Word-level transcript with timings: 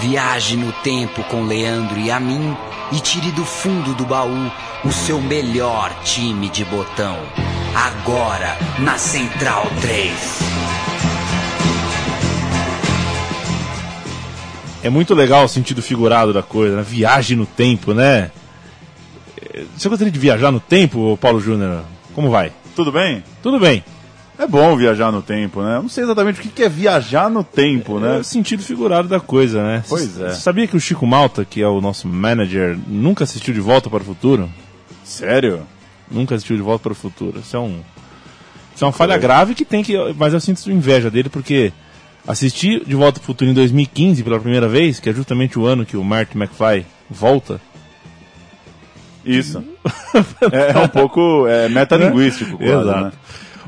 Viaje 0.00 0.56
no 0.56 0.72
tempo 0.72 1.24
com 1.24 1.44
Leandro 1.44 1.98
e 1.98 2.10
a 2.10 2.20
mim 2.20 2.56
e 2.92 3.00
tire 3.00 3.32
do 3.32 3.44
fundo 3.44 3.94
do 3.94 4.04
baú 4.04 4.52
o 4.84 4.92
seu 4.92 5.20
melhor 5.20 5.92
time 6.04 6.48
de 6.50 6.64
botão. 6.66 7.16
Agora 7.74 8.56
na 8.78 8.98
Central 8.98 9.66
3. 9.80 10.12
É 14.82 14.90
muito 14.90 15.14
legal 15.14 15.44
o 15.44 15.48
sentido 15.48 15.82
figurado 15.82 16.32
da 16.32 16.42
coisa, 16.42 16.76
né? 16.76 16.82
Viagem 16.86 17.36
no 17.36 17.46
tempo, 17.46 17.92
né? 17.92 18.30
Você 19.76 19.88
gostaria 19.88 20.12
de 20.12 20.18
viajar 20.18 20.52
no 20.52 20.60
tempo, 20.60 21.16
Paulo 21.20 21.40
Júnior? 21.40 21.84
Como 22.14 22.30
vai? 22.30 22.52
Tudo 22.76 22.92
bem? 22.92 23.24
Tudo 23.42 23.58
bem. 23.58 23.82
É 24.38 24.46
bom 24.46 24.76
viajar 24.76 25.10
no 25.10 25.22
tempo, 25.22 25.62
né? 25.62 25.76
Eu 25.76 25.82
não 25.82 25.88
sei 25.88 26.04
exatamente 26.04 26.40
o 26.40 26.42
que 26.42 26.62
é 26.62 26.68
viajar 26.68 27.30
no 27.30 27.42
tempo, 27.42 27.98
né? 27.98 28.16
É 28.16 28.20
o 28.20 28.24
sentido 28.24 28.62
figurado 28.62 29.08
da 29.08 29.18
coisa, 29.18 29.62
né? 29.62 29.82
Pois 29.88 30.20
é. 30.20 30.28
Você 30.28 30.40
sabia 30.40 30.66
que 30.66 30.76
o 30.76 30.80
Chico 30.80 31.06
Malta, 31.06 31.44
que 31.44 31.62
é 31.62 31.66
o 31.66 31.80
nosso 31.80 32.06
manager, 32.06 32.78
nunca 32.86 33.24
assistiu 33.24 33.54
De 33.54 33.60
Volta 33.60 33.88
para 33.88 34.02
o 34.02 34.04
Futuro? 34.04 34.50
Sério? 35.02 35.62
Nunca 36.10 36.34
assistiu 36.34 36.56
De 36.56 36.62
Volta 36.62 36.82
para 36.82 36.92
o 36.92 36.96
Futuro. 36.96 37.40
Isso 37.40 37.56
é 37.56 37.60
um. 37.60 37.80
Isso 38.74 38.84
é 38.84 38.86
uma 38.86 38.92
falha 38.92 39.16
grave 39.16 39.54
que 39.54 39.64
tem 39.64 39.82
que. 39.82 39.94
Mas 40.18 40.34
eu 40.34 40.40
sinto 40.40 40.70
inveja 40.70 41.10
dele 41.10 41.30
porque 41.30 41.72
assistir 42.28 42.84
De 42.84 42.94
Volta 42.94 43.18
para 43.18 43.24
o 43.24 43.26
Futuro 43.26 43.50
em 43.50 43.54
2015 43.54 44.22
pela 44.22 44.38
primeira 44.38 44.68
vez, 44.68 45.00
que 45.00 45.08
é 45.08 45.14
justamente 45.14 45.58
o 45.58 45.64
ano 45.64 45.86
que 45.86 45.96
o 45.96 46.04
Martin 46.04 46.36
McFly 46.38 46.84
volta. 47.08 47.58
Isso. 49.24 49.64
é, 50.52 50.78
um 50.78 50.88
pouco 50.88 51.46
é, 51.48 51.68
metalinguístico, 51.70 52.58
quase, 52.58 52.72
Exato. 52.72 53.04
né? 53.06 53.12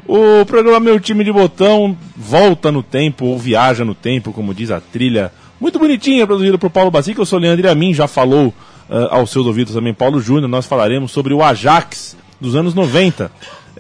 O 0.07 0.45
programa 0.47 0.80
Meu 0.80 1.01
Time 1.01 1.25
de 1.25 1.33
Botão 1.33 1.97
volta 2.16 2.70
no 2.70 2.83
tempo, 2.83 3.27
ou 3.27 3.38
viaja 3.38 3.84
no 3.84 3.95
tempo, 3.95 4.33
como 4.33 4.55
diz 4.55 4.71
a 4.71 4.80
trilha. 4.80 5.33
Muito 5.61 5.79
bonitinha, 5.79 6.27
produzida 6.27 6.57
por 6.57 6.71
Paulo 6.71 6.91
Bacica. 6.91 7.21
Eu 7.21 7.27
sou 7.27 7.38
Leandro 7.38 7.71
a 7.71 7.74
mim, 7.74 7.93
já 7.93 8.07
falou 8.07 8.49
uh, 8.88 8.95
aos 9.10 9.30
seus 9.30 9.46
ouvidos 9.46 9.74
também 9.74 9.93
Paulo 9.93 10.21
Júnior. 10.21 10.49
Nós 10.49 10.66
falaremos 10.66 11.10
sobre 11.10 11.35
o 11.35 11.43
Ajax 11.43 12.16
dos 12.40 12.55
anos 12.55 12.74
90. 12.74 13.30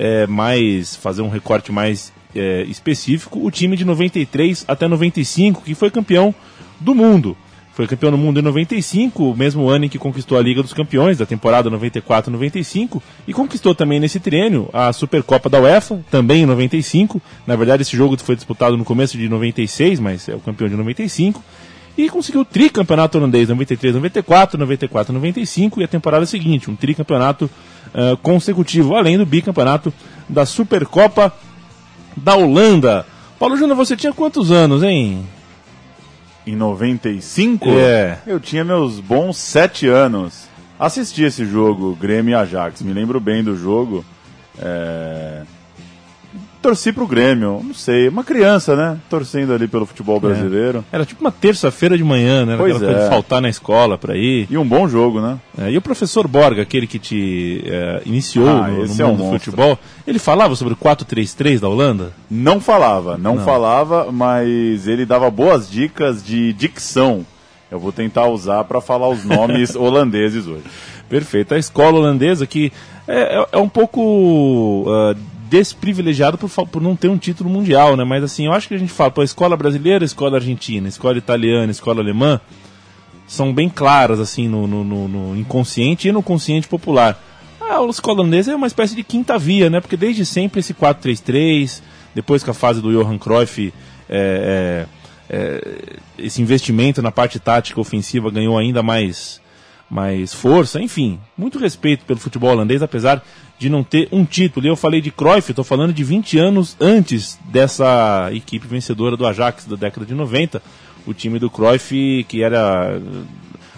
É, 0.00 0.28
mais, 0.28 0.94
fazer 0.94 1.22
um 1.22 1.28
recorte 1.28 1.72
mais 1.72 2.12
é, 2.32 2.62
específico, 2.62 3.44
o 3.44 3.50
time 3.50 3.76
de 3.76 3.84
93 3.84 4.64
até 4.68 4.86
95, 4.86 5.62
que 5.62 5.74
foi 5.74 5.90
campeão 5.90 6.32
do 6.78 6.94
mundo. 6.94 7.36
Foi 7.78 7.86
campeão 7.86 8.10
do 8.10 8.18
mundo 8.18 8.40
em 8.40 8.42
95, 8.42 9.30
o 9.30 9.36
mesmo 9.36 9.68
ano 9.68 9.84
em 9.84 9.88
que 9.88 10.00
conquistou 10.00 10.36
a 10.36 10.42
Liga 10.42 10.60
dos 10.64 10.72
Campeões, 10.72 11.16
da 11.16 11.24
temporada 11.24 11.70
94-95, 11.70 13.00
e 13.24 13.32
conquistou 13.32 13.72
também 13.72 14.00
nesse 14.00 14.18
triênio 14.18 14.68
a 14.72 14.92
Supercopa 14.92 15.48
da 15.48 15.60
UEFA, 15.60 16.00
também 16.10 16.42
em 16.42 16.46
95. 16.46 17.22
Na 17.46 17.54
verdade, 17.54 17.82
esse 17.82 17.96
jogo 17.96 18.18
foi 18.18 18.34
disputado 18.34 18.76
no 18.76 18.84
começo 18.84 19.16
de 19.16 19.28
96, 19.28 20.00
mas 20.00 20.28
é 20.28 20.34
o 20.34 20.40
campeão 20.40 20.68
de 20.68 20.74
95. 20.74 21.40
E 21.96 22.08
conseguiu 22.08 22.40
o 22.40 22.44
tricampeonato 22.44 23.16
holandês 23.16 23.48
93-94, 23.48 24.54
94-95 24.56 25.78
e 25.78 25.84
a 25.84 25.88
temporada 25.88 26.26
seguinte, 26.26 26.68
um 26.68 26.74
tricampeonato 26.74 27.44
uh, 27.44 28.16
consecutivo, 28.16 28.96
além 28.96 29.16
do 29.16 29.24
bicampeonato 29.24 29.94
da 30.28 30.44
Supercopa 30.44 31.32
da 32.16 32.34
Holanda. 32.34 33.06
Paulo 33.38 33.56
Júnior, 33.56 33.76
você 33.76 33.96
tinha 33.96 34.12
quantos 34.12 34.50
anos, 34.50 34.82
hein? 34.82 35.24
Em 36.48 36.56
95? 36.56 37.68
É. 37.68 38.20
Eu 38.26 38.40
tinha 38.40 38.64
meus 38.64 39.00
bons 39.00 39.36
sete 39.36 39.86
anos. 39.86 40.48
Assisti 40.80 41.22
esse 41.22 41.44
jogo, 41.44 41.94
Grêmio 41.94 42.32
e 42.32 42.34
Ajax. 42.34 42.80
Me 42.80 42.94
lembro 42.94 43.20
bem 43.20 43.44
do 43.44 43.54
jogo. 43.54 44.02
É... 44.58 45.42
Torci 46.68 46.92
pro 46.92 47.06
Grêmio, 47.06 47.62
não 47.64 47.72
sei, 47.72 48.08
uma 48.08 48.22
criança, 48.22 48.76
né? 48.76 48.98
Torcendo 49.08 49.54
ali 49.54 49.66
pelo 49.66 49.86
futebol 49.86 50.20
brasileiro. 50.20 50.84
Era 50.92 51.04
tipo 51.06 51.20
uma 51.22 51.32
terça-feira 51.32 51.96
de 51.96 52.04
manhã, 52.04 52.44
né? 52.44 52.52
Era 52.52 52.62
Pois 52.62 52.76
aquela 52.76 52.92
é. 52.92 53.02
de 53.04 53.08
faltar 53.08 53.40
na 53.40 53.48
escola 53.48 53.96
pra 53.96 54.14
ir. 54.16 54.46
E 54.50 54.58
um 54.58 54.66
bom 54.68 54.86
jogo, 54.86 55.18
né? 55.20 55.38
É, 55.56 55.70
e 55.70 55.78
o 55.78 55.80
professor 55.80 56.28
Borga, 56.28 56.60
aquele 56.60 56.86
que 56.86 56.98
te 56.98 57.62
é, 57.66 58.02
iniciou 58.04 58.46
Ah, 58.48 58.68
no, 58.68 58.86
no 58.86 59.02
é 59.02 59.06
um 59.06 59.14
mundo 59.14 59.32
do 59.32 59.38
futebol, 59.38 59.78
ele 60.06 60.18
falava 60.18 60.54
sobre 60.56 60.74
o 60.74 60.76
4-3-3 60.76 61.58
da 61.58 61.68
Holanda? 61.70 62.12
Não 62.30 62.60
falava, 62.60 63.16
não, 63.16 63.36
Não. 63.36 63.44
falava, 63.44 64.12
mas 64.12 64.86
ele 64.86 65.06
dava 65.06 65.30
boas 65.30 65.70
dicas 65.70 66.22
de 66.22 66.52
dicção. 66.52 67.24
Eu 67.70 67.78
vou 67.78 67.92
tentar 67.92 68.26
usar 68.26 68.64
para 68.64 68.80
falar 68.82 69.08
os 69.08 69.24
nomes 69.24 69.72
holandeses 69.76 70.46
hoje. 70.46 70.64
Perfeito. 71.08 71.54
A 71.54 71.58
escola 71.58 71.98
holandesa 71.98 72.46
que 72.46 72.70
é, 73.06 73.38
é- 73.38 73.46
é 73.52 73.58
um 73.58 73.68
pouco 73.70 74.84
ah, 74.88 75.14
desprivilegiada 75.48 76.36
por, 76.36 76.48
por 76.68 76.82
não 76.82 76.94
ter 76.96 77.08
um 77.08 77.18
título 77.18 77.48
mundial, 77.50 77.96
né? 77.96 78.04
Mas 78.04 78.22
assim, 78.24 78.46
eu 78.46 78.52
acho 78.52 78.68
que 78.68 78.74
a 78.74 78.78
gente 78.78 78.92
fala, 78.92 79.10
pô, 79.10 79.20
a 79.20 79.24
escola 79.24 79.56
brasileira, 79.56 80.04
a 80.04 80.06
escola 80.06 80.36
argentina, 80.36 80.86
a 80.86 80.88
escola 80.88 81.18
italiana, 81.18 81.68
a 81.68 81.70
escola 81.70 82.00
alemã, 82.00 82.40
são 83.26 83.52
bem 83.52 83.68
claras, 83.68 84.20
assim, 84.20 84.48
no, 84.48 84.66
no- 84.66 84.84
no- 84.84 85.08
no 85.08 85.36
inconsciente 85.36 86.08
e 86.08 86.12
no 86.12 86.22
consciente 86.22 86.66
popular. 86.68 87.22
A 87.60 87.84
escola 87.90 88.20
holandesa 88.20 88.52
é 88.52 88.56
uma 88.56 88.66
espécie 88.66 88.94
de 88.96 89.02
quinta 89.02 89.38
via, 89.38 89.68
né? 89.68 89.80
Porque 89.80 89.96
desde 89.96 90.24
sempre 90.24 90.60
esse 90.60 90.72
4-3-3, 90.72 91.82
depois 92.14 92.42
que 92.42 92.48
a 92.50 92.54
fase 92.54 92.80
do 92.80 92.90
Johan 92.90 93.18
Cruyff, 93.18 93.72
é, 94.08 94.86
é, 95.30 95.36
é, 95.36 95.78
esse 96.18 96.40
investimento 96.40 97.02
na 97.02 97.10
parte 97.12 97.38
tática 97.38 97.78
ofensiva 97.80 98.30
ganhou 98.30 98.56
ainda 98.56 98.82
mais, 98.82 99.40
mais 99.90 100.34
força. 100.34 100.80
Enfim, 100.80 101.18
muito 101.36 101.58
respeito 101.58 102.04
pelo 102.04 102.18
futebol 102.20 102.50
holandês, 102.50 102.82
apesar 102.82 103.22
de 103.58 103.68
não 103.68 103.82
ter 103.82 104.08
um 104.12 104.24
título. 104.24 104.66
E 104.66 104.68
eu 104.68 104.76
falei 104.76 105.00
de 105.00 105.10
Cruyff, 105.10 105.50
estou 105.50 105.64
falando 105.64 105.92
de 105.92 106.04
20 106.04 106.38
anos 106.38 106.76
antes 106.80 107.38
dessa 107.46 108.28
equipe 108.32 108.66
vencedora 108.66 109.16
do 109.16 109.26
Ajax 109.26 109.64
da 109.66 109.76
década 109.76 110.04
de 110.06 110.14
90. 110.14 110.62
O 111.06 111.14
time 111.14 111.38
do 111.38 111.48
Cruyff, 111.50 112.24
que 112.28 112.42
era. 112.42 113.00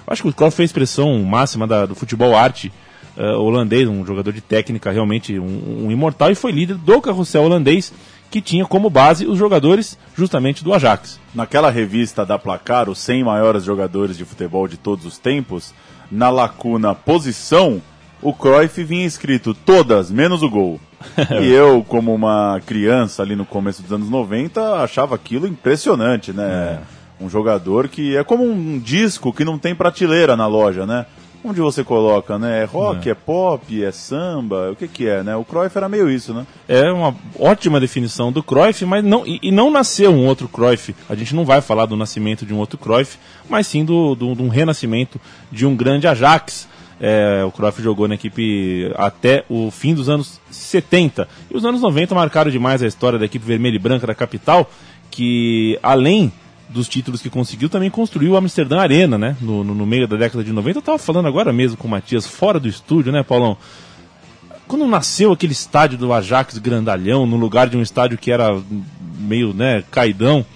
Acho 0.06 0.22
que 0.22 0.28
o 0.28 0.32
Cruyff 0.32 0.56
foi 0.56 0.65
a 0.65 0.66
expressão 0.66 1.22
máxima 1.22 1.66
da- 1.66 1.87
do 1.87 1.94
futebol 1.94 2.34
arte 2.37 2.72
eh, 3.16 3.32
holandês, 3.37 3.88
um 3.88 4.04
jogador 4.04 4.32
de 4.32 4.41
técnica 4.41 4.91
realmente 4.91 5.38
um, 5.38 5.87
um 5.87 5.91
imortal, 5.91 6.31
e 6.31 6.34
foi 6.34 6.50
líder 6.53 6.75
do 6.76 7.00
carrossel 7.00 7.43
holandês, 7.44 7.93
que 8.31 8.41
tinha 8.41 8.65
como 8.65 8.88
base 8.91 9.26
os 9.26 9.38
jogadores 9.38 9.97
justamente 10.16 10.62
do 10.65 10.72
Ajax. 10.75 11.19
Naquela 11.34 11.70
revista 11.70 12.25
da 12.26 12.38
Placar, 12.38 12.88
os 12.88 12.99
100 12.99 13.25
maiores 13.25 13.65
jogadores 13.65 14.16
de 14.16 14.25
futebol 14.25 14.66
de 14.69 14.76
todos 14.76 15.04
os 15.06 15.19
tempos, 15.19 15.72
na 16.10 16.31
lacuna 16.31 16.94
posição, 16.94 17.81
o 18.22 18.32
Cruyff 18.32 18.82
vinha 18.84 19.06
escrito 19.06 19.54
todas, 19.54 20.10
menos 20.10 20.43
o 20.43 20.50
gol. 20.50 20.81
e 21.41 21.48
eu, 21.53 21.84
como 21.87 22.15
uma 22.15 22.60
criança 22.66 23.22
ali 23.22 23.34
no 23.34 23.47
começo 23.47 23.82
dos 23.82 23.93
anos 23.93 24.10
90, 24.10 24.82
achava 24.82 25.15
aquilo 25.15 25.47
impressionante, 25.47 26.32
né? 26.32 26.81
Um 27.20 27.28
jogador 27.28 27.88
que 27.88 28.16
é 28.16 28.25
como 28.25 28.44
um 28.44 28.78
disco 28.78 29.32
que 29.32 29.44
não 29.44 29.59
tem 29.59 29.75
prateleira 29.75 30.37
na 30.37 30.47
loja, 30.47 30.87
né? 30.87 31.06
Onde 31.42 31.60
você 31.60 31.82
coloca, 31.82 32.38
né? 32.38 32.62
É 32.62 32.64
rock, 32.64 33.08
é, 33.08 33.14
pop, 33.14 33.82
é 33.82 33.90
samba, 33.90 34.70
o 34.72 34.76
que 34.76 34.86
que 34.86 35.08
é, 35.08 35.22
né? 35.22 35.34
O 35.36 35.44
Cruyff 35.44 35.76
era 35.76 35.88
meio 35.88 36.10
isso, 36.10 36.34
né? 36.34 36.46
É 36.68 36.92
uma 36.92 37.14
ótima 37.38 37.80
definição 37.80 38.30
do 38.30 38.42
Cruyff, 38.42 38.84
mas 38.84 39.02
não, 39.02 39.26
e, 39.26 39.38
e 39.42 39.50
não 39.50 39.70
nasceu 39.70 40.12
um 40.12 40.26
outro 40.26 40.48
Cruyff. 40.48 40.94
A 41.08 41.14
gente 41.14 41.34
não 41.34 41.44
vai 41.46 41.62
falar 41.62 41.86
do 41.86 41.96
nascimento 41.96 42.44
de 42.44 42.52
um 42.52 42.58
outro 42.58 42.76
Cruyff, 42.76 43.18
mas 43.48 43.66
sim 43.66 43.86
do, 43.86 44.14
do, 44.14 44.34
de 44.34 44.42
um 44.42 44.48
renascimento 44.48 45.18
de 45.50 45.64
um 45.64 45.74
grande 45.74 46.06
Ajax. 46.06 46.68
É, 47.00 47.42
o 47.42 47.50
Cruyff 47.50 47.82
jogou 47.82 48.06
na 48.06 48.16
equipe 48.16 48.92
até 48.94 49.44
o 49.48 49.70
fim 49.70 49.94
dos 49.94 50.10
anos 50.10 50.38
70. 50.50 51.26
E 51.50 51.56
os 51.56 51.64
anos 51.64 51.80
90 51.80 52.14
marcaram 52.14 52.50
demais 52.50 52.82
a 52.82 52.86
história 52.86 53.18
da 53.18 53.24
equipe 53.24 53.46
vermelha 53.46 53.76
e 53.76 53.78
branca 53.78 54.06
da 54.06 54.14
capital, 54.14 54.70
que 55.10 55.78
além 55.82 56.30
dos 56.70 56.88
títulos 56.88 57.20
que 57.20 57.28
conseguiu, 57.28 57.69
também 57.69 57.91
construiu 57.91 58.36
a 58.36 58.38
Amsterdã 58.38 58.81
Arena, 58.81 59.19
né? 59.19 59.36
No, 59.41 59.62
no, 59.62 59.75
no 59.75 59.86
meio 59.86 60.06
da 60.06 60.16
década 60.16 60.42
de 60.42 60.53
90. 60.53 60.78
Eu 60.78 60.82
tava 60.82 60.98
falando 60.98 61.26
agora 61.26 61.53
mesmo 61.53 61.76
com 61.76 61.88
o 61.88 61.91
Matias, 61.91 62.26
fora 62.26 62.58
do 62.58 62.69
estúdio, 62.69 63.12
né, 63.12 63.22
Paulão? 63.22 63.56
quando 64.70 64.86
nasceu 64.86 65.32
aquele 65.32 65.53
estádio 65.53 65.98
do 65.98 66.12
Ajax 66.12 66.56
grandalhão, 66.58 67.26
no 67.26 67.36
lugar 67.36 67.69
de 67.69 67.76
um 67.76 67.82
estádio 67.82 68.16
que 68.16 68.31
era 68.31 68.56
meio, 69.19 69.53
né, 69.53 69.82
caidão, 69.91 70.47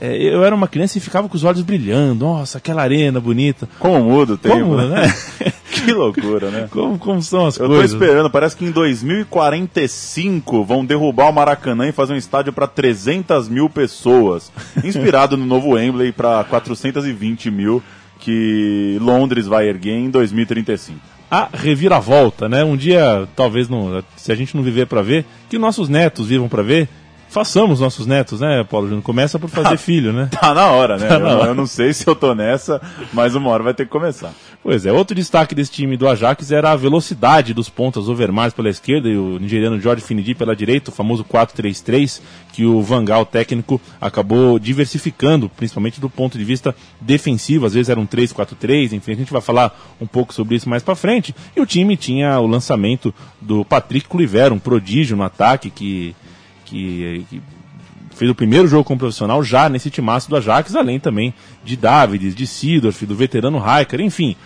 é, 0.00 0.16
eu 0.16 0.44
era 0.44 0.54
uma 0.54 0.68
criança 0.68 0.98
e 0.98 1.00
ficava 1.00 1.28
com 1.28 1.36
os 1.36 1.44
olhos 1.44 1.62
brilhando. 1.62 2.24
Nossa, 2.24 2.58
aquela 2.58 2.82
arena 2.82 3.20
bonita. 3.20 3.68
Como 3.78 4.02
muda 4.04 4.34
o 4.34 4.38
tempo, 4.38 4.58
Como, 4.58 4.76
né? 4.76 4.86
né? 4.88 5.52
que 5.72 5.92
loucura, 5.92 6.50
né? 6.50 6.68
Como, 6.70 6.98
como 6.98 7.22
são 7.22 7.46
as 7.46 7.56
Eu 7.56 7.66
tô 7.66 7.74
coisas? 7.74 7.92
esperando, 7.92 8.30
parece 8.30 8.56
que 8.56 8.64
em 8.64 8.70
2045 8.70 10.64
vão 10.64 10.84
derrubar 10.84 11.30
o 11.30 11.32
Maracanã 11.32 11.88
e 11.88 11.92
fazer 11.92 12.12
um 12.12 12.16
estádio 12.16 12.52
para 12.52 12.66
300 12.66 13.48
mil 13.48 13.70
pessoas. 13.70 14.52
Inspirado 14.84 15.36
no 15.36 15.46
novo 15.46 15.70
Wembley 15.70 16.12
para 16.12 16.44
420 16.44 17.50
mil 17.50 17.82
que 18.18 18.98
Londres 19.00 19.46
vai 19.46 19.68
erguer 19.68 19.94
em 19.94 20.10
2035. 20.10 20.98
A 21.30 21.48
reviravolta, 21.52 22.48
né? 22.48 22.64
Um 22.64 22.76
dia, 22.76 23.26
talvez, 23.34 23.68
não, 23.68 24.02
se 24.16 24.30
a 24.30 24.34
gente 24.34 24.56
não 24.56 24.62
viver 24.62 24.86
para 24.86 25.02
ver, 25.02 25.24
que 25.48 25.58
nossos 25.58 25.88
netos 25.88 26.28
vivam 26.28 26.48
para 26.48 26.62
ver, 26.62 26.88
façamos 27.36 27.80
nossos 27.80 28.06
netos, 28.06 28.40
né, 28.40 28.64
Paulo 28.64 28.86
Júnior? 28.86 29.02
Começa 29.02 29.38
por 29.38 29.50
fazer 29.50 29.76
filho, 29.76 30.10
né? 30.10 30.30
Tá 30.30 30.54
na 30.54 30.70
hora, 30.70 30.96
né? 30.96 31.06
Tá 31.16 31.18
na 31.18 31.28
eu, 31.28 31.38
hora. 31.38 31.48
eu 31.50 31.54
não 31.54 31.66
sei 31.66 31.92
se 31.92 32.06
eu 32.06 32.16
tô 32.16 32.34
nessa, 32.34 32.80
mas 33.12 33.34
uma 33.34 33.50
hora 33.50 33.62
vai 33.62 33.74
ter 33.74 33.84
que 33.84 33.90
começar. 33.90 34.32
Pois 34.62 34.86
é, 34.86 34.92
outro 34.92 35.14
destaque 35.14 35.54
desse 35.54 35.70
time 35.70 35.98
do 35.98 36.08
Ajax 36.08 36.50
era 36.50 36.72
a 36.72 36.76
velocidade 36.76 37.52
dos 37.52 37.68
pontas 37.68 38.08
Overmars 38.08 38.54
pela 38.54 38.70
esquerda 38.70 39.06
e 39.06 39.18
o 39.18 39.38
nigeriano 39.38 39.78
Jorge 39.78 40.02
Finidi 40.02 40.34
pela 40.34 40.56
direita, 40.56 40.90
o 40.90 40.94
famoso 40.94 41.24
4-3-3, 41.24 42.22
que 42.54 42.64
o 42.64 42.80
Vangal 42.80 43.26
técnico 43.26 43.78
acabou 44.00 44.58
diversificando, 44.58 45.50
principalmente 45.50 46.00
do 46.00 46.08
ponto 46.08 46.38
de 46.38 46.44
vista 46.44 46.74
defensivo, 46.98 47.66
às 47.66 47.74
vezes 47.74 47.90
era 47.90 48.00
um 48.00 48.06
3-4-3, 48.06 48.92
enfim, 48.92 49.12
a 49.12 49.16
gente 49.16 49.32
vai 49.32 49.42
falar 49.42 49.78
um 50.00 50.06
pouco 50.06 50.32
sobre 50.32 50.56
isso 50.56 50.70
mais 50.70 50.82
pra 50.82 50.96
frente. 50.96 51.34
E 51.54 51.60
o 51.60 51.66
time 51.66 51.98
tinha 51.98 52.40
o 52.40 52.46
lançamento 52.46 53.14
do 53.38 53.62
Patrick 53.62 54.08
Kluivert, 54.08 54.54
um 54.54 54.58
prodígio 54.58 55.18
no 55.18 55.22
ataque 55.22 55.68
que, 55.68 56.16
que, 56.66 57.24
que 57.30 57.42
fez 58.14 58.30
o 58.30 58.34
primeiro 58.34 58.66
jogo 58.66 58.84
como 58.84 58.98
profissional 58.98 59.42
já 59.42 59.68
nesse 59.68 59.90
timaço 59.90 60.28
do 60.28 60.36
Ajax, 60.36 60.74
além 60.74 60.98
também 60.98 61.32
de 61.64 61.76
Davids, 61.76 62.34
de 62.34 62.46
Sidorf, 62.46 63.04
do 63.06 63.14
veterano 63.14 63.58
Raikar, 63.58 64.00
enfim. 64.00 64.36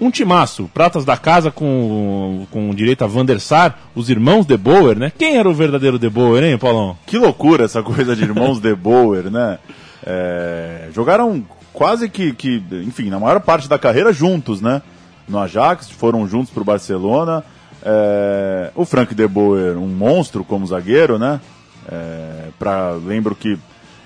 Um 0.00 0.10
timaço, 0.10 0.70
pratas 0.72 1.04
da 1.04 1.16
casa 1.16 1.50
com, 1.50 2.46
com 2.50 2.74
direito 2.74 3.04
a 3.04 3.06
Van 3.06 3.24
der 3.24 3.38
Sar, 3.38 3.78
os 3.94 4.08
irmãos 4.08 4.46
De 4.46 4.56
Boer, 4.56 4.98
né? 4.98 5.12
Quem 5.16 5.36
era 5.36 5.48
o 5.48 5.52
verdadeiro 5.52 5.98
De 5.98 6.08
Boer, 6.08 6.42
hein, 6.42 6.56
Paulão? 6.56 6.96
Que 7.06 7.18
loucura 7.18 7.66
essa 7.66 7.82
coisa 7.82 8.16
de 8.16 8.22
irmãos 8.22 8.60
De 8.60 8.74
Boer, 8.74 9.30
né? 9.30 9.58
É, 10.04 10.88
jogaram 10.94 11.44
quase 11.72 12.08
que, 12.08 12.32
que, 12.32 12.62
enfim, 12.84 13.10
na 13.10 13.20
maior 13.20 13.40
parte 13.40 13.68
da 13.68 13.78
carreira 13.78 14.10
juntos, 14.10 14.62
né? 14.62 14.80
No 15.28 15.38
Ajax, 15.38 15.90
foram 15.90 16.26
juntos 16.26 16.50
pro 16.50 16.64
Barcelona. 16.64 17.44
É, 17.82 18.70
o 18.74 18.86
Frank 18.86 19.14
De 19.14 19.28
Boer, 19.28 19.76
um 19.76 19.86
monstro 19.86 20.44
como 20.44 20.66
zagueiro, 20.66 21.18
né? 21.18 21.40
É, 21.90 22.48
pra, 22.58 22.92
lembro 22.92 23.34
que 23.34 23.58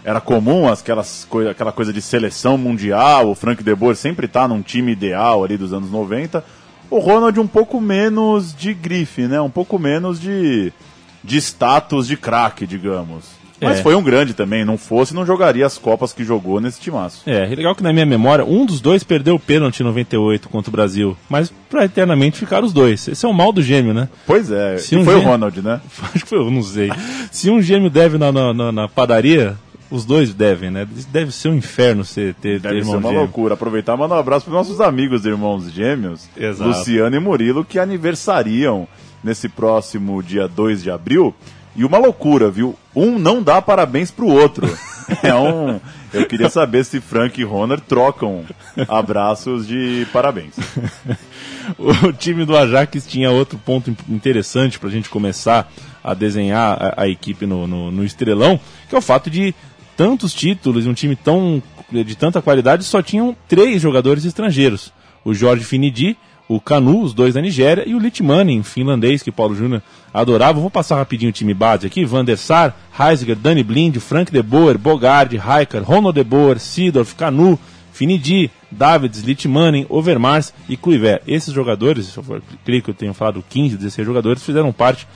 era 0.02 0.20
comum 0.20 0.68
aquelas 0.68 1.26
coi 1.28 1.48
aquela 1.48 1.72
coisa 1.72 1.92
de 1.92 2.00
seleção 2.00 2.56
mundial, 2.56 3.30
o 3.30 3.34
Frank 3.34 3.62
De 3.62 3.74
Boer 3.74 3.96
sempre 3.96 4.26
tá 4.28 4.46
num 4.48 4.62
time 4.62 4.92
ideal 4.92 5.44
ali 5.44 5.56
dos 5.56 5.72
anos 5.72 5.90
90. 5.90 6.44
O 6.90 6.98
Ronald 6.98 7.38
um 7.40 7.46
pouco 7.46 7.80
menos 7.80 8.54
de 8.54 8.74
grife, 8.74 9.22
né? 9.22 9.40
Um 9.40 9.50
pouco 9.50 9.78
menos 9.78 10.20
de, 10.20 10.72
de 11.22 11.38
status 11.38 12.06
de 12.06 12.16
craque, 12.16 12.66
digamos. 12.66 13.43
Mas 13.64 13.78
É. 13.78 13.82
foi 13.82 13.94
um 13.94 14.02
grande 14.02 14.34
também, 14.34 14.64
não 14.64 14.76
fosse, 14.78 15.14
não 15.14 15.24
jogaria 15.26 15.66
as 15.66 15.78
Copas 15.78 16.12
que 16.12 16.24
jogou 16.24 16.60
nesse 16.60 16.80
timaço. 16.80 17.22
É, 17.26 17.46
legal 17.46 17.74
que 17.74 17.82
na 17.82 17.92
minha 17.92 18.06
memória, 18.06 18.44
um 18.44 18.64
dos 18.66 18.80
dois 18.80 19.02
perdeu 19.02 19.34
o 19.34 19.40
pênalti 19.40 19.80
em 19.80 19.84
98 19.84 20.48
contra 20.48 20.70
o 20.70 20.72
Brasil, 20.72 21.16
mas 21.28 21.52
pra 21.70 21.84
eternamente 21.84 22.38
ficaram 22.38 22.66
os 22.66 22.72
dois. 22.72 23.08
Esse 23.08 23.24
é 23.24 23.28
o 23.28 23.32
mal 23.32 23.52
do 23.52 23.62
gêmeo, 23.62 23.92
né? 23.94 24.08
Pois 24.26 24.50
é, 24.50 24.76
Se 24.78 24.96
um 24.96 25.04
foi 25.04 25.14
o 25.16 25.18
dia- 25.20 25.28
Ronald, 25.28 25.62
né? 25.62 25.80
Acho 26.14 26.24
que 26.24 26.28
foi, 26.28 26.38
eu 26.38 26.50
não 26.50 26.62
sei. 26.62 26.90
Se 27.32 27.50
um 27.50 27.60
gêmeo 27.60 27.90
deve 27.90 28.18
na, 28.18 28.30
na, 28.30 28.52
na- 28.54 28.72
na 28.72 28.88
padaria, 28.88 29.56
os 29.90 30.04
dois 30.04 30.32
devem, 30.34 30.70
né? 30.70 30.88
Deve 31.12 31.30
ser 31.30 31.48
um 31.50 31.54
inferno 31.54 32.04
você 32.04 32.34
ter, 32.40 32.60
ter 32.60 32.60
Deve 32.60 32.74
ser 32.76 32.80
irmão 32.80 32.94
uma 32.98 33.08
gêmeo. 33.10 33.20
loucura. 33.20 33.54
Aproveitar 33.54 33.94
e 33.94 33.98
mandar 33.98 34.16
um 34.16 34.18
abraço 34.18 34.46
para 34.46 34.54
nossos 34.54 34.80
amigos 34.80 35.24
irmãos 35.24 35.70
gêmeos, 35.70 36.28
Exato. 36.36 36.68
Luciano 36.70 37.14
e 37.14 37.20
Murilo, 37.20 37.64
que 37.64 37.78
aniversariam 37.78 38.88
nesse 39.22 39.48
próximo 39.48 40.22
dia 40.22 40.46
2 40.48 40.82
de 40.82 40.90
abril. 40.90 41.34
E 41.76 41.84
uma 41.84 41.98
loucura, 41.98 42.50
viu? 42.50 42.76
Um 42.94 43.18
não 43.18 43.42
dá 43.42 43.60
parabéns 43.62 44.10
pro 44.10 44.26
outro. 44.28 44.66
É 45.22 45.34
um. 45.34 45.78
Eu 46.14 46.24
queria 46.26 46.48
saber 46.48 46.82
se 46.82 46.98
Frank 46.98 47.38
e 47.38 47.44
Ronald 47.44 47.82
trocam 47.86 48.42
abraços 48.88 49.66
de 49.66 50.06
parabéns. 50.14 50.54
O 51.78 52.12
time 52.12 52.44
do 52.46 52.56
Ajax 52.56 53.06
tinha 53.06 53.30
outro 53.30 53.58
ponto 53.58 53.90
in- 53.90 53.96
interessante 54.08 54.78
para 54.78 54.88
a 54.88 54.92
gente 54.92 55.08
começar 55.10 55.70
a 56.02 56.14
desenhar 56.14 56.78
a, 56.96 57.02
a 57.02 57.08
equipe 57.08 57.44
no, 57.46 57.66
no, 57.66 57.90
no 57.90 58.02
estrelão, 58.04 58.58
que 58.88 58.94
é 58.94 58.98
o 58.98 59.02
fato 59.02 59.28
de 59.30 59.54
tantos 59.96 60.32
títulos 60.32 60.84
e 60.86 60.88
um 60.88 60.94
time 60.94 61.16
tão 61.16 61.62
de 61.90 62.14
tanta 62.16 62.40
qualidade 62.42 62.82
só 62.84 63.02
tinham 63.02 63.36
três 63.46 63.80
jogadores 63.82 64.24
estrangeiros: 64.24 64.90
o 65.24 65.34
Jorge 65.34 65.64
Finidi, 65.64 66.16
o 66.48 66.60
Canu, 66.60 67.02
os 67.02 67.14
dois 67.14 67.34
da 67.34 67.40
Nigéria, 67.40 67.84
e 67.86 67.94
o 67.94 67.98
Litmanen, 67.98 68.62
finlandês, 68.62 69.22
que 69.22 69.32
Paulo 69.32 69.54
Júnior 69.54 69.82
adorava. 70.12 70.60
Vou 70.60 70.70
passar 70.70 70.96
rapidinho 70.96 71.30
o 71.30 71.32
time 71.32 71.54
base 71.54 71.86
aqui: 71.86 72.04
Van 72.04 72.24
der 72.24 72.36
Sar, 72.36 72.76
Heisiger, 72.98 73.36
Dani 73.36 73.62
Blind, 73.62 73.96
Frank 73.96 74.30
de 74.30 74.42
Boer, 74.42 74.78
Bogarde, 74.78 75.36
Raikar, 75.36 75.82
Ronald 75.82 76.14
de 76.14 76.24
Boer, 76.24 76.58
Sidorf, 76.58 77.14
Canu, 77.14 77.58
Finidi, 77.92 78.50
Davids, 78.70 79.22
Litmanen, 79.22 79.86
Overmars 79.88 80.52
e 80.68 80.76
Kluivert. 80.76 81.22
Esses 81.26 81.54
jogadores, 81.54 82.14
eu 82.16 82.42
creio 82.64 82.82
que 82.82 82.90
eu 82.90 82.94
tenho 82.94 83.14
falado 83.14 83.42
15, 83.48 83.76
16 83.76 84.06
jogadores, 84.06 84.42
fizeram 84.42 84.72
parte 84.72 85.06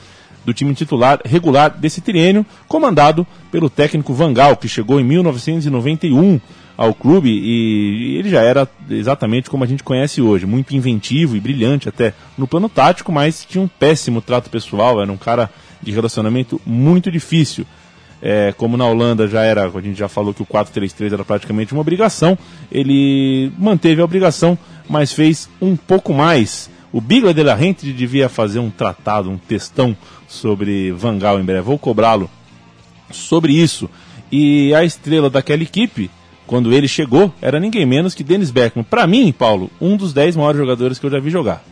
do 0.44 0.54
time 0.54 0.74
titular 0.74 1.20
regular 1.24 1.76
desse 1.76 2.00
triênio, 2.00 2.46
comandado 2.66 3.26
pelo 3.50 3.68
técnico 3.68 4.14
Vangal, 4.14 4.56
que 4.56 4.68
chegou 4.68 4.98
em 4.98 5.04
1991 5.04 6.40
ao 6.78 6.94
clube 6.94 7.28
e 7.28 8.18
ele 8.18 8.30
já 8.30 8.40
era 8.40 8.68
exatamente 8.88 9.50
como 9.50 9.64
a 9.64 9.66
gente 9.66 9.82
conhece 9.82 10.22
hoje, 10.22 10.46
muito 10.46 10.76
inventivo 10.76 11.36
e 11.36 11.40
brilhante 11.40 11.88
até 11.88 12.14
no 12.38 12.46
plano 12.46 12.68
tático, 12.68 13.10
mas 13.10 13.44
tinha 13.44 13.60
um 13.60 13.66
péssimo 13.66 14.22
trato 14.22 14.48
pessoal, 14.48 15.02
era 15.02 15.10
um 15.10 15.16
cara 15.16 15.50
de 15.82 15.90
relacionamento 15.90 16.60
muito 16.64 17.10
difícil. 17.10 17.66
É, 18.22 18.52
como 18.56 18.76
na 18.76 18.86
Holanda 18.86 19.26
já 19.26 19.42
era, 19.42 19.66
a 19.66 19.80
gente 19.80 19.98
já 19.98 20.08
falou 20.08 20.32
que 20.32 20.42
o 20.42 20.46
4-3-3 20.46 21.12
era 21.12 21.24
praticamente 21.24 21.72
uma 21.72 21.80
obrigação, 21.80 22.38
ele 22.70 23.52
manteve 23.58 24.00
a 24.00 24.04
obrigação, 24.04 24.56
mas 24.88 25.12
fez 25.12 25.50
um 25.60 25.76
pouco 25.76 26.14
mais. 26.14 26.70
O 26.92 27.00
Bigla 27.00 27.34
de 27.34 27.42
la 27.42 27.56
Rente 27.56 27.92
devia 27.92 28.28
fazer 28.28 28.60
um 28.60 28.70
tratado, 28.70 29.30
um 29.30 29.36
textão 29.36 29.96
sobre 30.28 30.92
Van 30.92 31.18
Gaal 31.18 31.40
em 31.40 31.44
breve. 31.44 31.62
Vou 31.62 31.78
cobrá-lo 31.78 32.30
sobre 33.10 33.52
isso. 33.52 33.90
E 34.30 34.74
a 34.74 34.84
estrela 34.84 35.28
daquela 35.28 35.62
equipe, 35.62 36.10
quando 36.48 36.72
ele 36.72 36.88
chegou, 36.88 37.32
era 37.40 37.60
ninguém 37.60 37.86
menos 37.86 38.14
que 38.14 38.24
Dennis 38.24 38.50
Bergman. 38.50 38.82
Para 38.82 39.06
mim, 39.06 39.30
Paulo, 39.30 39.70
um 39.80 39.96
dos 39.96 40.12
10 40.12 40.34
maiores 40.34 40.58
jogadores 40.58 40.98
que 40.98 41.06
eu 41.06 41.10
já 41.10 41.20
vi 41.20 41.30
jogar. 41.30 41.62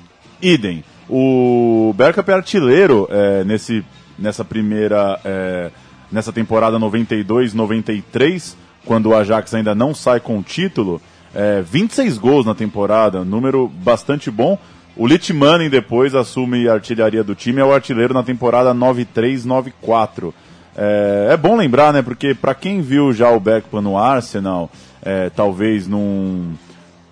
Idem. 0.41 0.85
O 1.09 1.93
Bergkamp 1.97 2.29
é 2.29 2.33
artilheiro 2.35 3.09
é, 3.11 3.43
nesse, 3.43 3.85
nessa 4.19 4.45
primeira. 4.45 5.19
é, 5.25 5.71
nessa 6.11 6.33
temporada 6.33 6.79
92-93, 6.79 8.55
quando 8.85 9.07
o 9.07 9.15
Ajax 9.15 9.55
ainda 9.55 9.75
não 9.75 9.95
sai 9.95 10.21
com 10.21 10.39
o 10.39 10.43
título. 10.43 11.01
É, 11.35 11.63
26 11.63 12.19
gols 12.19 12.47
na 12.47 12.55
temporada, 12.55 13.25
número 13.25 13.69
bastante 13.69 14.31
bom. 14.31 14.59
O 14.97 15.07
Litmanen 15.07 15.69
depois 15.69 16.15
assume 16.15 16.69
a 16.69 16.75
artilharia 16.75 17.23
do 17.23 17.35
time, 17.35 17.61
é 17.61 17.65
o 17.65 17.73
artilheiro 17.73 18.15
na 18.15 18.23
temporada 18.23 18.75
93-94. 18.75 20.33
É, 20.77 21.29
é 21.33 21.37
bom 21.37 21.57
lembrar, 21.57 21.93
né? 21.93 22.03
Porque 22.03 22.35
para 22.35 22.55
quem 22.55 22.83
viu 22.83 23.13
já 23.13 23.31
o 23.31 23.41
Beckman 23.41 23.83
no 23.83 23.97
Arsenal, 23.97 24.71
é, 25.03 25.31
talvez 25.31 25.89
num, 25.89 26.53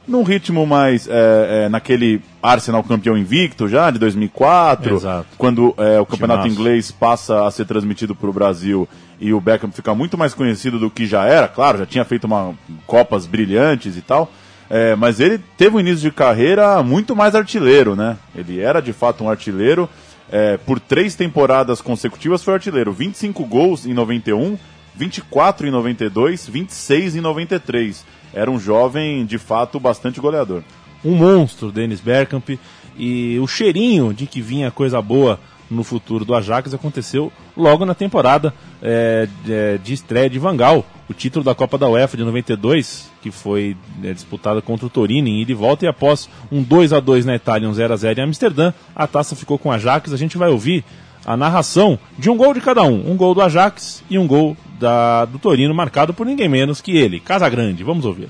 num 0.06 0.22
ritmo 0.22 0.66
mais 0.66 1.08
é, 1.08 1.64
é, 1.64 1.68
naquele 1.68 2.20
Arsenal 2.42 2.82
campeão 2.82 3.16
invicto 3.16 3.66
já 3.66 3.90
de 3.90 3.98
2004, 3.98 4.96
Exato. 4.96 5.26
quando 5.38 5.74
é, 5.78 5.98
o 5.98 6.04
campeonato 6.04 6.42
Timaço. 6.42 6.60
inglês 6.60 6.90
passa 6.90 7.46
a 7.46 7.50
ser 7.50 7.64
transmitido 7.64 8.14
para 8.14 8.28
o 8.28 8.32
Brasil 8.32 8.86
e 9.18 9.32
o 9.32 9.40
Beckham 9.40 9.72
fica 9.72 9.94
muito 9.94 10.18
mais 10.18 10.34
conhecido 10.34 10.78
do 10.78 10.90
que 10.90 11.06
já 11.06 11.24
era, 11.24 11.48
claro, 11.48 11.78
já 11.78 11.86
tinha 11.86 12.04
feito 12.04 12.24
uma 12.24 12.52
copas 12.86 13.26
brilhantes 13.26 13.96
e 13.96 14.02
tal. 14.02 14.30
é, 14.68 14.94
mas 14.96 15.20
ele 15.20 15.38
teve 15.56 15.76
um 15.76 15.80
início 15.80 16.00
de 16.00 16.10
carreira 16.10 16.82
muito 16.82 17.14
mais 17.16 17.34
artilheiro, 17.34 17.94
né? 17.96 18.16
Ele 18.34 18.60
era 18.60 18.80
de 18.80 18.92
fato 18.92 19.24
um 19.24 19.30
artilheiro. 19.30 19.88
É, 20.30 20.56
por 20.56 20.80
três 20.80 21.14
temporadas 21.14 21.80
consecutivas 21.80 22.42
foi 22.42 22.54
artilheiro. 22.54 22.92
25 22.92 23.44
gols 23.44 23.86
em 23.86 23.94
91, 23.94 24.58
24 24.94 25.66
em 25.66 25.70
92, 25.70 26.46
26 26.48 27.16
em 27.16 27.20
93. 27.20 28.04
Era 28.32 28.50
um 28.50 28.58
jovem, 28.58 29.24
de 29.24 29.38
fato, 29.38 29.78
bastante 29.78 30.20
goleador. 30.20 30.62
um 31.04 31.14
monstro, 31.14 31.70
Dennis 31.70 32.00
Bergkamp, 32.00 32.58
e 32.96 33.38
o 33.38 33.46
cheirinho 33.46 34.14
de 34.14 34.26
que 34.26 34.40
vinha 34.40 34.70
coisa 34.70 35.00
boa 35.02 35.38
no 35.74 35.84
futuro 35.84 36.24
do 36.24 36.34
Ajax 36.34 36.72
aconteceu 36.72 37.32
logo 37.56 37.84
na 37.84 37.94
temporada 37.94 38.54
é, 38.82 39.28
de, 39.44 39.78
de 39.78 39.92
estreia 39.92 40.30
de 40.30 40.38
Vangal, 40.38 40.84
o 41.08 41.12
título 41.12 41.44
da 41.44 41.54
Copa 41.54 41.76
da 41.76 41.88
UEFA 41.88 42.16
de 42.16 42.24
92, 42.24 43.10
que 43.20 43.30
foi 43.30 43.76
é, 44.02 44.12
disputada 44.12 44.62
contra 44.62 44.86
o 44.86 44.90
Torino 44.90 45.28
em 45.28 45.42
ida 45.42 45.52
e 45.52 45.54
volta, 45.54 45.84
e 45.84 45.88
após 45.88 46.28
um 46.50 46.62
2 46.62 46.92
a 46.92 47.00
2 47.00 47.26
na 47.26 47.34
Itália 47.34 47.66
e 47.66 47.68
um 47.68 47.74
0 47.74 47.92
a 47.92 47.96
0 47.96 48.20
em 48.20 48.22
Amsterdã, 48.24 48.72
a 48.94 49.06
taça 49.06 49.36
ficou 49.36 49.58
com 49.58 49.68
o 49.68 49.72
Ajax. 49.72 50.12
A 50.12 50.16
gente 50.16 50.38
vai 50.38 50.48
ouvir 50.48 50.84
a 51.26 51.36
narração 51.36 51.98
de 52.18 52.30
um 52.30 52.36
gol 52.36 52.54
de 52.54 52.60
cada 52.60 52.82
um, 52.82 53.10
um 53.10 53.16
gol 53.16 53.34
do 53.34 53.42
Ajax 53.42 54.02
e 54.08 54.18
um 54.18 54.26
gol 54.26 54.56
da, 54.78 55.24
do 55.24 55.38
Torino, 55.38 55.74
marcado 55.74 56.12
por 56.14 56.26
ninguém 56.26 56.48
menos 56.48 56.80
que 56.80 56.96
ele, 56.96 57.20
Casagrande. 57.20 57.82
Vamos 57.82 58.04
ouvir. 58.04 58.28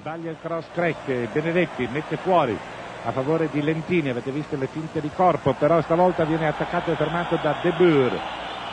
Sbaglia 0.00 0.34
cross 0.42 0.64
Crack, 0.74 0.96
Benedetti 1.32 1.88
mette 1.92 2.16
fuori 2.16 2.56
a 3.04 3.10
favore 3.10 3.48
di 3.50 3.62
Lentini, 3.62 4.10
avete 4.10 4.30
visto 4.30 4.56
le 4.56 4.68
finte 4.68 5.00
di 5.00 5.10
corpo, 5.14 5.54
però 5.54 5.80
stavolta 5.80 6.24
viene 6.24 6.46
attaccato 6.46 6.92
e 6.92 6.94
fermato 6.94 7.38
da 7.42 7.56
De 7.60 7.72
Boer, 7.72 8.18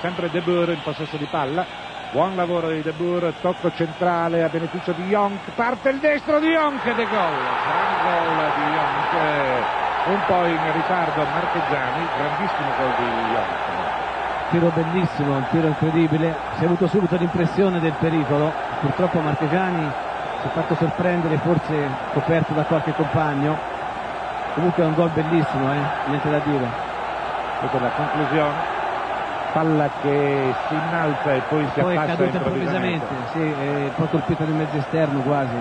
sempre 0.02 0.30
De 0.30 0.42
Boer 0.42 0.70
in 0.70 0.82
possesso 0.84 1.18
di 1.18 1.28
palla, 1.30 1.66
buon 2.12 2.36
lavoro 2.36 2.70
di 2.70 2.82
De 2.82 2.92
Boer, 2.92 3.34
tocco 3.42 3.72
centrale 3.74 4.44
a 4.44 4.50
beneficio 4.50 4.92
di 4.92 5.04
Jonk, 5.04 5.50
parte 5.56 5.90
il 5.90 6.00
destro 6.00 6.40
di 6.40 6.52
Jonk 6.52 6.86
ed 6.86 7.00
è 7.00 7.08
gol, 7.08 7.10
gran 7.10 7.96
gol 8.04 8.52
di 8.56 8.72
Jonk, 8.72 9.66
un 10.06 10.22
po' 10.28 10.46
in 10.46 10.74
ritardo 10.74 11.24
Marchegiani, 11.24 12.08
grandissimo 12.18 12.70
gol 12.78 12.94
di 12.98 13.34
Jonk. 13.34 13.68
tiro 14.52 14.72
bellissimo, 14.74 15.36
un 15.36 15.46
tiro 15.50 15.68
incredibile, 15.68 16.36
si 16.58 16.64
è 16.64 16.66
avuto 16.66 16.88
subito 16.88 17.16
l'impressione 17.16 17.80
del 17.80 17.94
pericolo, 18.00 18.54
purtroppo 18.80 19.20
Marchegiani 19.22 19.92
si 20.42 20.48
è 20.48 20.52
fatto 20.52 20.76
sorprendere, 20.76 21.38
forse 21.38 21.90
coperto 22.14 22.54
da 22.54 22.64
qualche 22.64 22.94
compagno, 22.94 23.78
comunque 24.54 24.84
è 24.84 24.86
un 24.86 24.94
gol 24.94 25.10
bellissimo, 25.10 25.72
eh? 25.74 25.82
niente 26.06 26.30
da 26.30 26.40
dire. 26.40 26.68
Ecco 27.62 27.80
la 27.80 27.90
conclusione, 27.90 28.54
palla 29.52 29.90
che 30.02 30.54
si 30.68 30.74
innalza 30.74 31.34
e 31.34 31.42
poi 31.50 31.68
si 31.74 31.80
Poi 31.80 31.96
è 31.96 32.06
caduta 32.06 32.38
improvvisamente, 32.38 33.06
improvvisamente. 33.14 33.30
sì, 33.32 33.88
è 33.88 33.92
poi 33.96 34.08
colpita 34.10 34.44
nel 34.46 34.56
mezzo 34.56 34.78
esterno 34.78 35.22
quasi. 35.22 35.56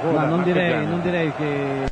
Vola 0.00 0.22
Ma 0.22 0.26
non 0.26 0.42
direi, 0.42 0.86
non 0.86 1.00
direi 1.00 1.32
che 1.34 1.90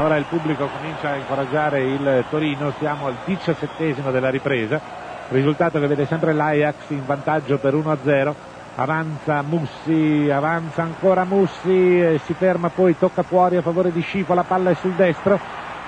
Ora 0.00 0.16
il 0.16 0.24
pubblico 0.26 0.66
comincia 0.68 1.10
a 1.10 1.16
incoraggiare 1.16 1.82
il 1.82 2.24
Torino, 2.30 2.72
siamo 2.78 3.08
al 3.08 3.16
diciassettesimo 3.24 4.10
della 4.10 4.30
ripresa, 4.30 4.80
risultato 5.28 5.78
che 5.78 5.86
vede 5.88 6.06
sempre 6.06 6.32
l'Ajax 6.32 6.88
in 6.88 7.04
vantaggio 7.04 7.58
per 7.58 7.74
1-0, 7.74 8.34
avanza 8.80 9.42
Mussi, 9.42 10.30
avanza 10.30 10.82
ancora 10.82 11.24
Mussi, 11.24 12.00
e 12.00 12.20
si 12.24 12.32
ferma 12.32 12.70
poi, 12.70 12.96
tocca 12.98 13.22
fuori 13.22 13.56
a 13.56 13.62
favore 13.62 13.92
di 13.92 14.00
Scifo, 14.00 14.32
la 14.32 14.42
palla 14.44 14.70
è 14.70 14.74
sul 14.74 14.92
destro, 14.94 15.38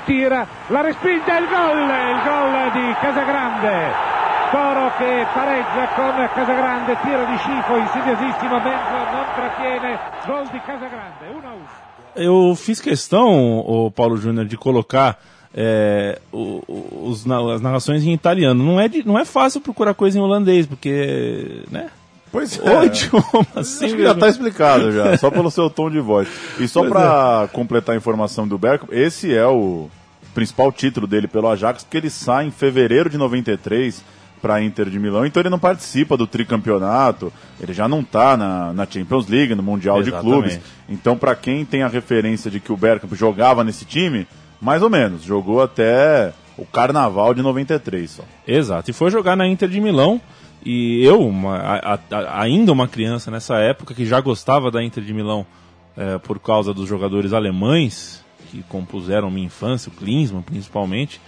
tira, 0.05 0.47
la 0.67 0.83
respinge, 0.83 1.31
il 1.33 1.49
gol, 1.49 1.79
il 1.79 2.21
gol 2.23 2.73
di 2.73 2.95
Casagrande. 3.01 4.11
Toro 4.51 4.93
che 4.99 5.27
pareggia 5.33 5.89
con 5.95 6.29
Casagrande, 6.35 6.99
tiro 7.03 7.25
di 7.25 7.37
Scifo, 7.39 7.77
insidiosissimo, 7.79 8.61
Benzo 8.61 8.97
non 9.11 9.25
trattiene, 9.37 9.99
gol 10.27 10.49
di 10.51 10.61
Casagrande, 10.61 11.27
1-1. 11.33 11.91
Eu 12.15 12.55
fiz 12.55 12.79
questão, 12.79 13.61
o 13.61 13.91
Paulo 13.91 14.19
Júnior, 14.19 14.45
de 14.45 14.59
colocar 14.59 15.19
é, 15.55 16.21
os 16.31 17.27
as 17.27 17.61
narrações 17.63 18.05
em 18.05 18.13
italiano. 18.13 18.63
Não 18.63 18.79
é, 18.79 18.87
de- 18.87 19.07
não 19.07 19.19
é 19.19 19.25
fácil 19.25 19.63
procurar 19.63 19.95
coisa 19.95 20.19
em 20.19 20.21
holandês, 20.21 20.67
porque, 20.67 21.65
né? 21.71 21.89
Pois 22.33 22.59
O 22.59 22.83
idioma, 22.83 23.47
assim, 23.55 23.85
Acho 23.85 23.97
que 23.97 24.03
já 24.03 24.13
está 24.13 24.29
explicado 24.29 24.91
já, 24.91 25.17
só 25.19 25.31
pelo 25.31 25.51
seu 25.51 25.69
tom 25.69 25.91
de 25.91 26.01
voz. 26.01 26.27
E 26.59 26.67
só 26.67 26.89
para 26.89 27.49
completar 27.53 27.95
a 27.95 27.99
informação 27.99 28.49
do 28.49 28.57
Bergkamp, 28.57 28.91
esse 28.91 29.33
é 29.33 29.47
o 29.47 29.89
principal 30.35 30.73
título 30.73 31.07
dele 31.07 31.29
pelo 31.29 31.49
Ajax, 31.49 31.85
porque 31.85 31.99
ele 31.99 32.09
sai 32.09 32.47
em 32.47 32.51
fevereiro 32.51 33.11
de 33.11 33.19
93 33.19 34.03
para 34.41 34.55
a 34.55 34.63
Inter 34.63 34.91
de 34.91 34.99
Milão, 34.99 35.25
então 35.25 35.41
ele 35.41 35.49
não 35.49 35.59
participa 35.59 36.17
do 36.17 36.27
tricampeonato, 36.27 37.33
ele 37.61 37.73
já 37.73 37.87
não 37.87 38.01
está 38.01 38.37
na, 38.37 38.73
na 38.73 38.85
Champions 38.85 39.29
League, 39.29 39.55
no 39.55 39.63
Mundial 39.63 40.03
de 40.03 40.09
Exatamente. 40.09 40.33
Clubes. 40.33 40.61
Então, 40.89 41.17
para 41.17 41.37
quem 41.37 41.65
tem 41.65 41.85
a 41.85 41.89
referência 41.89 42.51
de 42.51 42.59
que 42.59 42.73
o 42.73 42.77
Bergkamp 42.77 43.13
jogava 43.15 43.63
nesse 43.63 43.85
time, 43.85 44.27
mais 44.61 44.83
ou 44.83 44.91
menos, 44.91 45.23
jogou 45.23 45.63
até 45.63 46.33
o 46.59 46.67
Carnaval 46.67 47.35
de 47.35 47.41
93 47.41 48.11
só. 48.11 48.25
Exato, 48.47 48.91
e 48.91 48.93
foi 48.93 49.13
jogar 49.13 49.37
na 49.37 49.47
Inter 49.47 49.69
de 49.69 49.81
Milão. 49.81 50.21
E 50.65 51.03
eu, 51.05 51.21
uma- 51.21 51.57
a- 51.59 51.99
a- 52.11 52.41
ainda 52.43 52.71
uma 52.73 52.87
criança 52.87 53.31
nessa 53.31 53.57
época, 53.59 53.95
que 53.95 54.07
já 54.07 54.21
gostava 54.21 54.71
da 54.71 54.83
Inter 54.83 55.03
de 55.03 55.13
Milão 55.13 55.45
eh, 55.97 56.19
por 56.19 56.39
causa 56.39 56.73
dos 56.73 56.89
jogadores 56.89 57.33
alemães 57.33 58.25
que 58.51 58.63
compuseram 58.65 59.31
minha 59.31 59.47
infância, 59.47 59.91
o 59.91 59.97
Klinsmann 59.97 60.43
principalmente, 60.43 61.21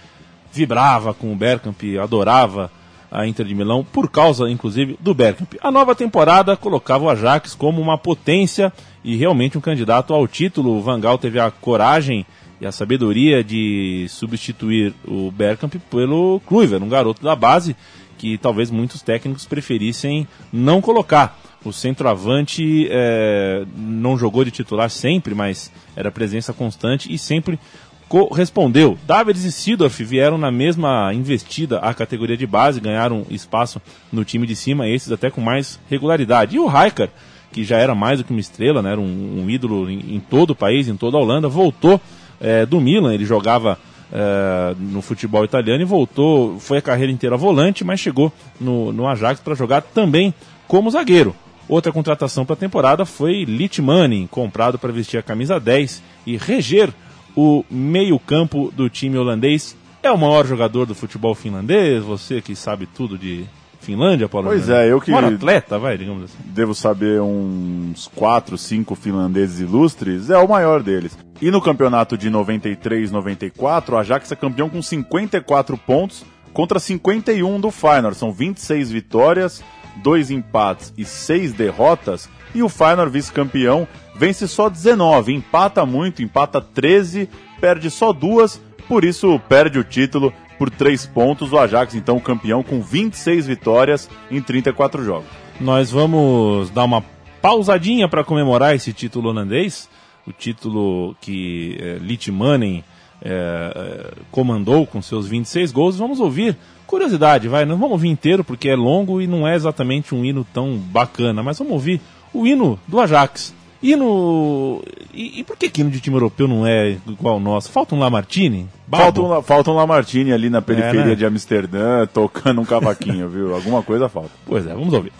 vibrava 0.51 1.13
com 1.13 1.31
o 1.33 1.35
Bergkamp, 1.35 1.79
adorava 2.01 2.71
a 3.11 3.27
Inter 3.27 3.45
de 3.45 3.53
Milão, 3.55 3.83
por 3.83 4.09
causa, 4.09 4.49
inclusive, 4.49 4.97
do 4.99 5.13
Bergkamp. 5.13 5.53
A 5.61 5.69
nova 5.71 5.95
temporada 5.95 6.55
colocava 6.57 7.05
o 7.05 7.09
Ajax 7.09 7.53
como 7.53 7.81
uma 7.81 7.97
potência 7.97 8.71
e 9.03 9.15
realmente 9.15 9.57
um 9.57 9.61
candidato 9.61 10.13
ao 10.13 10.27
título. 10.27 10.77
O 10.77 10.81
Van 10.81 10.99
Gaal 10.99 11.17
teve 11.17 11.39
a 11.39 11.49
coragem 11.51 12.25
e 12.59 12.65
a 12.65 12.71
sabedoria 12.71 13.43
de 13.43 14.05
substituir 14.09 14.93
o 15.05 15.29
Bergkamp 15.31 15.75
pelo 15.91 16.41
Kluivert, 16.45 16.81
um 16.83 16.89
garoto 16.89 17.21
da 17.23 17.35
base 17.35 17.75
que 18.17 18.37
talvez 18.37 18.71
muitos 18.71 19.01
técnicos 19.01 19.45
preferissem 19.45 20.27
não 20.51 20.81
colocar. 20.81 21.39
O 21.63 21.73
centroavante 21.73 22.87
eh, 22.91 23.65
não 23.75 24.17
jogou 24.17 24.43
de 24.45 24.51
titular 24.51 24.89
sempre, 24.89 25.33
mas 25.33 25.71
era 25.95 26.11
presença 26.11 26.53
constante 26.53 27.11
e 27.11 27.17
sempre 27.17 27.59
correspondeu. 28.07 28.97
Davids 29.05 29.43
e 29.43 29.51
Sidorf 29.51 30.03
vieram 30.03 30.37
na 30.37 30.51
mesma 30.51 31.11
investida 31.13 31.79
à 31.79 31.93
categoria 31.93 32.37
de 32.37 32.45
base, 32.45 32.79
ganharam 32.79 33.25
espaço 33.29 33.81
no 34.11 34.23
time 34.23 34.45
de 34.45 34.55
cima, 34.55 34.87
esses 34.87 35.11
até 35.11 35.31
com 35.31 35.41
mais 35.41 35.79
regularidade. 35.89 36.55
E 36.55 36.59
o 36.59 36.67
Raikar, 36.67 37.09
que 37.51 37.63
já 37.63 37.77
era 37.77 37.95
mais 37.95 38.19
do 38.19 38.23
que 38.23 38.31
uma 38.31 38.39
estrela, 38.39 38.81
né, 38.81 38.91
era 38.91 39.01
um, 39.01 39.43
um 39.43 39.49
ídolo 39.49 39.89
em, 39.89 40.15
em 40.15 40.19
todo 40.19 40.51
o 40.51 40.55
país, 40.55 40.87
em 40.87 40.95
toda 40.95 41.17
a 41.17 41.19
Holanda, 41.19 41.47
voltou 41.47 41.99
eh, 42.39 42.65
do 42.65 42.79
Milan, 42.79 43.13
ele 43.13 43.25
jogava 43.25 43.79
eh, 44.11 44.75
no 44.79 45.01
futebol 45.01 45.43
italiano 45.43 45.81
e 45.81 45.85
voltou, 45.85 46.59
foi 46.59 46.77
a 46.77 46.81
carreira 46.81 47.11
inteira 47.11 47.35
volante, 47.35 47.83
mas 47.83 47.99
chegou 47.99 48.31
no, 48.59 48.91
no 48.91 49.07
Ajax 49.07 49.39
para 49.39 49.55
jogar 49.55 49.81
também 49.81 50.33
como 50.67 50.91
zagueiro. 50.91 51.35
Outra 51.67 51.91
contratação 51.91 52.45
para 52.45 52.53
a 52.53 52.57
temporada 52.57 53.05
foi 53.05 53.43
Litmanen, 53.43 54.27
comprado 54.27 54.77
para 54.77 54.93
vestir 54.93 55.17
a 55.17 55.23
camisa 55.23 55.59
10 55.59 56.03
e 56.25 56.37
reger 56.37 56.93
o 57.35 57.65
meio-campo 57.69 58.71
do 58.75 58.89
time 58.89 59.17
holandês. 59.17 59.75
É 60.03 60.11
o 60.11 60.17
maior 60.17 60.45
jogador 60.45 60.85
do 60.85 60.93
futebol 60.93 61.33
finlandês, 61.33 62.03
você 62.03 62.39
que 62.41 62.55
sabe 62.55 62.85
tudo 62.85 63.17
de 63.17 63.45
Finlândia, 63.85 64.27
Paulo. 64.27 64.47
Pois 64.47 64.67
é, 64.69 64.91
eu 64.91 64.99
que- 64.99 65.11
Maior 65.11 65.33
atleta, 65.33 65.77
vai, 65.79 65.97
digamos 65.97 66.23
assim. 66.25 66.37
devo 66.45 66.73
saber 66.75 67.21
uns 67.21 68.09
4, 68.15 68.57
5 68.57 68.95
finlandeses 68.95 69.59
ilustres, 69.59 70.29
é 70.29 70.37
o 70.37 70.47
maior 70.47 70.81
deles. 70.83 71.17
E 71.41 71.51
no 71.51 71.61
campeonato 71.61 72.17
de 72.17 72.29
93-94, 72.29 73.93
o 73.93 73.97
Ajax 73.97 74.31
é 74.31 74.35
campeão 74.35 74.69
com 74.69 74.81
54 74.81 75.77
pontos 75.77 76.25
contra 76.53 76.79
51 76.79 77.59
do 77.59 77.71
Feyenoord. 77.71 78.17
São 78.17 78.31
26 78.31 78.91
vitórias, 78.91 79.63
2 80.01 80.31
empates 80.31 80.93
e 80.97 81.05
6 81.05 81.53
derrotas. 81.53 82.29
E 82.53 82.63
o 82.63 82.69
Feyenoord, 82.69 83.11
vice-campeão, 83.11 83.87
vence 84.15 84.47
só 84.47 84.69
19, 84.69 85.33
empata 85.33 85.85
muito, 85.85 86.23
empata 86.23 86.61
13, 86.61 87.29
perde 87.59 87.91
só 87.91 88.13
duas, 88.13 88.61
por 88.87 89.03
isso 89.03 89.37
perde 89.49 89.77
o 89.77 89.83
título 89.83 90.31
por 90.57 90.69
3 90.69 91.05
pontos. 91.07 91.51
O 91.51 91.57
Ajax, 91.57 91.95
então, 91.95 92.19
campeão 92.19 92.63
com 92.63 92.81
26 92.81 93.47
vitórias 93.47 94.09
em 94.29 94.41
34 94.41 95.03
jogos. 95.03 95.27
Nós 95.59 95.89
vamos 95.91 96.69
dar 96.69 96.83
uma 96.83 97.03
pausadinha 97.41 98.09
para 98.09 98.23
comemorar 98.23 98.75
esse 98.75 98.91
título 98.91 99.29
holandês, 99.29 99.89
o 100.27 100.31
título 100.31 101.15
que 101.21 101.77
é, 101.79 101.97
Litmanen 102.01 102.83
é, 103.21 103.29
é, 103.29 104.13
comandou 104.31 104.85
com 104.85 105.01
seus 105.01 105.27
26 105.27 105.71
gols. 105.71 105.97
Vamos 105.97 106.19
ouvir, 106.19 106.57
curiosidade, 106.85 107.47
vai, 107.47 107.63
não 107.63 107.77
vamos 107.77 107.93
ouvir 107.93 108.09
inteiro 108.09 108.43
porque 108.43 108.69
é 108.69 108.75
longo 108.75 109.21
e 109.21 109.27
não 109.27 109.47
é 109.47 109.55
exatamente 109.55 110.13
um 110.13 110.25
hino 110.25 110.45
tão 110.53 110.77
bacana, 110.77 111.41
mas 111.41 111.57
vamos 111.57 111.73
ouvir 111.73 112.01
o 112.33 112.45
hino 112.45 112.77
do 112.87 112.99
Ajax. 112.99 113.54
Hino. 113.85 114.81
E, 115.13 115.39
e 115.39 115.43
por 115.43 115.55
que, 115.55 115.69
que 115.69 115.81
hino 115.81 115.91
de 115.91 115.99
time 115.99 116.15
europeu 116.15 116.47
não 116.47 116.65
é 116.65 116.97
igual 117.07 117.35
ao 117.35 117.39
nosso? 117.39 117.71
Falta 117.71 117.93
um 117.93 117.99
Lamartine? 117.99 118.67
Falta 118.89 119.21
um, 119.21 119.41
falta 119.43 119.71
um 119.71 119.75
Lamartine 119.75 120.33
ali 120.33 120.49
na 120.49 120.61
periferia 120.61 121.05
né? 121.05 121.15
de 121.15 121.25
Amsterdã, 121.25 122.07
tocando 122.07 122.61
um 122.61 122.65
cavaquinho, 122.65 123.29
viu? 123.29 123.53
Alguma 123.53 123.83
coisa 123.83 124.09
falta. 124.09 124.31
Pois 124.45 124.65
é, 124.65 124.73
vamos 124.73 124.93
ouvir. 124.93 125.11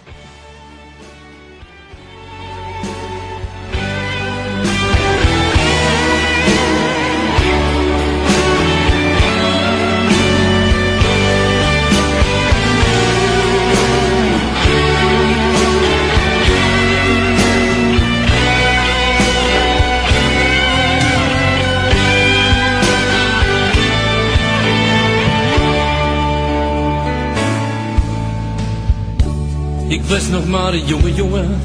Maar 30.55 30.73
een 30.73 30.85
jonge 30.85 31.13
jongen 31.13 31.61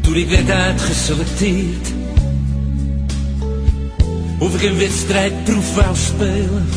toen 0.00 0.14
ik 0.14 0.28
werd 0.28 0.50
uitgeselecteerd. 0.50 1.88
Of 4.38 4.54
ik 4.54 4.62
een 4.70 4.78
wedstrijdproef 4.78 5.74
wou 5.74 5.96
spelen, 5.96 6.68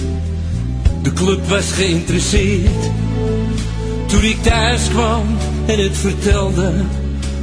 de 1.02 1.14
club 1.14 1.48
was 1.50 1.72
geïnteresseerd. 1.72 2.90
Toen 4.06 4.24
ik 4.24 4.44
thuis 4.44 4.88
kwam 4.90 5.26
en 5.66 5.80
het 5.80 5.98
vertelde, 5.98 6.74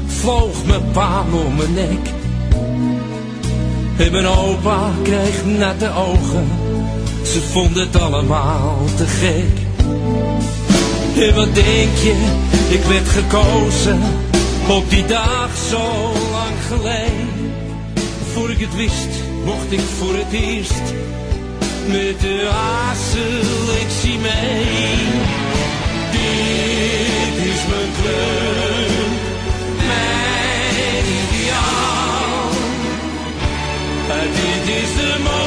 vloog 0.06 0.64
mijn 0.66 0.90
pa 0.92 1.24
om 1.46 1.56
mijn 1.56 1.74
nek. 1.74 2.12
En 3.96 4.12
mijn 4.12 4.26
opa 4.26 4.90
kreeg 5.02 5.44
natte 5.44 5.90
ogen, 5.94 6.48
ze 7.24 7.40
vonden 7.40 7.86
het 7.86 8.00
allemaal 8.00 8.84
te 8.96 9.06
gek. 9.06 9.67
En 11.18 11.34
wat 11.34 11.54
denk 11.54 11.96
je, 11.96 12.14
ik 12.68 12.82
werd 12.82 13.08
gekozen 13.08 14.00
op 14.68 14.90
die 14.90 15.06
dag 15.06 15.50
zo 15.70 16.12
lang 16.30 16.56
geleden. 16.68 17.52
Voor 18.32 18.50
ik 18.50 18.58
het 18.58 18.76
wist, 18.76 19.08
mocht 19.44 19.72
ik 19.72 19.80
voor 19.98 20.14
het 20.14 20.32
eerst 20.32 20.82
met 21.86 22.20
de 22.20 22.50
selectie 23.10 24.18
mee. 24.18 25.06
Dit 26.10 27.46
is 27.52 27.60
mijn 27.72 27.92
club, 28.00 28.90
mijn 29.86 31.04
ideaal. 31.22 32.50
Dit 34.32 34.74
is 34.76 34.94
de 34.96 35.37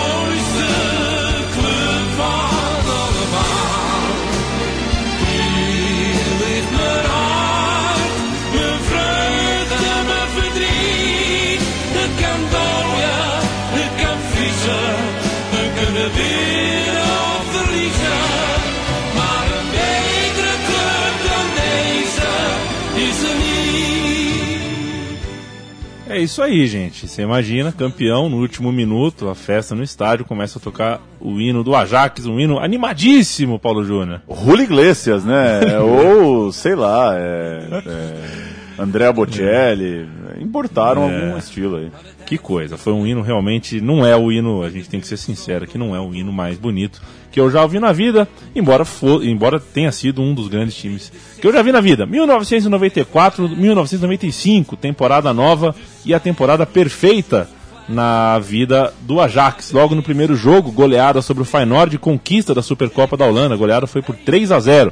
isso 26.22 26.42
aí, 26.42 26.66
gente. 26.68 27.08
Você 27.08 27.22
imagina, 27.22 27.72
campeão 27.72 28.30
no 28.30 28.38
último 28.38 28.72
minuto, 28.72 29.30
a 29.30 29.36
festa 29.36 29.76
no 29.76 29.84
estádio, 29.84 30.26
começa 30.26 30.60
a 30.60 30.62
tocar 30.62 31.02
o 31.20 31.40
hino 31.40 31.64
do 31.64 31.76
Ajax, 31.76 32.26
um 32.26 32.40
hino 32.40 32.60
animadíssimo, 32.60 33.60
Paulo 33.60 33.84
Júnior. 33.84 34.22
Julio 34.30 34.64
Iglesias, 34.64 35.24
né? 35.24 35.80
Ou, 35.80 36.52
sei 36.52 36.76
lá, 36.76 37.16
é, 37.18 37.84
é, 37.86 38.82
Andrea 38.82 39.12
Bocelli. 39.12 40.08
Importaram 40.42 41.04
É. 41.10 41.26
algum 41.26 41.38
estilo 41.38 41.78
aí. 41.78 41.92
Que 42.26 42.38
coisa, 42.38 42.78
foi 42.78 42.94
um 42.94 43.06
hino 43.06 43.22
realmente, 43.22 43.80
não 43.82 44.06
é 44.06 44.16
o 44.16 44.32
hino, 44.32 44.64
a 44.64 44.70
gente 44.70 44.90
tem 44.90 45.00
que 45.00 45.08
ser 45.08 45.18
sincero, 45.18 45.68
que 45.68 45.78
não 45.78 45.96
é 45.96 46.00
o 46.00 46.14
hino 46.16 46.32
mais 46.32 46.58
bonito 46.58 47.02
que 47.32 47.40
eu 47.40 47.50
já 47.50 47.62
ouvi 47.62 47.80
na 47.80 47.94
vida, 47.94 48.28
embora 48.54 48.84
for, 48.84 49.24
embora 49.24 49.58
tenha 49.58 49.92
sido 49.92 50.22
um 50.22 50.34
dos 50.34 50.50
grandes 50.50 50.76
times 50.76 51.12
que 51.40 51.48
eu 51.48 51.54
já 51.54 51.62
vi 51.62 51.72
na 51.72 51.80
vida. 51.80 52.06
1994, 52.06 53.48
1995, 53.48 54.76
temporada 54.76 55.34
nova 55.34 55.74
e 56.06 56.14
a 56.14 56.20
temporada 56.20 56.66
perfeita 56.66 57.50
na 57.88 58.38
vida 58.40 58.94
do 59.02 59.20
Ajax. 59.20 59.72
Logo 59.72 59.96
no 59.96 60.04
primeiro 60.04 60.36
jogo, 60.36 60.72
goleada 60.72 61.22
sobre 61.22 61.44
o 61.44 61.46
Feyenoord, 61.46 61.98
conquista 61.98 62.54
da 62.54 62.62
Supercopa 62.62 63.18
da 63.18 63.26
Holanda. 63.26 63.54
A 63.56 63.58
goleada 63.58 63.88
foi 63.88 64.02
por 64.02 64.16
3 64.16 64.52
a 64.52 64.60
0. 64.60 64.92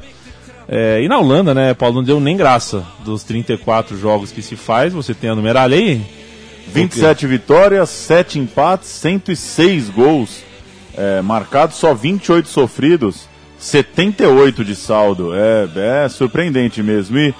É, 0.72 1.02
e 1.02 1.08
na 1.08 1.18
Holanda, 1.18 1.52
né, 1.52 1.74
Paulo, 1.74 1.96
não 1.96 2.04
deu 2.04 2.20
nem 2.20 2.36
graça. 2.36 2.86
Dos 3.04 3.24
34 3.24 3.98
jogos 3.98 4.30
que 4.30 4.40
se 4.40 4.54
faz, 4.54 4.92
você 4.92 5.12
tem 5.12 5.28
a 5.28 5.34
numeralha 5.34 5.76
aí? 5.76 6.00
27 6.68 7.26
vitórias, 7.26 7.90
7 7.90 8.38
empates, 8.38 8.88
106 8.90 9.90
gols 9.90 10.44
é, 10.96 11.20
marcados, 11.22 11.74
só 11.74 11.92
28 11.92 12.48
sofridos, 12.48 13.28
78 13.58 14.64
de 14.64 14.76
saldo. 14.76 15.32
É, 15.34 16.04
é 16.04 16.08
surpreendente 16.08 16.84
mesmo. 16.84 17.18
E 17.18 17.34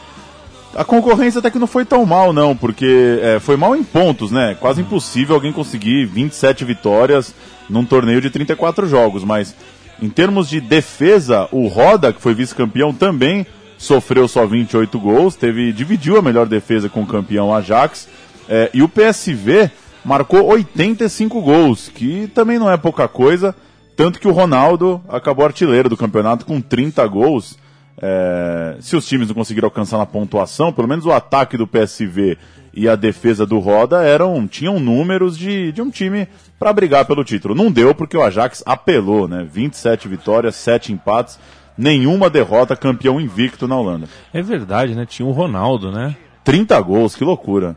a 0.74 0.82
concorrência 0.82 1.38
até 1.38 1.52
que 1.52 1.58
não 1.60 1.68
foi 1.68 1.84
tão 1.84 2.04
mal, 2.04 2.32
não, 2.32 2.56
porque 2.56 3.20
é, 3.22 3.38
foi 3.38 3.56
mal 3.56 3.76
em 3.76 3.84
pontos, 3.84 4.32
né? 4.32 4.56
Quase 4.58 4.80
impossível 4.80 5.36
alguém 5.36 5.52
conseguir 5.52 6.04
27 6.06 6.64
vitórias 6.64 7.32
num 7.68 7.84
torneio 7.84 8.20
de 8.20 8.28
34 8.28 8.88
jogos, 8.88 9.22
mas 9.22 9.54
em 10.02 10.08
termos 10.08 10.48
de 10.48 10.60
defesa, 10.60 11.48
o 11.52 11.66
Roda, 11.66 12.12
que 12.12 12.20
foi 12.20 12.34
vice-campeão, 12.34 12.92
também 12.92 13.46
sofreu 13.76 14.28
só 14.28 14.46
28 14.46 14.98
gols, 14.98 15.34
teve 15.34 15.72
dividiu 15.72 16.18
a 16.18 16.22
melhor 16.22 16.46
defesa 16.46 16.88
com 16.88 17.02
o 17.02 17.06
campeão 17.06 17.54
Ajax. 17.54 18.08
É, 18.48 18.70
e 18.74 18.82
o 18.82 18.88
PSV 18.88 19.70
marcou 20.04 20.44
85 20.46 21.40
gols, 21.40 21.88
que 21.88 22.26
também 22.34 22.58
não 22.58 22.70
é 22.70 22.76
pouca 22.76 23.06
coisa, 23.06 23.54
tanto 23.96 24.18
que 24.18 24.28
o 24.28 24.32
Ronaldo 24.32 25.00
acabou 25.08 25.44
artilheiro 25.44 25.88
do 25.88 25.96
campeonato 25.96 26.46
com 26.46 26.60
30 26.60 27.06
gols. 27.06 27.58
É, 28.02 28.76
se 28.80 28.96
os 28.96 29.06
times 29.06 29.28
não 29.28 29.34
conseguiram 29.34 29.66
alcançar 29.66 29.98
na 29.98 30.06
pontuação, 30.06 30.72
pelo 30.72 30.88
menos 30.88 31.04
o 31.04 31.12
ataque 31.12 31.56
do 31.56 31.66
PSV 31.66 32.38
e 32.72 32.88
a 32.88 32.96
defesa 32.96 33.44
do 33.44 33.58
Roda 33.58 34.02
eram 34.02 34.46
tinham 34.46 34.80
números 34.80 35.36
de, 35.36 35.72
de 35.72 35.82
um 35.82 35.90
time 35.90 36.26
para 36.58 36.72
brigar 36.72 37.04
pelo 37.04 37.24
título. 37.24 37.54
Não 37.54 37.70
deu 37.70 37.94
porque 37.94 38.16
o 38.16 38.22
Ajax 38.22 38.62
apelou, 38.64 39.28
né? 39.28 39.46
27 39.50 40.08
vitórias, 40.08 40.54
7 40.56 40.92
empates, 40.92 41.38
nenhuma 41.76 42.30
derrota, 42.30 42.76
campeão 42.76 43.20
invicto 43.20 43.68
na 43.68 43.76
Holanda. 43.76 44.08
É 44.32 44.40
verdade, 44.40 44.94
né? 44.94 45.04
Tinha 45.04 45.28
o 45.28 45.32
Ronaldo, 45.32 45.90
né? 45.92 46.16
30 46.44 46.80
gols, 46.80 47.14
que 47.14 47.24
loucura. 47.24 47.76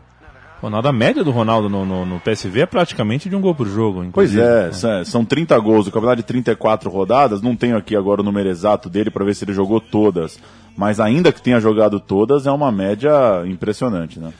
Ronaldo, 0.64 0.88
a 0.88 0.92
média 0.92 1.22
do 1.24 1.30
Ronaldo 1.30 1.68
no, 1.68 1.84
no, 1.84 2.04
no 2.06 2.20
PSV 2.20 2.60
é 2.62 2.66
praticamente 2.66 3.28
de 3.28 3.36
um 3.36 3.40
gol 3.40 3.54
por 3.54 3.66
jogo. 3.68 4.04
Pois 4.12 4.32
inclusive. 4.32 4.42
é, 4.68 4.72
sa- 4.72 5.04
são 5.04 5.24
30 5.24 5.58
gols. 5.58 5.86
O 5.86 5.90
campeonato 5.92 6.18
de 6.22 6.26
34 6.26 6.90
rodadas, 6.90 7.40
não 7.42 7.54
tenho 7.56 7.76
aqui 7.76 7.94
agora 7.96 8.20
o 8.20 8.24
número 8.24 8.48
exato 8.48 8.88
dele 8.90 9.10
para 9.10 9.24
ver 9.24 9.34
se 9.34 9.44
ele 9.44 9.52
jogou 9.54 9.80
todas. 9.80 10.38
Mas 10.76 10.98
ainda 11.00 11.30
que 11.32 11.40
tenha 11.42 11.60
jogado 11.60 12.00
todas, 12.00 12.46
é 12.46 12.50
uma 12.50 12.72
média 12.72 13.10
impressionante, 13.46 14.18
né? 14.18 14.32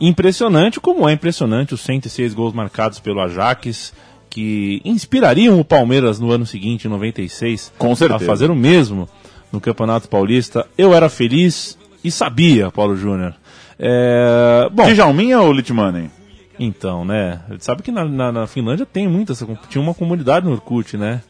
Impressionante, 0.00 0.78
como 0.78 1.08
é 1.08 1.12
impressionante 1.12 1.74
os 1.74 1.80
106 1.80 2.32
gols 2.34 2.52
marcados 2.54 3.00
pelo 3.00 3.20
Ajax, 3.20 3.92
que 4.30 4.80
inspirariam 4.84 5.58
o 5.58 5.64
Palmeiras 5.64 6.20
no 6.20 6.30
ano 6.30 6.46
seguinte, 6.46 6.86
em 6.86 6.90
96, 6.90 7.72
Com 7.78 7.94
certeza. 7.96 8.22
a 8.24 8.26
fazer 8.26 8.50
o 8.50 8.54
mesmo 8.54 9.08
no 9.50 9.60
Campeonato 9.60 10.08
Paulista. 10.08 10.66
Eu 10.76 10.94
era 10.94 11.08
feliz 11.08 11.76
e 12.04 12.10
sabia, 12.10 12.70
Paulo 12.70 12.96
Júnior. 12.96 13.34
É, 13.78 14.68
bom, 14.72 14.92
Djalminha 14.92 15.40
ou 15.40 15.52
Litmanen? 15.52 16.10
então, 16.58 17.04
né? 17.04 17.40
Sabe 17.60 17.82
que 17.82 17.92
na, 17.92 18.04
na- 18.04 18.32
na 18.32 18.46
Finlândia 18.46 18.84
tem 18.84 19.06
muita, 19.06 19.32
essa 19.32 19.46
tinha 19.68 19.80
uma 19.80 19.94
comunidade 19.94 20.44
no 20.46 20.52
Orkut, 20.52 20.96
né? 20.96 21.22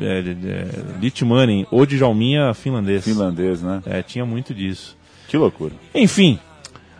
É, 0.00 0.22
de- 0.22 0.36
Litmanen 1.00 1.66
ou 1.70 1.84
Djalminha 1.84 2.54
finlandês. 2.54 3.04
Finlandês, 3.04 3.60
né? 3.62 3.82
É, 3.84 4.02
tinha 4.02 4.24
muito 4.24 4.54
disso. 4.54 4.96
Que 5.28 5.36
loucura. 5.36 5.72
Enfim, 5.94 6.38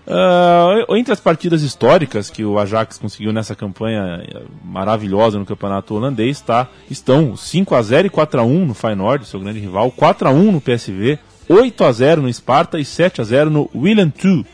ah, 0.06 0.84
entre 0.90 1.12
as 1.12 1.20
partidas 1.20 1.62
históricas 1.62 2.28
que 2.28 2.44
o 2.44 2.58
Ajax 2.58 2.98
conseguiu 2.98 3.32
nessa 3.32 3.54
campanha 3.54 4.22
eh, 4.26 4.42
maravilhosa 4.64 5.38
no 5.38 5.46
campeonato 5.46 5.94
holandês, 5.94 6.40
tá, 6.40 6.68
estão 6.90 7.34
5 7.36 7.74
a 7.74 7.80
0 7.82 8.06
e 8.08 8.10
4 8.10 8.40
a 8.40 8.42
1 8.44 8.66
no 8.66 8.74
Feyenoord, 8.74 9.24
seu 9.26 9.40
grande 9.40 9.60
rival, 9.60 9.90
4 9.90 10.28
a 10.28 10.30
1 10.30 10.52
no 10.52 10.60
PSV, 10.60 11.18
8 11.48 11.84
a 11.84 11.92
0 11.92 12.22
no 12.22 12.32
Sparta 12.32 12.78
e 12.78 12.84
7 12.84 13.20
a 13.20 13.24
0 13.24 13.48
no 13.50 13.70
Willem 13.74 14.12
II. 14.22 14.44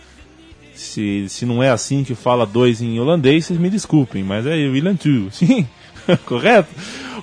Se, 0.78 1.28
se 1.28 1.44
não 1.44 1.60
é 1.60 1.70
assim 1.70 2.04
que 2.04 2.14
fala 2.14 2.46
dois 2.46 2.80
em 2.80 3.00
holandês, 3.00 3.46
vocês 3.46 3.58
me 3.58 3.68
desculpem, 3.68 4.22
mas 4.22 4.46
é 4.46 4.54
Willem 4.54 4.96
II, 5.04 5.28
sim, 5.32 5.66
correto? 6.24 6.68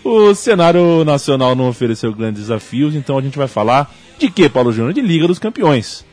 O 0.04 0.36
cenário 0.36 1.06
nacional 1.06 1.56
não 1.56 1.70
ofereceu 1.70 2.14
grandes 2.14 2.42
desafios, 2.42 2.94
então 2.94 3.18
a 3.18 3.22
gente 3.22 3.38
vai 3.38 3.48
falar 3.48 3.92
de 4.20 4.30
que, 4.30 4.50
Paulo 4.50 4.74
Júnior? 4.74 4.94
De 4.94 5.02
Liga 5.02 5.26
dos 5.26 5.40
Campeões. 5.40 6.06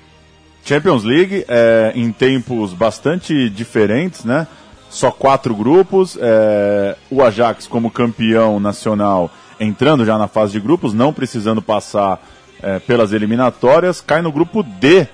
Champions 0.65 1.03
League 1.03 1.45
é, 1.49 1.93
em 1.97 2.13
tempos 2.13 2.73
bastante 2.73 3.51
diferentes, 3.51 4.25
né? 4.25 4.47
Só 4.89 5.11
quatro 5.11 5.55
grupos. 5.55 6.17
é, 6.21 6.97
o 7.11 7.23
Ajax 7.23 7.67
como 7.67 7.91
campeão 7.91 8.61
nacional 8.61 9.31
entrando 9.59 10.05
já 10.05 10.17
na 10.17 10.29
fase 10.29 10.53
de 10.53 10.61
grupos, 10.61 10.95
não 10.95 11.13
precisando 11.13 11.61
passar 11.61 12.25
é, 12.63 12.79
pelas 12.79 13.13
eliminatórias, 13.13 14.01
cai 14.01 14.23
no 14.23 14.31
grupo 14.31 14.63
D 14.63 15.09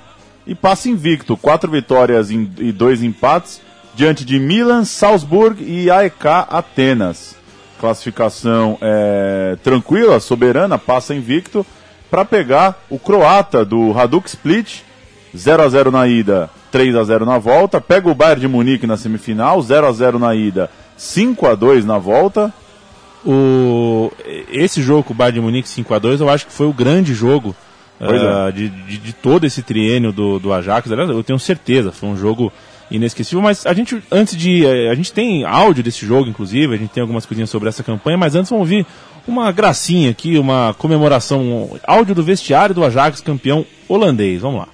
e 0.49 0.55
passa 0.55 0.89
invicto. 0.89 1.37
Quatro 1.37 1.71
vitórias 1.71 2.31
e 2.31 2.73
dois 2.73 3.03
empates 3.03 3.61
diante 3.95 4.25
de 4.25 4.41
Milan, 4.41 4.85
Salzburg 4.85 5.63
e 5.63 5.91
AEK 5.91 6.27
Atenas. 6.49 7.37
Classificação 7.79 8.79
é, 8.81 9.57
tranquila, 9.63 10.19
soberana, 10.19 10.79
passa 10.79 11.15
invicto 11.15 11.65
para 12.11 12.25
pegar 12.25 12.83
o 12.89 12.99
croata 12.99 13.65
do 13.65 13.97
Haduk 13.97 14.27
Split 14.27 14.81
0 15.37 15.63
a 15.63 15.69
0 15.69 15.91
na 15.91 16.09
ida, 16.09 16.51
3 16.73 16.97
a 16.97 17.05
0 17.05 17.27
na 17.27 17.39
volta. 17.39 17.81
Pega 17.81 18.09
o 18.09 18.15
Bayern 18.15 18.41
de 18.41 18.49
Munique 18.49 18.87
na 18.87 18.97
semifinal, 18.97 19.61
0 19.61 19.87
a 19.87 19.93
0 19.93 20.19
na 20.19 20.35
ida, 20.35 20.71
5 20.97 21.47
a 21.47 21.55
2 21.55 21.85
na 21.85 21.99
volta. 21.99 22.53
O, 23.27 24.11
esse 24.51 24.81
jogo 24.81 25.03
com 25.03 25.13
o 25.13 25.17
Bayern 25.17 25.41
de 25.41 25.45
Munique 25.45 25.69
5x2, 25.69 26.21
eu 26.21 26.31
acho 26.31 26.47
que 26.47 26.53
foi 26.53 26.67
o 26.67 26.73
grande 26.73 27.13
jogo 27.13 27.55
Ah, 28.01 28.49
é. 28.49 28.53
de, 28.53 28.69
de, 28.69 28.99
de 28.99 29.13
todo 29.13 29.45
esse 29.45 29.63
triênio 29.63 30.13
do, 30.13 30.39
do 30.39 30.53
Ajax. 30.53 30.91
Aliás, 30.91 31.11
eu 31.11 31.23
tenho 31.23 31.39
certeza, 31.39 31.91
foi 31.91 32.09
um 32.09 32.17
jogo 32.17 32.53
inesquecível. 32.91 33.43
Mas 33.43 33.67
a 33.67 33.75
gente, 33.75 34.01
antes 34.11 34.37
de. 34.37 34.65
eh, 34.65 34.91
A 34.91 34.95
gente 34.95 35.13
tem 35.13 35.45
áudio 35.45 35.83
desse 35.83 36.07
jogo, 36.07 36.29
inclusive, 36.29 36.75
a 36.75 36.79
gente 36.79 36.91
tem 36.91 37.01
algumas 37.01 37.27
coisinhas 37.27 37.51
sobre 37.51 37.69
essa 37.69 37.83
campanha, 37.83 38.17
mas 38.17 38.35
antes 38.35 38.51
vamos 38.51 38.63
ouvir 38.63 38.87
uma 39.27 39.51
gracinha 39.53 40.11
aqui, 40.11 40.39
uma 40.39 40.75
comemoração, 40.79 41.41
um 41.43 41.79
áudio 41.87 42.15
do 42.15 42.23
vestiário 42.23 42.75
do 42.75 42.85
Ajax, 42.85 43.21
campeão 43.21 43.65
holandês. 43.89 44.41
Vamos 44.41 44.61
lá. 44.61 44.69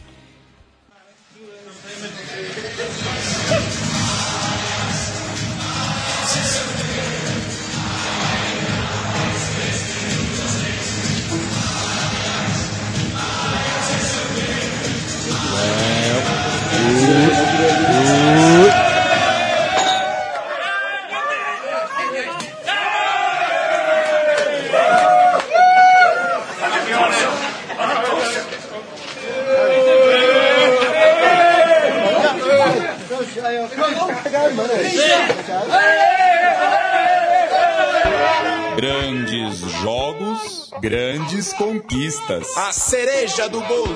Grandes 38.77 39.59
jogos, 39.83 40.71
grandes 40.81 41.53
conquistas. 41.53 42.57
A 42.57 42.73
cereja 42.73 43.49
do 43.49 43.61
bolo. 43.61 43.95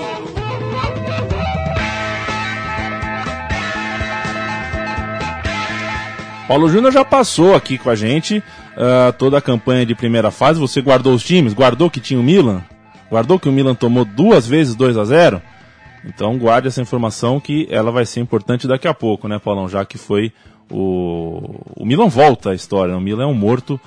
Paulo 6.49 6.71
Júnior 6.71 6.91
já 6.91 7.05
passou 7.05 7.55
aqui 7.55 7.77
com 7.77 7.91
a 7.91 7.95
gente 7.95 8.39
uh, 8.39 9.13
toda 9.19 9.37
a 9.37 9.43
campanha 9.43 9.85
de 9.85 9.95
primeira 9.95 10.31
fase. 10.31 10.59
Você 10.59 10.81
guardou 10.81 11.13
os 11.13 11.23
times? 11.23 11.53
Guardou 11.53 11.91
que 11.91 12.01
tinha 12.01 12.19
o 12.19 12.23
Milan? 12.23 12.63
Guardou 13.11 13.39
que 13.39 13.51
o 13.51 13.53
Milan 13.53 13.75
tomou 13.75 14.07
duas 14.07 14.47
vezes 14.47 14.75
2 14.75 14.97
a 14.97 15.05
0 15.05 15.43
Então 16.07 16.39
guarde 16.39 16.69
essa 16.69 16.81
informação 16.81 17.39
que 17.39 17.69
ela 17.71 17.91
vai 17.93 18.07
ser 18.07 18.21
importante 18.21 18.67
daqui 18.67 18.89
a 18.89 18.95
pouco, 18.95 19.29
né, 19.29 19.39
Paulão? 19.39 19.69
Já 19.69 19.85
que 19.85 19.99
foi 19.99 20.33
o. 20.71 21.43
O 21.77 21.87
Milan 21.87 22.09
volta 22.09 22.51
à 22.51 22.55
história. 22.55 22.93
Né? 22.93 22.99
O 22.99 23.03
Milan 23.03 23.25
é 23.25 23.27
um 23.27 23.35
morto 23.35 23.81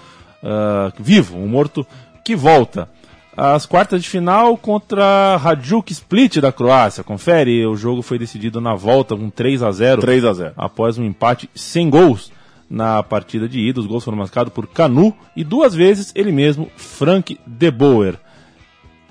uh, 0.44 0.91
vivo, 1.00 1.38
um 1.38 1.48
morto 1.48 1.86
que 2.24 2.36
volta. 2.36 2.89
As 3.36 3.65
quartas 3.65 4.04
de 4.04 4.10
final 4.10 4.58
contra 4.58 5.36
Hajduk 5.41 5.91
Split 5.91 6.38
da 6.38 6.52
Croácia. 6.52 7.04
Confere, 7.04 7.65
o 7.65 7.78
jogo 7.78 8.02
foi 8.02 8.20
decidido 8.20 8.60
na 8.60 8.76
volta 8.76 9.15
com 9.15 9.30
3 9.30 9.63
a 9.63 9.72
0 9.72 10.02
3 10.02 10.26
a 10.26 10.34
0 10.34 10.54
após 10.58 10.98
um 10.98 11.04
empate 11.06 11.50
sem 11.56 11.89
gols 11.89 12.32
na 12.70 13.02
partida 13.02 13.48
de 13.48 13.60
ida. 13.60 13.80
Os 13.80 13.88
gols 13.88 14.04
foram 14.04 14.17
marcados 14.17 14.52
por 14.54 14.67
Canu 14.67 15.15
e 15.36 15.44
duas 15.44 15.74
vezes 15.74 16.12
ele 16.13 16.32
mesmo, 16.32 16.70
Frank 16.76 17.39
De 17.48 17.72
Boer. 17.72 18.17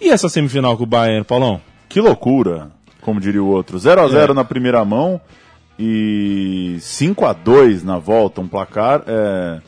E 0.01 0.11
essa 0.11 0.29
semifinal 0.29 0.77
com 0.77 0.85
o 0.85 0.87
Bayern, 0.87 1.25
Paulão? 1.25 1.61
Que 1.89 2.01
loucura, 2.01 2.71
como 3.01 3.21
diria 3.21 3.43
o 3.43 3.49
outro. 3.49 3.79
0 3.79 4.03
a 4.03 4.09
0 4.09 4.33
É. 4.33 4.35
na 4.35 4.45
primeira 4.45 4.85
mão 4.85 5.21
e 5.83 6.77
5 6.79 7.25
a 7.25 7.33
2 7.33 7.83
na 7.83 7.99
volta, 7.99 8.43
um 8.43 8.47
placar 8.47 9.03
é, 9.07 9.63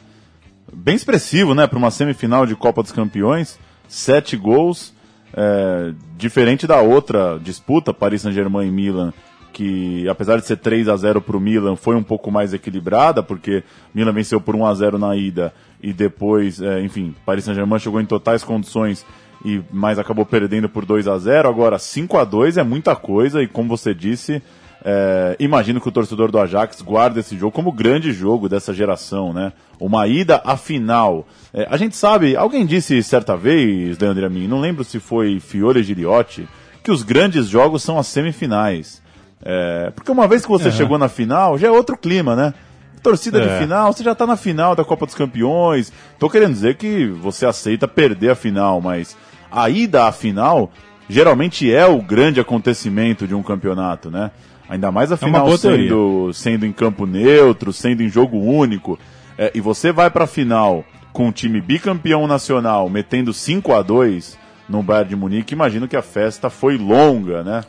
bem 0.70 0.94
expressivo, 0.94 1.54
né, 1.54 1.66
para 1.66 1.78
uma 1.78 1.90
semifinal 1.90 2.44
de 2.44 2.54
Copa 2.54 2.82
dos 2.82 2.92
Campeões. 2.92 3.58
Sete 3.88 4.36
gols, 4.36 4.92
é, 5.32 5.94
diferente 6.18 6.66
da 6.66 6.82
outra 6.82 7.40
disputa, 7.42 7.94
Paris 7.94 8.20
Saint-Germain 8.20 8.68
e 8.68 8.70
Milan, 8.70 9.12
que 9.54 10.06
apesar 10.06 10.38
de 10.38 10.46
ser 10.46 10.58
3 10.58 10.86
a 10.88 10.96
0 10.96 11.22
para 11.22 11.36
o 11.36 11.40
Milan, 11.40 11.76
foi 11.76 11.96
um 11.96 12.02
pouco 12.02 12.30
mais 12.30 12.52
equilibrada, 12.52 13.22
porque 13.22 13.64
Milan 13.94 14.12
venceu 14.12 14.38
por 14.38 14.54
1 14.54 14.66
a 14.66 14.74
0 14.74 14.98
na 14.98 15.16
ida 15.16 15.54
e 15.82 15.94
depois, 15.94 16.60
é, 16.60 16.82
enfim, 16.82 17.14
Paris 17.24 17.44
Saint-Germain 17.44 17.78
chegou 17.78 18.00
em 18.00 18.06
totais 18.06 18.44
condições 18.44 19.04
e 19.44 19.62
mas 19.72 19.98
acabou 19.98 20.26
perdendo 20.26 20.68
por 20.68 20.84
2 20.84 21.08
a 21.08 21.18
0 21.18 21.48
Agora, 21.48 21.78
5 21.78 22.18
a 22.18 22.24
2 22.24 22.58
é 22.58 22.62
muita 22.62 22.94
coisa 22.94 23.42
e 23.42 23.48
como 23.48 23.68
você 23.68 23.94
disse, 23.94 24.42
é, 24.84 25.36
imagino 25.38 25.80
que 25.80 25.88
o 25.88 25.92
torcedor 25.92 26.30
do 26.30 26.38
Ajax 26.38 26.82
guarda 26.82 27.20
esse 27.20 27.36
jogo 27.36 27.52
como 27.52 27.70
o 27.70 27.72
grande 27.72 28.12
jogo 28.12 28.48
dessa 28.48 28.74
geração, 28.74 29.32
né? 29.32 29.52
Uma 29.78 30.06
ida 30.06 30.40
à 30.44 30.56
final. 30.56 31.26
É, 31.54 31.66
a 31.70 31.76
gente 31.76 31.96
sabe, 31.96 32.36
alguém 32.36 32.66
disse 32.66 33.02
certa 33.02 33.36
vez, 33.36 33.98
Leandro 33.98 34.26
Amin, 34.26 34.48
não 34.48 34.60
lembro 34.60 34.82
se 34.84 34.98
foi 34.98 35.38
Fiore 35.40 35.82
Giriotti, 35.82 36.48
que 36.82 36.90
os 36.90 37.02
grandes 37.02 37.46
jogos 37.46 37.82
são 37.82 37.98
as 37.98 38.06
semifinais. 38.08 39.00
É, 39.44 39.90
porque 39.94 40.10
uma 40.10 40.26
vez 40.28 40.42
que 40.44 40.50
você 40.50 40.70
chegou 40.70 40.98
na 40.98 41.08
final, 41.08 41.56
já 41.58 41.68
é 41.68 41.70
outro 41.70 41.96
clima, 41.96 42.34
né? 42.36 42.54
Torcida 43.02 43.40
É. 43.40 43.46
de 43.48 43.58
final, 43.58 43.92
você 43.92 44.04
já 44.04 44.14
tá 44.14 44.24
na 44.26 44.36
final 44.36 44.76
da 44.76 44.84
Copa 44.84 45.06
dos 45.06 45.14
Campeões. 45.14 45.92
Tô 46.18 46.30
querendo 46.30 46.52
dizer 46.52 46.76
que 46.76 47.06
você 47.06 47.44
aceita 47.44 47.88
perder 47.88 48.30
a 48.30 48.34
final, 48.36 48.80
mas 48.80 49.16
a 49.50 49.68
ida 49.68 50.06
à 50.06 50.12
final 50.12 50.70
geralmente 51.08 51.72
é 51.72 51.84
o 51.84 52.00
grande 52.00 52.40
acontecimento 52.40 53.26
de 53.26 53.34
um 53.34 53.42
campeonato, 53.42 54.08
né? 54.10 54.30
Ainda 54.72 54.90
mais 54.90 55.12
a 55.12 55.16
uma 55.16 55.18
final 55.18 55.58
teoria. 55.58 55.82
sendo, 55.82 56.32
sendo 56.32 56.64
em 56.64 56.72
campo 56.72 57.04
neutro, 57.04 57.74
sendo 57.74 58.02
em 58.02 58.08
jogo 58.08 58.38
único. 58.38 58.98
É, 59.36 59.52
e 59.54 59.60
você 59.60 59.92
vai 59.92 60.10
pra 60.10 60.26
final 60.26 60.82
com 61.12 61.26
um 61.26 61.30
time 61.30 61.60
bicampeão 61.60 62.26
nacional 62.26 62.88
metendo 62.88 63.34
5 63.34 63.70
a 63.74 63.82
2 63.82 64.38
no 64.70 64.82
Bayern 64.82 65.10
de 65.10 65.16
Munique, 65.16 65.52
imagino 65.52 65.86
que 65.86 65.94
a 65.94 66.00
festa 66.00 66.48
foi 66.48 66.78
longa, 66.78 67.42
né? 67.42 67.64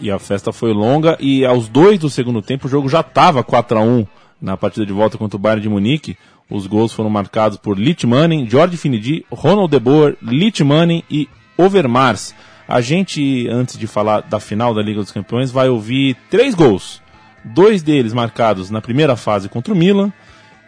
E 0.00 0.10
a 0.10 0.18
festa 0.18 0.50
foi 0.50 0.72
longa 0.72 1.14
e 1.20 1.44
aos 1.44 1.68
dois 1.68 1.98
do 1.98 2.08
segundo 2.08 2.40
tempo 2.40 2.68
o 2.68 2.70
jogo 2.70 2.88
já 2.88 3.00
estava 3.00 3.44
4 3.44 3.78
a 3.78 3.82
1 3.82 4.06
na 4.40 4.56
partida 4.56 4.86
de 4.86 4.94
volta 4.94 5.18
contra 5.18 5.36
o 5.36 5.38
Bayern 5.38 5.60
de 5.60 5.68
Munique. 5.68 6.16
Os 6.48 6.66
gols 6.66 6.94
foram 6.94 7.10
marcados 7.10 7.58
por 7.58 7.78
Litmanen, 7.78 8.48
Jorge 8.48 8.78
Finidi, 8.78 9.26
Ronald 9.30 9.70
De 9.70 9.78
Boer, 9.78 10.16
Litmanen 10.22 11.04
e 11.10 11.28
Overmars. 11.58 12.34
A 12.66 12.80
gente, 12.80 13.46
antes 13.48 13.78
de 13.78 13.86
falar 13.86 14.22
da 14.22 14.40
final 14.40 14.74
da 14.74 14.82
Liga 14.82 15.00
dos 15.00 15.12
Campeões, 15.12 15.50
vai 15.50 15.68
ouvir 15.68 16.16
três 16.30 16.54
gols. 16.54 17.02
Dois 17.44 17.82
deles 17.82 18.14
marcados 18.14 18.70
na 18.70 18.80
primeira 18.80 19.16
fase 19.16 19.48
contra 19.48 19.72
o 19.72 19.76
Milan. 19.76 20.12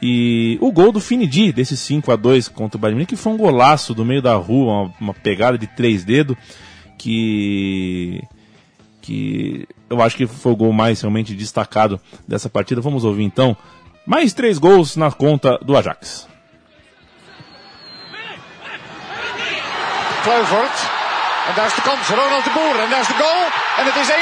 E 0.01 0.59
o 0.61 0.71
gol 0.71 0.93
do 0.93 1.01
Finidi, 1.01 1.53
desse 1.53 1.75
5 1.75 2.13
a 2.13 2.17
2 2.17 2.49
contra 2.49 2.77
o 2.77 2.81
Bayern 2.81 3.07
que 3.07 3.17
foi 3.17 3.33
um 3.33 3.37
golaço 3.37 3.95
do 3.95 4.05
meio 4.05 4.21
da 4.21 4.35
rua, 4.35 4.73
uma, 4.73 4.95
uma 5.01 5.15
pegada 5.15 5.57
de 5.57 5.67
três 5.67 6.05
dedos, 6.05 6.37
que 6.99 8.23
que 9.01 9.67
eu 9.89 10.03
acho 10.03 10.17
que 10.17 10.27
foi 10.27 10.53
o 10.53 10.57
gol 10.57 10.73
mais 10.73 11.01
realmente 11.01 11.33
destacado 11.35 12.01
dessa 12.27 12.51
partida. 12.51 12.81
Vamos 12.81 13.05
ouvir 13.05 13.23
então. 13.23 13.57
Mais 14.05 14.35
três 14.35 14.59
gols 14.59 14.97
na 14.97 15.11
conta 15.11 15.59
do 15.59 15.77
Ajax. 15.77 16.29
Kluivert. 20.25 21.06
En 21.49 21.55
daar 21.55 21.67
is 21.67 21.75
de 21.75 21.83
kans. 21.83 22.09
Ronald 22.09 22.45
de 22.45 22.51
Boer. 22.51 22.81
En 22.81 22.91
daar 22.91 23.01
is 23.01 23.07
de 23.07 23.21
goal. 23.23 23.43
En 23.79 23.85
het 23.87 23.97
is 23.97 24.09
1-0. 24.09 24.15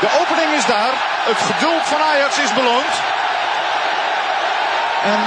De 0.00 0.08
opening 0.20 0.52
is 0.52 0.66
daar. 0.66 0.94
Het 1.30 1.40
geduld 1.50 1.82
van 1.84 2.00
Ajax 2.00 2.38
is 2.38 2.54
beloond. 2.54 2.92
En 5.04 5.20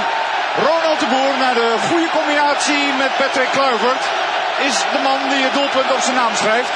Ronald 0.66 1.00
de 1.00 1.06
Boer, 1.06 1.36
na 1.38 1.54
de 1.54 1.76
goede 1.88 2.08
combinatie 2.10 2.92
met 2.92 3.16
Patrick 3.16 3.50
Kluivert, 3.50 4.04
is 4.58 4.76
de 4.92 4.98
man 5.02 5.28
die 5.28 5.42
het 5.42 5.52
doelpunt 5.52 5.92
op 5.92 6.00
zijn 6.00 6.16
naam 6.16 6.34
schrijft. 6.36 6.70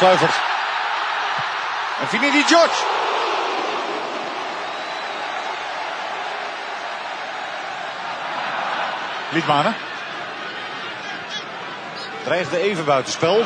Kluivert. 0.00 0.40
En 2.00 2.08
Vinicius 2.08 2.46
George. 2.46 2.84
Liedmanen. 9.30 9.76
Dreigde 12.24 12.58
even 12.58 12.84
buitenspel. 12.84 13.44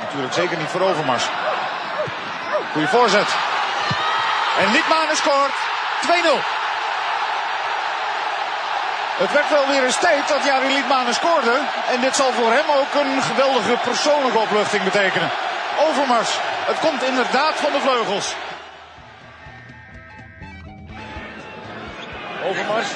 Natuurlijk 0.00 0.34
zeker 0.34 0.56
niet 0.56 0.68
voor 0.68 0.80
Overmars. 0.80 1.24
Goeie 2.72 2.88
voorzet. 2.88 3.28
En 4.58 4.72
Liedmanen 4.72 5.16
scoort 5.16 5.52
2-0. 6.06 6.55
Het 9.16 9.32
werd 9.32 9.50
wel 9.50 9.66
weer 9.66 9.84
eens 9.84 9.98
tijd 9.98 10.28
dat 10.28 10.44
Jari 10.44 10.72
Liedmanen 10.74 11.14
scoorde. 11.14 11.58
En 11.92 12.00
dit 12.00 12.16
zal 12.16 12.32
voor 12.32 12.52
hem 12.52 12.68
ook 12.80 12.94
een 13.02 13.22
geweldige 13.22 13.76
persoonlijke 13.84 14.38
opluchting 14.38 14.84
betekenen. 14.84 15.30
Overmars. 15.88 16.38
Het 16.66 16.78
komt 16.78 17.02
inderdaad 17.02 17.54
van 17.54 17.72
de 17.72 17.80
vleugels. 17.80 18.34
Overmars. 22.44 22.88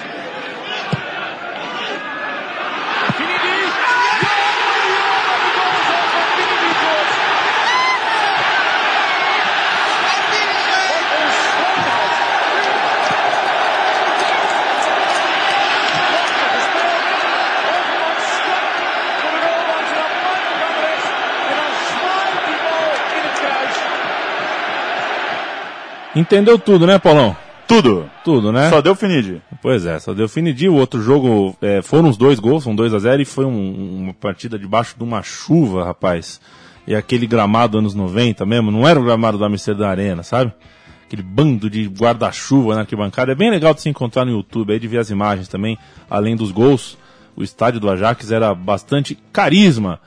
Entendeu 26.14 26.58
tudo, 26.58 26.86
né, 26.86 26.98
Paulão? 26.98 27.36
Tudo. 27.68 28.10
Tudo, 28.24 28.50
né? 28.50 28.68
Só 28.68 28.80
deu 28.80 28.94
Finide. 28.96 29.40
Pois 29.62 29.86
é, 29.86 29.98
só 30.00 30.12
deu 30.12 30.28
Finidi. 30.28 30.68
O 30.68 30.74
outro 30.74 31.00
jogo 31.00 31.56
é, 31.62 31.80
foram 31.82 32.08
os 32.08 32.16
dois 32.16 32.40
gols, 32.40 32.64
são 32.64 32.74
2 32.74 32.92
a 32.92 32.98
0 32.98 33.22
e 33.22 33.24
foi 33.24 33.44
um- 33.44 33.98
uma 34.02 34.14
partida 34.14 34.58
debaixo 34.58 34.96
de 34.96 35.04
uma 35.04 35.22
chuva, 35.22 35.84
rapaz. 35.84 36.40
E 36.86 36.94
aquele 36.96 37.26
gramado 37.26 37.78
anos 37.78 37.94
90 37.94 38.44
mesmo, 38.44 38.70
não 38.72 38.88
era 38.88 38.98
o 38.98 39.04
gramado 39.04 39.38
da 39.38 39.46
Amsterdã 39.46 39.86
Arena, 39.86 40.22
sabe? 40.24 40.52
Aquele 41.06 41.22
bando 41.22 41.70
de 41.70 41.86
guarda-chuva 41.86 42.74
na 42.74 42.80
arquibancada. 42.80 43.30
É 43.30 43.34
bem 43.36 43.50
legal 43.50 43.72
de 43.72 43.80
se 43.82 43.88
encontrar 43.88 44.24
no 44.24 44.32
YouTube 44.32 44.72
aí, 44.72 44.78
de 44.80 44.88
ver 44.88 44.98
as 44.98 45.10
imagens 45.10 45.46
também, 45.48 45.78
além 46.08 46.34
dos 46.36 46.50
gols. 46.50 46.98
o 47.36 47.42
estádio 47.44 47.80
do 47.80 47.88
Ajax 47.88 48.32
era 48.32 48.52
bastante 48.54 49.16
carisma. 49.32 49.98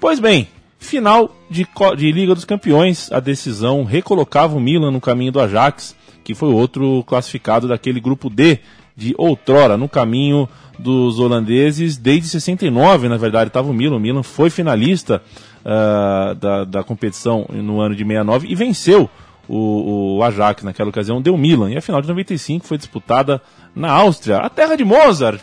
Pois 0.00 0.18
bem, 0.20 0.48
final 0.78 1.34
de, 1.50 1.66
de 1.96 2.12
Liga 2.12 2.34
dos 2.34 2.44
Campeões, 2.44 3.10
a 3.12 3.20
decisão 3.20 3.84
recolocava 3.84 4.56
o 4.56 4.60
Milan 4.60 4.90
no 4.90 5.00
caminho 5.00 5.32
do 5.32 5.40
Ajax, 5.40 5.96
que 6.22 6.34
foi 6.34 6.50
outro 6.50 7.02
classificado 7.04 7.66
daquele 7.66 8.00
grupo 8.00 8.30
D 8.30 8.60
de 8.96 9.14
outrora, 9.16 9.76
no 9.76 9.88
caminho 9.88 10.48
dos 10.78 11.18
holandeses 11.18 11.96
desde 11.96 12.28
69, 12.28 13.08
na 13.08 13.16
verdade, 13.16 13.48
estava 13.48 13.70
o 13.70 13.74
Milan. 13.74 13.96
O 13.96 14.00
Milan 14.00 14.22
foi 14.22 14.50
finalista 14.50 15.22
uh, 15.60 16.34
da, 16.34 16.64
da 16.64 16.84
competição 16.84 17.46
no 17.48 17.80
ano 17.80 17.94
de 17.94 18.04
69 18.04 18.48
e 18.48 18.54
venceu 18.54 19.08
o, 19.48 20.16
o 20.18 20.22
Ajax 20.22 20.62
naquela 20.62 20.90
ocasião, 20.90 21.22
deu 21.22 21.36
Milan. 21.36 21.70
E 21.70 21.76
a 21.76 21.80
final 21.80 22.02
de 22.02 22.08
95 22.08 22.66
foi 22.66 22.76
disputada 22.76 23.40
na 23.74 23.90
Áustria, 23.90 24.38
a 24.38 24.50
terra 24.50 24.76
de 24.76 24.84
Mozart. 24.84 25.40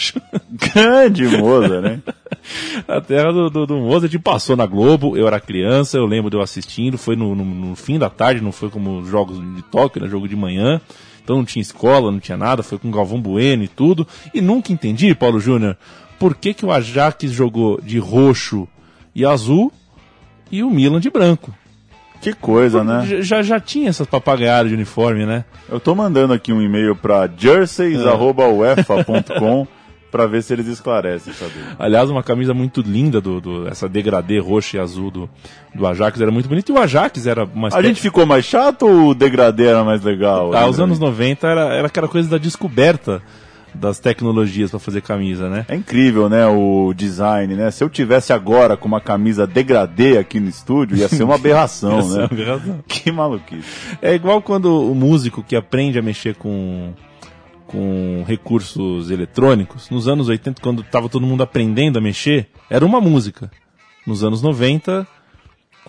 Grande 0.74 1.26
Mozart, 1.38 1.82
né? 1.82 2.02
a 2.86 3.00
terra 3.00 3.32
do, 3.32 3.48
do, 3.48 3.66
do 3.66 3.76
Mozart 3.78 4.12
passou 4.18 4.56
na 4.56 4.66
Globo, 4.66 5.16
eu 5.16 5.26
era 5.26 5.40
criança, 5.40 5.96
eu 5.96 6.04
lembro 6.04 6.30
de 6.30 6.36
eu 6.36 6.42
assistindo, 6.42 6.98
foi 6.98 7.16
no, 7.16 7.34
no, 7.34 7.44
no 7.44 7.76
fim 7.76 7.98
da 7.98 8.10
tarde, 8.10 8.42
não 8.42 8.52
foi 8.52 8.68
como 8.68 8.98
os 8.98 9.08
jogos 9.08 9.38
de 9.54 9.62
Tóquio, 9.62 10.02
né, 10.02 10.08
jogo 10.08 10.28
de 10.28 10.36
manhã. 10.36 10.80
Então 11.22 11.36
não 11.36 11.44
tinha 11.44 11.62
escola, 11.62 12.10
não 12.10 12.18
tinha 12.18 12.36
nada, 12.36 12.62
foi 12.62 12.78
com 12.78 12.90
Galvão 12.90 13.20
Bueno 13.20 13.62
e 13.62 13.68
tudo. 13.68 14.06
E 14.34 14.40
nunca 14.40 14.72
entendi, 14.72 15.14
Paulo 15.14 15.38
Júnior, 15.38 15.76
por 16.18 16.34
que, 16.34 16.52
que 16.52 16.66
o 16.66 16.72
Ajax 16.72 17.30
jogou 17.30 17.80
de 17.80 17.98
roxo 17.98 18.66
e 19.14 19.24
azul 19.24 19.72
e 20.50 20.62
o 20.62 20.70
Milan 20.70 21.00
de 21.00 21.08
branco. 21.08 21.54
Que 22.20 22.34
coisa, 22.34 22.84
né? 22.84 23.22
Já, 23.22 23.40
já 23.42 23.58
tinha 23.58 23.88
essas 23.88 24.06
papagaiadas 24.06 24.68
de 24.68 24.74
uniforme, 24.74 25.24
né? 25.24 25.46
Eu 25.68 25.80
tô 25.80 25.94
mandando 25.94 26.34
aqui 26.34 26.52
um 26.52 26.60
e-mail 26.60 26.94
para 26.94 27.26
jerseys.uefa.com 27.34 29.66
para 30.10 30.26
ver 30.26 30.42
se 30.42 30.52
eles 30.52 30.66
esclarecem, 30.66 31.32
sabe? 31.32 31.52
Aliás, 31.78 32.10
uma 32.10 32.22
camisa 32.22 32.52
muito 32.52 32.82
linda 32.82 33.20
do, 33.20 33.40
do 33.40 33.68
essa 33.68 33.88
degradê 33.88 34.38
roxa 34.38 34.76
e 34.76 34.80
azul 34.80 35.10
do, 35.10 35.30
do 35.74 35.86
Ajax 35.86 36.20
era 36.20 36.30
muito 36.30 36.48
bonito 36.48 36.70
e 36.70 36.72
o 36.72 36.78
Ajax 36.78 37.26
era 37.26 37.46
mais 37.46 37.74
A 37.74 37.80
gente 37.80 38.00
ficou 38.00 38.26
mais 38.26 38.44
chato 38.44 38.86
ou 38.86 39.10
o 39.10 39.14
degradê 39.14 39.66
era 39.66 39.84
mais 39.84 40.02
legal? 40.02 40.52
Ah, 40.54 40.66
os 40.66 40.80
anos 40.80 40.98
90 40.98 41.46
era, 41.46 41.74
era 41.74 41.86
aquela 41.86 42.08
coisa 42.08 42.28
da 42.28 42.38
descoberta 42.38 43.22
das 43.74 43.98
tecnologias 43.98 44.70
para 44.70 44.78
fazer 44.78 45.00
camisa, 45.00 45.48
né? 45.48 45.64
É 45.68 45.76
incrível, 45.76 46.28
né, 46.28 46.46
o 46.46 46.92
design, 46.94 47.54
né? 47.54 47.70
Se 47.70 47.82
eu 47.84 47.88
tivesse 47.88 48.32
agora 48.32 48.76
com 48.76 48.88
uma 48.88 49.00
camisa 49.00 49.46
degradê 49.46 50.18
aqui 50.18 50.40
no 50.40 50.48
estúdio, 50.48 50.96
ia 50.96 51.08
ser 51.08 51.22
uma 51.22 51.34
aberração, 51.40 51.96
né? 52.08 52.16
Uma 52.16 52.24
aberração. 52.24 52.80
Que 52.88 53.10
maluquice. 53.10 53.96
É 54.02 54.14
igual 54.14 54.42
quando 54.42 54.90
o 54.90 54.94
músico 54.94 55.42
que 55.42 55.56
aprende 55.56 55.98
a 55.98 56.02
mexer 56.02 56.34
com 56.34 56.92
com 57.66 58.24
recursos 58.26 59.12
eletrônicos, 59.12 59.90
nos 59.90 60.08
anos 60.08 60.28
80, 60.28 60.60
quando 60.60 60.82
estava 60.82 61.08
todo 61.08 61.24
mundo 61.24 61.44
aprendendo 61.44 61.98
a 61.98 62.02
mexer, 62.02 62.48
era 62.68 62.84
uma 62.84 63.00
música. 63.00 63.48
Nos 64.04 64.24
anos 64.24 64.42
90, 64.42 65.06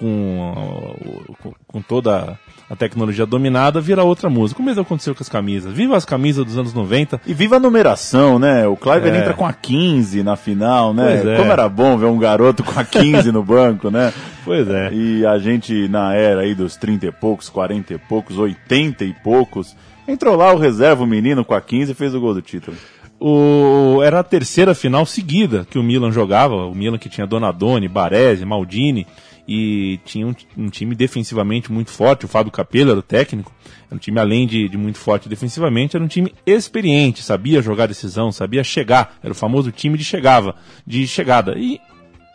com, 0.02 0.96
com, 1.40 1.54
com 1.68 1.82
toda 1.82 2.40
a 2.68 2.76
tecnologia 2.76 3.24
dominada, 3.26 3.80
vira 3.80 4.04
outra 4.04 4.32
música. 4.32 4.60
O 4.60 4.66
mesmo 4.66 4.82
aconteceu 4.82 5.14
com 5.14 5.22
as 5.22 5.30
camisas. 5.30 5.72
Viva 5.72 5.96
as 5.96 6.04
camisas 6.04 6.44
dos 6.44 6.58
anos 6.58 6.74
90. 6.74 7.22
E 7.28 7.34
viva 7.36 7.58
a 7.58 7.60
numeração, 7.60 8.40
né? 8.40 8.66
O 8.66 8.76
Clive 8.76 9.10
é. 9.10 9.18
entra 9.20 9.36
com 9.36 9.46
a 9.46 9.54
15 9.54 10.24
na 10.24 10.36
final, 10.36 10.92
né? 10.92 11.20
É. 11.20 11.38
Como 11.38 11.52
era 11.52 11.70
bom 11.70 11.98
ver 11.98 12.08
um 12.08 12.18
garoto 12.18 12.64
com 12.64 12.80
a 12.80 12.84
15 12.84 13.32
no 13.32 13.44
banco, 13.44 13.92
né? 13.92 14.12
Pois 14.44 14.68
é. 14.68 14.92
E 14.92 15.24
a 15.24 15.38
gente, 15.38 15.88
na 15.88 16.16
era 16.16 16.42
aí 16.42 16.56
dos 16.56 16.76
30 16.76 17.06
e 17.06 17.12
poucos, 17.12 17.48
40 17.48 17.94
e 17.94 17.98
poucos, 18.00 18.40
80 18.40 19.06
e 19.06 19.14
poucos, 19.14 19.76
entrou 20.08 20.36
lá 20.36 20.52
o 20.52 20.58
reserva, 20.58 21.04
o 21.04 21.08
menino 21.08 21.46
com 21.46 21.54
a 21.54 21.62
15 21.62 21.92
e 21.92 21.96
fez 21.96 22.16
o 22.16 22.20
gol 22.20 22.34
do 22.34 22.42
título. 22.42 22.76
O, 23.20 24.02
era 24.02 24.22
a 24.22 24.24
terceira 24.24 24.74
final 24.74 25.06
seguida 25.06 25.68
que 25.70 25.78
o 25.78 25.84
Milan 25.84 26.12
jogava, 26.12 26.56
o 26.56 26.74
Milan 26.74 26.98
que 26.98 27.08
tinha 27.08 27.28
Donadoni, 27.28 27.88
Baresi, 27.88 28.44
Maldini, 28.44 29.06
e 29.54 29.98
tinha 30.06 30.26
um, 30.26 30.34
um, 30.58 30.70
time 30.70 30.96
defensivamente 30.96 31.70
muito 31.70 31.92
forte. 31.92 32.24
O 32.24 32.28
Fábio 32.30 32.54
Capello 32.54 32.92
era 32.92 33.00
o 33.00 33.04
técnico. 33.04 33.52
Era 33.88 33.96
um 33.96 33.98
time, 33.98 34.18
além 34.18 34.48
de, 34.48 34.70
de, 34.70 34.78
muito 34.78 34.98
forte 34.98 35.28
defensivamente, 35.28 35.98
era 35.98 36.06
um 36.06 36.08
time 36.08 36.34
experiente, 36.46 37.22
sabia 37.22 37.62
jogar 37.62 37.88
decisão, 37.88 38.32
sabia 38.32 38.64
chegar. 38.64 39.18
Era 39.22 39.34
o 39.34 39.36
famoso 39.36 39.70
time 39.70 39.98
de 39.98 40.06
chegava, 40.06 40.56
de 40.88 41.06
chegada. 41.06 41.58
E 41.58 41.82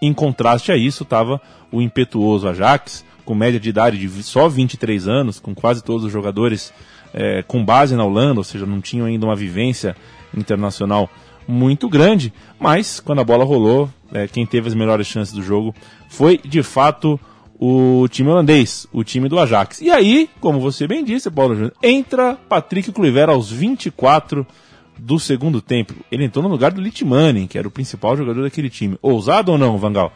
em 0.03 0.13
contraste 0.13 0.71
a 0.71 0.77
isso 0.77 1.05
estava 1.05 1.41
o 1.73 1.81
impetuoso 1.81 2.47
Ajax, 2.47 3.03
com 3.25 3.35
média 3.35 3.59
de 3.59 3.71
idade 3.71 3.97
de 3.97 4.23
só 4.23 4.47
23 4.47 5.09
anos, 5.09 5.41
com 5.41 5.55
quase 5.55 5.83
todos 5.83 6.05
os 6.05 6.13
jogadores 6.13 6.71
é, 7.15 7.43
com 7.43 7.65
base 7.65 7.97
na 7.97 8.05
Holanda, 8.05 8.41
ou 8.41 8.45
seja, 8.45 8.67
não 8.67 8.83
tinham 8.83 9.07
ainda 9.07 9.25
uma 9.25 9.35
vivência 9.35 9.97
internacional 10.37 11.09
muito 11.49 11.89
grande, 11.89 12.31
mas 12.59 13.01
quando 13.01 13.21
a 13.21 13.25
bola 13.25 13.45
rolou, 13.45 13.89
é, 14.13 14.27
quem 14.27 14.45
teve 14.45 14.69
as 14.69 14.75
melhores 14.75 15.07
chances 15.07 15.33
do 15.33 15.43
jogo 15.43 15.75
foi 16.09 16.39
de 16.39 16.63
fato 16.63 17.19
o 17.59 18.07
time 18.09 18.29
holandês, 18.29 18.87
o 18.93 19.03
time 19.03 19.29
do 19.29 19.39
Ajax. 19.39 19.81
E 19.81 19.91
aí, 19.91 20.29
como 20.41 20.61
você 20.61 20.87
bem 20.87 21.05
disse, 21.05 21.31
Paulo 21.31 21.55
Júnior, 21.55 21.73
entra 21.83 22.37
Patrick 22.49 22.93
Kluivert 22.93 23.31
aos 23.31 23.51
24 23.51 24.47
do 24.99 25.19
segundo 25.19 25.61
tempo. 25.61 25.95
Ele 26.11 26.25
entrou 26.25 26.43
no 26.43 26.49
lugar 26.49 26.73
do 26.73 26.81
Litmanen, 26.81 27.47
que 27.47 27.59
era 27.59 27.69
o 27.69 27.71
principal 27.71 28.17
jogador 28.17 28.43
daquele 28.43 28.71
time. 28.71 28.99
Ousado 29.03 29.53
ou 29.53 29.59
não, 29.59 29.79
Vangal? 29.79 30.13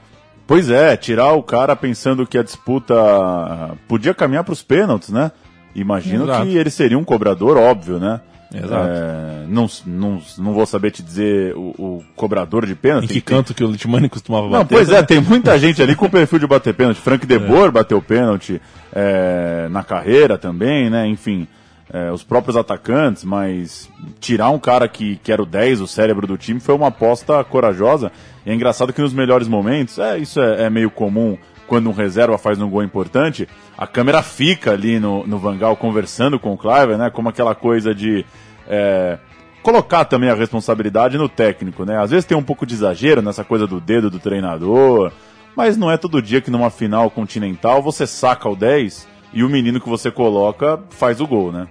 Pois 0.46 0.68
é, 0.68 0.96
tirar 0.96 1.33
o 1.33 1.42
cara 1.42 1.76
pensando 1.76 2.26
que 2.26 2.37
a 2.37 2.42
disputa 2.42 3.76
podia 3.87 4.12
caminhar 4.12 4.44
para 4.44 4.53
os 4.53 4.62
pênaltis, 4.62 5.11
né? 5.11 5.31
Imagino 5.74 6.24
Exato. 6.24 6.46
que 6.46 6.57
ele 6.57 6.70
seria 6.70 6.98
um 6.98 7.05
cobrador, 7.05 7.57
óbvio, 7.57 7.98
né? 8.00 8.20
Exato. 8.52 8.88
É, 8.88 9.46
não, 9.48 9.66
não, 9.86 10.22
não 10.38 10.52
vou 10.52 10.66
saber 10.66 10.90
te 10.90 11.02
dizer 11.02 11.54
o, 11.54 11.74
o 11.78 12.04
cobrador 12.16 12.66
de 12.66 12.74
pênalti. 12.74 13.04
Em 13.04 13.08
que 13.08 13.14
tem, 13.14 13.22
canto 13.22 13.54
que 13.54 13.62
o 13.62 13.70
Litmani 13.70 14.08
costumava 14.08 14.48
bater? 14.48 14.58
Não, 14.58 14.66
pois 14.66 14.90
é, 14.90 15.02
tem 15.02 15.20
muita 15.22 15.56
gente 15.58 15.80
ali 15.82 15.94
com 15.94 16.06
o 16.06 16.10
perfil 16.10 16.38
de 16.38 16.46
bater 16.46 16.74
pênalti. 16.74 17.00
Frank 17.00 17.26
De 17.26 17.38
Boer 17.38 17.68
é. 17.68 17.70
bateu 17.70 18.02
pênalti 18.02 18.60
é, 18.92 19.68
na 19.70 19.84
carreira 19.84 20.36
também, 20.36 20.90
né? 20.90 21.06
Enfim, 21.06 21.46
é, 21.92 22.10
os 22.10 22.24
próprios 22.24 22.56
atacantes, 22.56 23.24
mas 23.24 23.88
tirar 24.18 24.50
um 24.50 24.58
cara 24.58 24.88
que, 24.88 25.16
que 25.16 25.32
era 25.32 25.42
o 25.42 25.46
10, 25.46 25.80
o 25.80 25.86
cérebro 25.86 26.26
do 26.26 26.36
time, 26.36 26.58
foi 26.58 26.74
uma 26.74 26.88
aposta 26.88 27.42
corajosa. 27.44 28.10
E 28.44 28.50
é 28.50 28.54
engraçado 28.54 28.92
que 28.92 29.00
nos 29.00 29.12
melhores 29.12 29.46
momentos, 29.46 29.98
é, 29.98 30.18
isso 30.18 30.40
é, 30.40 30.64
é 30.64 30.70
meio 30.70 30.90
comum 30.90 31.36
quando 31.70 31.88
um 31.88 31.92
reserva 31.92 32.37
faz 32.37 32.61
um 32.61 32.68
gol 32.68 32.83
importante, 32.83 33.48
a 33.78 33.87
câmera 33.87 34.24
fica 34.24 34.72
ali 34.72 34.98
no, 34.98 35.24
no 35.24 35.38
Vangal 35.38 35.76
conversando 35.76 36.37
com 36.37 36.52
o 36.52 36.59
Clive, 36.59 36.96
né? 36.96 37.11
Como 37.11 37.28
aquela 37.28 37.54
coisa 37.54 37.94
de 37.94 38.26
é, 38.66 39.16
colocar 39.62 40.04
também 40.04 40.28
a 40.28 40.35
responsabilidade 40.35 41.16
no 41.16 41.28
técnico, 41.28 41.85
né? 41.85 41.96
Às 42.02 42.11
vezes 42.11 42.24
tem 42.24 42.37
um 42.37 42.42
pouco 42.42 42.66
de 42.66 42.74
exagero 42.74 43.22
nessa 43.22 43.44
coisa 43.44 43.68
do 43.68 43.80
dedo 43.80 44.11
do 44.11 44.18
treinador, 44.18 45.12
mas 45.54 45.76
não 45.76 45.88
é 45.88 45.96
todo 45.96 46.20
dia 46.20 46.40
que 46.40 46.50
numa 46.50 46.70
final 46.70 47.09
continental 47.09 47.80
você 47.80 48.04
saca 48.04 48.48
o 48.48 48.56
10 48.56 49.06
e 49.33 49.44
o 49.44 49.48
menino 49.48 49.80
que 49.80 49.88
você 49.88 50.11
coloca 50.11 50.80
faz 50.90 51.20
o 51.20 51.26
gol, 51.26 51.52
né? 51.52 51.68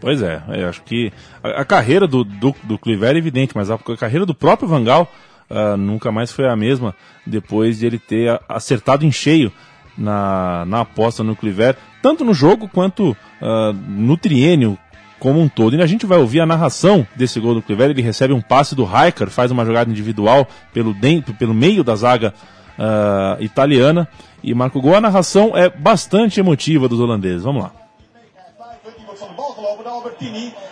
Pois 0.00 0.22
é, 0.22 0.40
eu 0.46 0.68
acho 0.68 0.82
que 0.82 1.12
a, 1.42 1.62
a 1.62 1.64
carreira 1.64 2.06
do, 2.06 2.22
do, 2.22 2.54
do 2.62 2.78
Cliver 2.78 3.16
é 3.16 3.18
evidente, 3.18 3.56
mas 3.56 3.68
a, 3.68 3.74
a 3.74 3.96
carreira 3.96 4.24
do 4.24 4.34
próprio 4.34 4.68
Vangal 4.68 5.08
uh, 5.50 5.76
nunca 5.76 6.10
mais 6.12 6.32
foi 6.32 6.48
a 6.48 6.56
mesma 6.56 6.94
depois 7.26 7.78
de 7.78 7.86
ele 7.86 7.98
ter 7.98 8.40
acertado 8.48 9.04
em 9.04 9.12
cheio 9.12 9.52
na, 9.96 10.64
na 10.66 10.80
aposta 10.80 11.22
no 11.22 11.36
Cliver, 11.36 11.76
tanto 12.02 12.24
no 12.24 12.32
jogo 12.32 12.68
quanto 12.68 13.10
uh, 13.10 13.72
no 13.88 14.16
triênio 14.16 14.78
como 15.18 15.38
um 15.40 15.48
todo. 15.48 15.76
E 15.76 15.82
a 15.82 15.86
gente 15.86 16.06
vai 16.06 16.18
ouvir 16.18 16.40
a 16.40 16.46
narração 16.46 17.06
desse 17.14 17.38
gol 17.38 17.54
do 17.54 17.62
Cliver. 17.62 17.90
Ele 17.90 18.02
recebe 18.02 18.32
um 18.32 18.40
passe 18.40 18.74
do 18.74 18.84
Raikar, 18.84 19.28
faz 19.28 19.50
uma 19.50 19.66
jogada 19.66 19.90
individual 19.90 20.48
pelo, 20.72 20.94
dentro, 20.94 21.34
pelo 21.34 21.52
meio 21.52 21.84
da 21.84 21.94
zaga 21.94 22.32
uh, 22.78 23.42
italiana 23.42 24.08
e 24.42 24.54
marca 24.54 24.78
o 24.78 24.82
gol. 24.82 24.94
A 24.94 25.00
narração 25.00 25.52
é 25.54 25.68
bastante 25.68 26.40
emotiva 26.40 26.88
dos 26.88 26.98
holandeses. 26.98 27.42
Vamos 27.42 27.62
lá. 27.62 27.72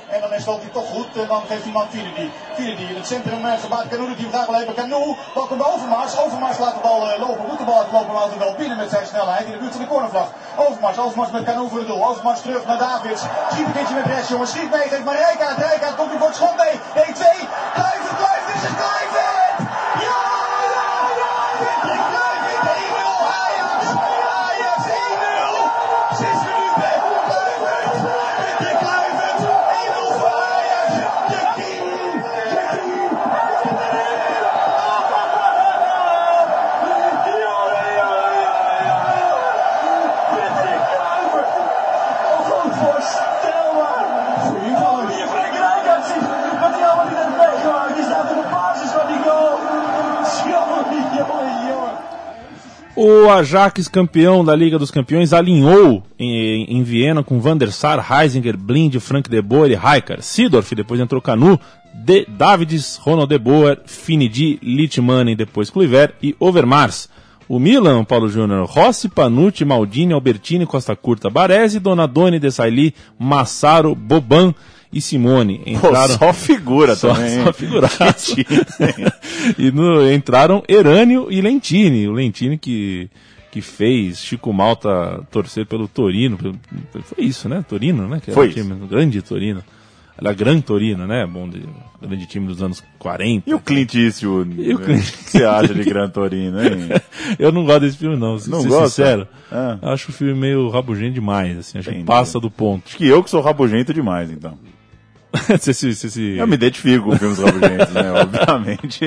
En 0.09 0.21
dan 0.21 0.41
stelt 0.41 0.63
hij 0.63 0.71
toch 0.71 0.89
goed. 0.89 1.09
Dan 1.29 1.43
geeft 1.49 1.63
hij 1.63 1.73
man. 1.73 1.87
Finidi 2.55 2.87
in 2.93 2.97
het 2.97 3.07
centrum 3.07 3.45
uh, 3.45 3.53
gebaat 3.61 3.89
Canoe. 3.89 4.15
Die 4.17 4.29
vraagt 4.29 4.51
wel 4.51 4.61
even 4.61 4.75
Canoe. 4.75 5.17
Bal 5.35 5.47
komt 5.47 5.67
Overmars. 5.73 6.19
Overmars 6.19 6.59
laat 6.59 6.75
de 6.75 6.81
bal 6.81 7.01
uh, 7.11 7.19
lopen. 7.19 7.47
Moet 7.49 7.59
de 7.59 7.65
bal 7.65 7.85
lopen. 7.93 8.13
Maar 8.13 8.23
altijd 8.23 8.39
wel 8.39 8.55
binnen 8.55 8.77
met 8.77 8.91
zijn 8.91 9.07
snelheid. 9.07 9.45
In 9.47 9.53
de 9.53 9.59
buurt 9.59 9.73
van 9.73 9.81
de 9.81 9.87
cornervlag. 9.87 10.29
Overmars. 10.57 10.99
Overmars 10.99 11.31
met 11.31 11.45
Canoe 11.45 11.69
voor 11.69 11.79
de 11.79 11.87
doel. 11.87 12.07
Overmars 12.07 12.41
terug 12.41 12.67
naar 12.67 12.79
Davids. 12.79 13.23
Schiet 13.51 13.67
een 13.67 13.73
keertje 13.73 13.95
met 13.95 14.05
rechts 14.05 14.29
jongens. 14.29 14.51
Schiet 14.51 14.71
mee. 14.71 14.89
Geeft 14.89 15.05
maar 15.05 15.17
Rijkaard. 15.17 15.59
Rijkaard 15.59 15.97
komt 15.97 16.11
hij 16.11 16.19
voor 16.19 16.29
het 16.29 16.37
schot 16.37 16.57
mee. 16.57 16.75
1-2. 16.75 16.79
Kluivert. 17.75 18.17
Kluivert 18.21 18.55
is 18.55 18.63
het. 18.63 18.77
Kluivert. 18.77 18.98
O 53.11 53.31
Ajax, 53.31 53.89
campeão 53.89 54.45
da 54.45 54.55
Liga 54.55 54.79
dos 54.79 54.91
Campeões, 54.91 55.33
alinhou 55.33 56.03
em, 56.19 56.65
em 56.65 56.83
Viena 56.83 57.23
com 57.25 57.41
Van 57.41 57.57
der 57.57 57.73
Sar, 57.73 58.07
Heisinger, 58.07 58.55
Blind, 58.55 58.95
Frank 58.97 59.31
de 59.31 59.41
Boer 59.41 59.71
e 59.71 59.75
Raikar. 59.75 60.21
Sidorf, 60.21 60.75
depois 60.75 61.01
entrou 61.01 61.23
Canu, 61.23 61.59
de 61.95 62.27
Davids, 62.27 62.99
Ronald 63.01 63.31
de 63.31 63.39
Boer, 63.39 63.81
Finidi, 63.87 64.59
Littmannen, 64.63 65.35
depois 65.35 65.71
Kluivert 65.71 66.17
e 66.23 66.37
Overmars. 66.39 67.09
O 67.49 67.59
Milan, 67.59 68.05
Paulo 68.05 68.29
Júnior, 68.29 68.67
Rossi, 68.67 69.09
Panucci, 69.09 69.65
Maldini, 69.65 70.13
Albertini, 70.13 70.67
Costa 70.67 70.95
Curta, 70.95 71.31
Baresi, 71.31 71.81
Donadoni, 71.81 72.39
Desailly, 72.39 72.95
Massaro, 73.19 73.95
Boban 73.95 74.55
e 74.93 75.01
Simone. 75.01 75.61
Entraram... 75.67 76.19
Pô, 76.19 76.27
só 76.27 76.33
figura 76.33 76.97
só, 76.97 77.15
também. 77.15 77.45
Só 77.45 77.53
figuraço. 77.53 78.37
e 79.59 79.71
no, 79.71 80.11
entraram 80.11 80.63
Erânio 80.69 81.29
e 81.31 81.41
Lentini. 81.41 82.09
O 82.09 82.13
Lentini 82.13 82.57
que, 82.59 83.11
que 83.51 83.61
fez 83.61 84.19
Chico 84.19 84.53
Malta 84.53 85.23
torcer 85.31 85.67
pelo 85.67 85.87
Torino. 85.87 86.39
Foi 87.03 87.25
isso, 87.25 87.49
né? 87.49 87.65
Torino, 87.69 88.09
né? 88.09 88.21
Que 88.25 88.33
Foi 88.33 88.51
time, 88.51 88.75
grande 88.87 89.21
Torino. 89.23 89.63
Era 90.21 90.33
Gran 90.33 90.61
Torino, 90.61 91.07
né? 91.07 91.25
Bom, 91.25 91.49
de, 91.49 91.63
grande 92.03 92.27
time 92.27 92.49
dos 92.49 92.61
anos 92.61 92.83
40. 92.99 93.49
E 93.49 93.55
o 93.55 93.61
Clint 93.61 93.95
Eastwood? 93.95 94.61
E 94.61 94.75
o 94.75 94.79
Clint... 94.81 95.09
O 95.09 95.13
que 95.13 95.31
você 95.31 95.45
acha 95.45 95.73
de 95.73 95.85
Gran 95.85 96.09
Torino, 96.09 96.61
hein? 96.61 96.89
eu 97.39 97.53
não 97.53 97.65
gosto 97.65 97.83
desse 97.83 97.99
filme, 97.99 98.17
não. 98.17 98.37
Se 98.37 98.51
não 98.51 98.61
ser 98.61 98.69
gosta? 98.69 98.89
sincero. 98.89 99.29
É. 99.53 99.79
Acho 99.93 100.11
o 100.11 100.13
filme 100.13 100.35
meio 100.35 100.69
rabugento 100.71 101.15
demais, 101.15 101.57
assim. 101.59 101.79
Acho 101.79 101.91
que 101.91 102.03
passa 102.03 102.41
do 102.41 102.51
ponto. 102.51 102.83
Acho 102.87 102.97
que 102.97 103.07
eu 103.07 103.23
que 103.23 103.31
sou 103.31 103.41
rabugento 103.41 103.95
demais, 103.95 104.29
então. 104.29 104.59
você 105.59 105.75
se, 105.75 105.95
você 105.95 106.09
se... 106.09 106.37
Eu 106.37 106.47
me 106.47 106.55
identifico 106.55 107.05
com 107.11 107.17
filmes 107.17 107.39
rabugentos, 107.39 107.93
né? 107.93 108.13
Obviamente. 108.13 109.05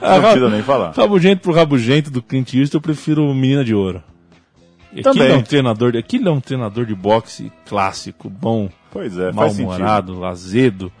Ah, 0.00 0.14
não 0.16 0.22
precisa 0.22 0.48
nem 0.50 0.62
falar. 0.62 0.92
Rabugento 0.92 1.42
pro 1.42 1.52
rabugento 1.52 2.10
do 2.10 2.22
Clint 2.22 2.54
Eastwood, 2.54 2.74
eu 2.74 2.80
prefiro 2.80 3.34
Menina 3.34 3.64
de 3.64 3.74
Ouro. 3.74 4.02
Aquilo 4.92 5.14
Também. 5.14 5.32
é 5.32 5.36
um 5.36 5.42
treinador, 5.42 5.92
de- 5.92 5.98
aquilo 5.98 6.28
é 6.28 6.32
um 6.32 6.40
treinador 6.40 6.86
de 6.86 6.94
boxe 6.94 7.50
clássico, 7.66 8.30
bom, 8.30 8.70
Pois 8.92 9.18
é, 9.18 9.32
mal-humorado, 9.32 10.24
azedo. 10.24 10.92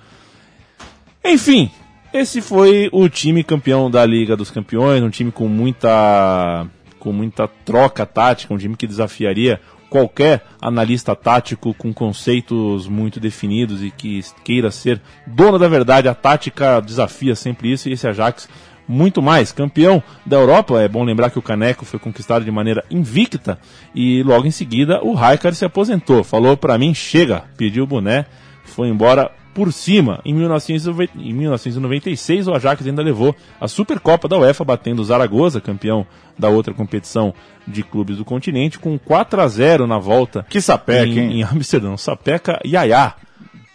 Enfim, 1.24 1.70
esse 2.12 2.40
foi 2.40 2.88
o 2.92 3.08
time 3.08 3.44
campeão 3.44 3.88
da 3.88 4.04
Liga 4.04 4.36
dos 4.36 4.50
Campeões, 4.50 5.00
um 5.02 5.10
time 5.10 5.30
com 5.30 5.46
muita 5.48 6.66
com 6.98 7.12
muita 7.12 7.46
troca 7.46 8.04
tática, 8.06 8.52
um 8.52 8.56
time 8.58 8.76
que 8.76 8.86
desafiaria 8.86 9.60
qualquer 9.94 10.42
analista 10.60 11.14
tático 11.14 11.72
com 11.72 11.94
conceitos 11.94 12.88
muito 12.88 13.20
definidos 13.20 13.80
e 13.80 13.92
que 13.92 14.20
queira 14.42 14.68
ser 14.72 15.00
dono 15.24 15.56
da 15.56 15.68
verdade. 15.68 16.08
A 16.08 16.14
tática 16.16 16.80
desafia 16.80 17.36
sempre 17.36 17.70
isso 17.70 17.88
e 17.88 17.92
esse 17.92 18.04
Ajax 18.08 18.48
muito 18.88 19.22
mais. 19.22 19.52
Campeão 19.52 20.02
da 20.26 20.36
Europa, 20.36 20.82
é 20.82 20.88
bom 20.88 21.04
lembrar 21.04 21.30
que 21.30 21.38
o 21.38 21.42
Caneco 21.42 21.84
foi 21.84 22.00
conquistado 22.00 22.44
de 22.44 22.50
maneira 22.50 22.84
invicta 22.90 23.56
e 23.94 24.20
logo 24.24 24.48
em 24.48 24.50
seguida 24.50 25.00
o 25.00 25.14
Raikar 25.14 25.54
se 25.54 25.64
aposentou. 25.64 26.24
Falou 26.24 26.56
pra 26.56 26.76
mim, 26.76 26.92
chega, 26.92 27.44
pediu 27.56 27.84
o 27.84 27.86
boné, 27.86 28.26
foi 28.64 28.88
embora 28.88 29.30
por 29.54 29.72
cima. 29.72 30.20
Em 30.24 30.34
1990 30.34 31.12
em 31.16 31.32
1996 31.32 32.48
o 32.48 32.54
Ajax 32.54 32.86
ainda 32.86 33.02
levou 33.02 33.34
a 33.60 33.68
Supercopa 33.68 34.28
da 34.28 34.36
UEFA 34.38 34.64
batendo 34.64 35.00
o 35.00 35.04
Zaragoza, 35.04 35.60
campeão 35.60 36.06
da 36.38 36.48
outra 36.48 36.74
competição 36.74 37.32
de 37.66 37.82
clubes 37.82 38.16
do 38.18 38.24
continente, 38.24 38.78
com 38.78 38.98
4 38.98 39.40
a 39.40 39.48
0 39.48 39.86
na 39.86 39.98
volta. 39.98 40.44
Que 40.48 40.60
sapeca, 40.60 41.06
em, 41.06 41.18
hein? 41.18 41.32
em 41.38 41.42
Amsterdã, 41.44 41.96
sapeca 41.96 42.60
Yaya. 42.66 43.14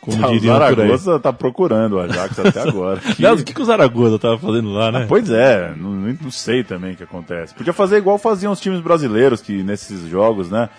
Como 0.01 0.25
Ah, 0.25 0.31
o. 0.31 0.39
Zaragoza 0.39 1.19
tá 1.19 1.33
procurando 1.33 1.93
o 1.97 1.99
Ajax 1.99 2.39
até 2.39 2.61
agora. 2.67 2.99
Que- 2.99 3.25
o 3.25 3.37
que, 3.43 3.53
que 3.53 3.61
o 3.61 3.65
Zaragoza 3.65 4.17
tava 4.17 4.37
fazendo 4.37 4.71
lá, 4.71 4.91
né? 4.91 5.05
Pois 5.09 5.29
é, 5.29 5.73
não, 5.75 5.91
não 5.91 6.31
sei 6.31 6.63
também 6.63 6.93
o 6.93 6.95
que 6.95 7.03
acontece. 7.03 7.53
Podia 7.53 7.73
fazer 7.73 7.97
igual 7.97 8.17
faziam 8.17 8.51
os 8.53 8.59
times 8.61 8.79
brasileiros 8.79 9.41
que 9.41 9.61
nesses 9.61 10.07
jogos, 10.07 10.49
né, 10.49 10.69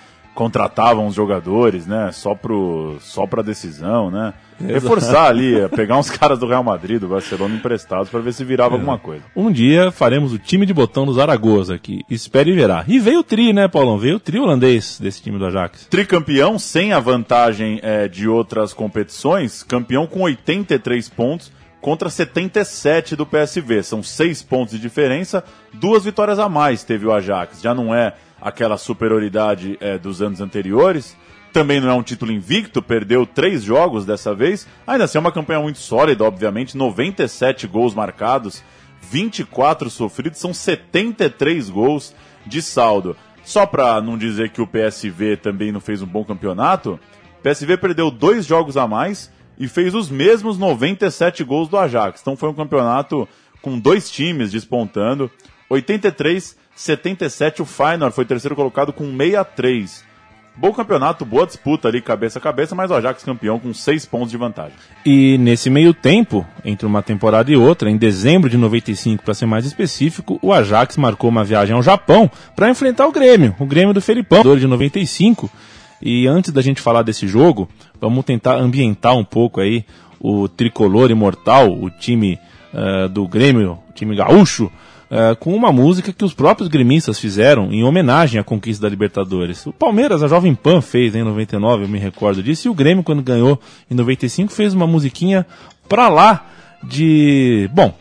contratavam 0.41 1.07
os 1.07 1.15
jogadores, 1.15 1.87
né, 1.87 2.11
só 2.13 2.35
pro 2.35 2.97
só 3.01 3.27
para 3.27 3.43
decisão, 3.43 4.11
né? 4.11 4.33
Reforçar 4.59 5.27
ali, 5.27 5.53
é, 5.61 5.69
pegar 5.69 5.99
uns 5.99 6.09
caras 6.09 6.39
do 6.39 6.47
Real 6.47 6.65
Madrid, 6.65 6.99
do 6.99 7.09
Barcelona 7.09 7.57
emprestados 7.57 8.09
para 8.09 8.21
ver 8.21 8.33
se 8.33 8.43
virava 8.43 8.75
alguma 8.75 8.99
coisa. 8.99 9.23
Um 9.37 9.53
dia 9.53 9.91
faremos 9.91 10.33
o 10.33 10.39
time 10.39 10.65
de 10.65 10.73
botão 10.73 11.05
do 11.05 11.13
Zaragoza 11.13 11.75
aqui. 11.75 12.07
Espere 12.09 12.53
e 12.53 12.55
verá. 12.55 12.87
E 12.89 12.99
veio 12.99 13.21
o 13.21 13.23
tri, 13.23 13.53
né, 13.53 13.69
Paulão? 13.69 13.99
Veio 13.99 14.17
o 14.17 14.19
tri 14.19 14.41
holandês 14.41 14.99
desse 14.99 15.23
time 15.23 15.39
do 15.39 15.45
Ajax. 15.45 15.87
Tricampeão 15.91 16.59
sem 16.59 16.95
a 16.95 17.01
vantagem 17.01 17.79
é, 17.83 18.09
de 18.09 18.27
outras 18.27 18.73
competições, 18.73 19.63
campeão 19.63 20.07
com 20.07 20.23
83 20.23 21.07
pontos 21.11 21.53
contra 21.83 22.09
77 22.09 23.15
do 23.15 23.27
PSV. 23.27 23.83
São 23.83 24.03
seis 24.03 24.43
pontos 24.43 24.73
de 24.73 24.81
diferença, 24.81 25.45
duas 25.75 26.03
vitórias 26.03 26.39
a 26.39 26.49
mais 26.49 26.83
teve 26.83 27.05
o 27.05 27.13
Ajax. 27.13 27.61
Já 27.61 27.75
não 27.75 27.95
é 27.95 28.15
aquela 28.41 28.77
superioridade 28.77 29.77
é, 29.81 29.99
dos 29.99 30.23
anos 30.23 30.41
anteriores. 30.41 31.17
Também 31.53 31.81
não 31.81 31.91
é 31.91 31.95
um 31.95 32.03
título 32.03 32.31
invicto, 32.31 32.81
perdeu 32.81 33.27
três 33.27 33.63
jogos 33.63 34.07
dessa 34.07 34.35
vez. 34.35 34.67
Ainda 34.87 35.05
assim 35.05 35.19
é 35.19 35.21
uma 35.21 35.33
campanha 35.33 35.61
muito 35.61 35.79
sólida, 35.79 36.25
obviamente. 36.25 36.77
97 36.77 37.67
gols 37.67 37.95
marcados, 37.95 38.63
24 39.03 39.91
sofridos, 39.91 40.39
são 40.39 40.55
73 40.55 41.69
gols 41.69 42.15
de 42.47 42.63
saldo. 42.63 43.17
Só 43.43 43.67
para 43.67 44.01
não 44.01 44.17
dizer 44.17 44.51
que 44.51 44.63
o 44.63 44.67
PSV 44.67 45.37
também 45.37 45.73
não 45.73 45.81
fez 45.81 46.03
um 46.03 46.07
bom 46.07 46.25
campeonato, 46.25 47.01
o 47.41 47.43
PSV 47.43 47.79
perdeu 47.79 48.11
dois 48.11 48.47
jogos 48.47 48.77
a 48.77 48.87
mais 48.87 49.33
e 49.59 49.67
fez 49.67 49.95
os 49.95 50.09
mesmos 50.11 50.57
97 50.57 51.43
gols 51.43 51.69
do 51.69 51.77
Ajax. 51.77 52.21
Então 52.21 52.37
foi 52.37 52.49
um 52.49 52.55
campeonato 52.55 53.29
com 53.61 53.79
dois 53.79 54.11
times 54.11 54.53
despontando. 54.53 55.31
83, 55.69 56.57
77, 56.75 57.63
o 57.63 57.65
Feyenoord 57.65 58.15
foi 58.15 58.25
terceiro 58.25 58.57
colocado 58.57 58.93
com 58.93 59.05
63. 59.17 60.11
Bom 60.57 60.73
campeonato, 60.73 61.25
boa 61.25 61.47
disputa 61.47 61.89
ali 61.89 62.03
cabeça 62.03 62.39
a 62.39 62.43
cabeça, 62.43 62.75
mas 62.75 62.91
o 62.91 62.95
Ajax 62.95 63.23
campeão 63.23 63.59
com 63.59 63.73
seis 63.73 64.05
pontos 64.05 64.31
de 64.31 64.37
vantagem. 64.37 64.75
E 65.07 65.39
nesse 65.39 65.71
meio 65.71 65.95
tempo, 65.95 66.47
entre 66.65 66.87
uma 66.87 67.03
temporada 67.03 67.51
e 67.51 67.57
outra, 67.57 67.91
em 67.91 67.97
dezembro 67.97 68.51
de 68.51 68.59
95, 68.59 69.23
para 69.23 69.33
ser 69.33 69.47
mais 69.47 69.65
específico, 69.65 70.39
o 70.43 70.53
Ajax 70.53 70.97
marcou 70.97 71.31
uma 71.31 71.45
viagem 71.45 71.75
ao 71.75 71.83
Japão 71.83 72.31
para 72.55 72.69
enfrentar 72.69 73.07
o 73.07 73.13
Grêmio, 73.13 73.55
o 73.59 73.65
Grêmio 73.65 73.95
do 73.95 74.03
Felipão, 74.03 74.43
de 74.57 74.67
95. 74.67 75.51
E 76.03 76.27
antes 76.27 76.53
da 76.53 76.61
gente 76.61 76.81
falar 76.81 77.03
desse 77.03 77.27
jogo, 77.27 77.69
vamos 78.01 78.25
tentar 78.25 78.57
ambientar 78.57 79.17
um 79.17 79.25
pouco 79.25 79.61
aí 79.61 79.85
o 80.19 80.49
tricolor 80.49 81.11
imortal, 81.11 81.73
o 81.73 81.91
time 81.91 82.39
eh, 82.75 83.09
do 83.09 83.27
Grêmio, 83.27 83.79
o 83.89 83.93
time 83.95 84.15
gaúcho, 84.15 84.71
eh, 85.11 85.35
com 85.35 85.53
uma 85.55 85.73
música 85.73 86.13
que 86.13 86.25
os 86.25 86.33
próprios 86.33 86.69
gremistas 86.69 87.19
fizeram 87.19 87.73
em 87.73 87.83
homenagem 87.83 88.41
à 88.41 88.45
conquista 88.45 88.83
da 88.83 88.89
Libertadores. 88.89 89.67
O 89.67 89.73
Palmeiras, 89.73 90.23
a 90.23 90.29
Jovem 90.29 90.55
Pan, 90.55 90.81
fez 90.81 91.17
em 91.17 91.25
99, 91.25 91.85
eu 91.85 91.89
me 91.89 91.99
recordo 91.99 92.41
disso, 92.41 92.69
e 92.69 92.71
o 92.71 92.75
Grêmio, 92.75 93.03
quando 93.03 93.21
ganhou 93.21 93.61
em 93.91 93.95
95, 93.95 94.53
fez 94.53 94.73
uma 94.73 94.87
musiquinha 94.87 95.45
pra 95.89 96.09
lá 96.09 96.47
de. 96.83 97.69
Bom, 97.75 97.93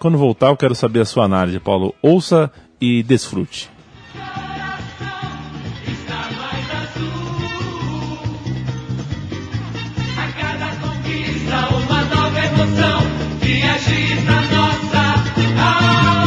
quando 0.00 0.18
voltar 0.18 0.48
eu 0.48 0.56
quero 0.56 0.74
saber 0.74 1.00
a 1.00 1.04
sua 1.04 1.24
análise, 1.24 1.60
Paulo. 1.60 1.94
Ouça 2.02 2.50
e 2.80 3.02
desfrute. 3.04 3.70
Emoção 12.42 13.00
nossa 14.50 15.14
alma. 15.62 16.19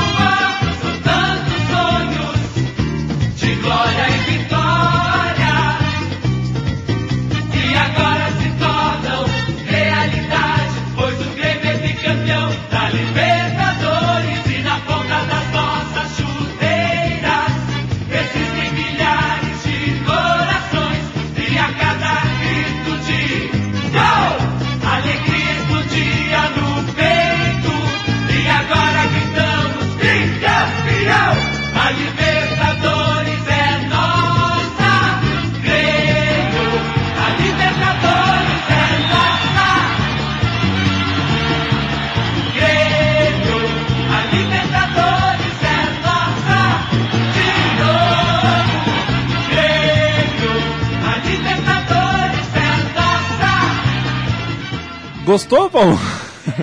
Gostou, 55.34 55.68
Paulo? 55.68 56.00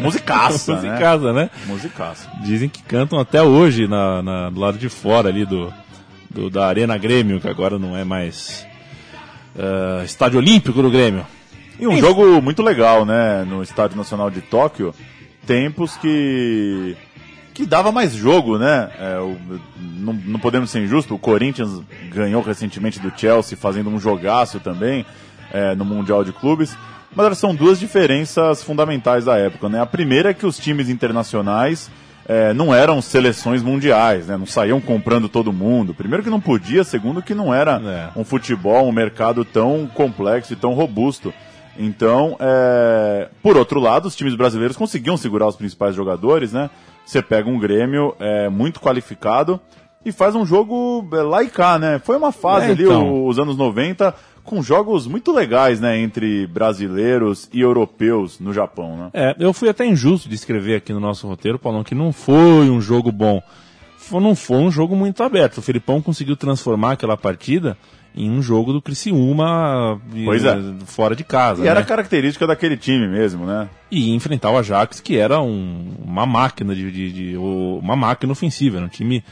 Musicaça, 0.01 0.77
né? 0.81 0.91
Musicaça, 0.91 1.33
né? 1.33 1.51
Musicaça. 1.67 2.31
Dizem 2.41 2.69
que 2.69 2.81
cantam 2.85 3.19
até 3.19 3.43
hoje 3.43 3.89
na, 3.89 4.23
na- 4.23 4.49
do 4.51 4.61
lado 4.61 4.79
de 4.79 4.89
fora 4.89 5.29
ali 5.29 5.45
do, 5.45 5.75
do, 6.31 6.49
da 6.49 6.69
Arena 6.69 6.97
Grêmio, 6.97 7.41
que 7.41 7.49
agora 7.49 7.81
não 7.81 7.97
é 7.97 8.05
mais 8.05 8.65
uh, 9.57 10.05
Estádio 10.05 10.39
Olímpico 10.39 10.81
do 10.83 10.89
Grêmio. 10.89 11.27
E 11.81 11.89
um 11.89 11.99
jogo 11.99 12.41
muito 12.41 12.63
legal, 12.63 13.05
né? 13.05 13.43
No 13.45 13.61
Estádio 13.61 13.97
Nacional 13.97 14.31
de 14.31 14.41
Tóquio. 14.41 14.95
Tempos 15.45 15.97
que. 15.97 16.97
que 17.53 17.67
dava 17.67 17.91
mais 17.91 18.13
jogo, 18.15 18.57
né? 18.57 18.89
É, 19.01 19.19
o, 19.19 19.37
não, 19.81 20.13
não 20.13 20.39
podemos 20.39 20.71
ser 20.71 20.81
injustos. 20.85 21.11
O 21.11 21.19
Corinthians 21.19 21.83
ganhou 22.15 22.41
recentemente 22.41 23.01
do 23.01 23.13
Chelsea, 23.17 23.59
fazendo 23.59 23.91
um 23.91 23.99
jogaço 23.99 24.61
também 24.61 25.05
é, 25.53 25.75
no 25.75 25.85
Mundial 25.85 26.23
de 26.23 26.33
Clubes. 26.33 26.77
Mas 27.15 27.39
são 27.39 27.55
duas 27.55 27.79
diferenças 27.79 28.63
fundamentais 28.63 29.25
da 29.25 29.37
época, 29.37 29.69
né? 29.69 29.81
A 29.81 29.87
primeira 29.87 30.31
é 30.31 30.35
que 30.35 30.47
os 30.47 30.59
times 30.59 30.89
internacionais 30.89 31.91
é, 32.27 32.53
não 32.53 32.73
eram 32.73 33.03
seleções 33.03 33.63
mundiais, 33.63 34.29
né? 34.29 34.37
Não 34.37 34.47
saíam 34.47 34.81
comprando 34.81 35.29
todo 35.29 35.53
mundo. 35.53 35.93
Primeiro 35.93 36.23
que 36.23 36.31
não 36.31 36.41
podia, 36.41 36.85
segundo 36.85 37.21
que 37.21 37.35
não 37.35 37.53
era 37.53 37.81
é. 37.85 38.19
um 38.19 38.25
futebol, 38.25 38.87
um 38.87 38.93
mercado 38.93 39.45
tão 39.45 39.89
complexo 39.93 40.53
e 40.53 40.57
tão 40.57 40.73
robusto. 40.73 41.35
Então, 41.77 42.37
é... 42.39 43.29
por 43.43 43.57
outro 43.57 43.81
lado, 43.81 44.07
os 44.07 44.15
times 44.15 44.37
brasileiros 44.37 44.77
conseguiam 44.77 45.17
segurar 45.17 45.49
os 45.49 45.57
principais 45.57 45.95
jogadores, 45.95 46.53
né? 46.53 46.71
Você 47.05 47.21
pega 47.21 47.51
um 47.51 47.59
Grêmio 47.59 48.15
é, 48.21 48.49
muito 48.49 48.79
qualificado 48.79 49.61
e 50.05 50.13
faz 50.13 50.35
um 50.35 50.47
jogo 50.47 51.07
é, 51.13 51.23
lá 51.23 51.43
e 51.43 51.49
cá, 51.49 51.79
né? 51.79 51.99
Foi 51.99 52.17
uma 52.17 52.31
fase 52.31 52.67
é, 52.67 52.71
ali, 52.71 52.85
então... 52.85 53.27
os 53.27 53.39
anos 53.39 53.57
90, 53.57 54.15
com 54.51 54.61
jogos 54.61 55.07
muito 55.07 55.31
legais, 55.31 55.81
né, 55.81 55.97
entre 55.97 56.45
brasileiros 56.49 57.49
e 57.53 57.61
europeus 57.61 58.41
no 58.41 58.53
Japão, 58.53 58.97
né? 58.97 59.11
É, 59.15 59.37
eu 59.39 59.53
fui 59.53 59.69
até 59.69 59.87
injusto 59.87 60.29
de 60.29 60.35
escrever 60.35 60.75
aqui 60.75 60.93
no 60.93 60.99
nosso 60.99 61.29
roteiro, 61.29 61.57
Paulão, 61.57 61.85
que 61.85 61.95
não 61.95 62.13
foi 62.13 62.69
um 62.69 62.81
jogo 62.81 63.13
bom. 63.13 63.41
Não 64.11 64.35
foi 64.35 64.57
um 64.57 64.73
jogo 64.73 64.97
muito 64.97 65.23
aberto. 65.23 65.59
O 65.59 65.63
Felipão 65.63 66.03
conseguiu 66.03 66.35
transformar 66.35 66.93
aquela 66.93 67.17
partida 67.17 67.79
em 68.13 68.29
um 68.29 68.43
jogo 68.43 68.73
do 68.73 68.83
Criciúma 68.83 70.01
pois 70.25 70.45
é. 70.45 70.59
fora 70.85 71.15
de 71.15 71.23
casa. 71.23 71.61
E 71.61 71.65
né? 71.65 71.71
era 71.71 71.85
característica 71.85 72.45
daquele 72.45 72.77
time 72.77 73.07
mesmo, 73.07 73.47
né? 73.47 73.69
E 73.89 74.13
enfrentar 74.13 74.51
o 74.51 74.59
Ajax, 74.59 74.99
que 74.99 75.17
era 75.17 75.41
um, 75.41 75.95
uma 76.05 76.27
máquina 76.27 76.75
de, 76.75 76.91
de, 76.91 77.13
de, 77.13 77.37
uma 77.37 77.95
máquina 77.95 78.33
ofensiva, 78.33 78.79
era 78.79 78.87
um 78.87 78.89
time 78.89 79.23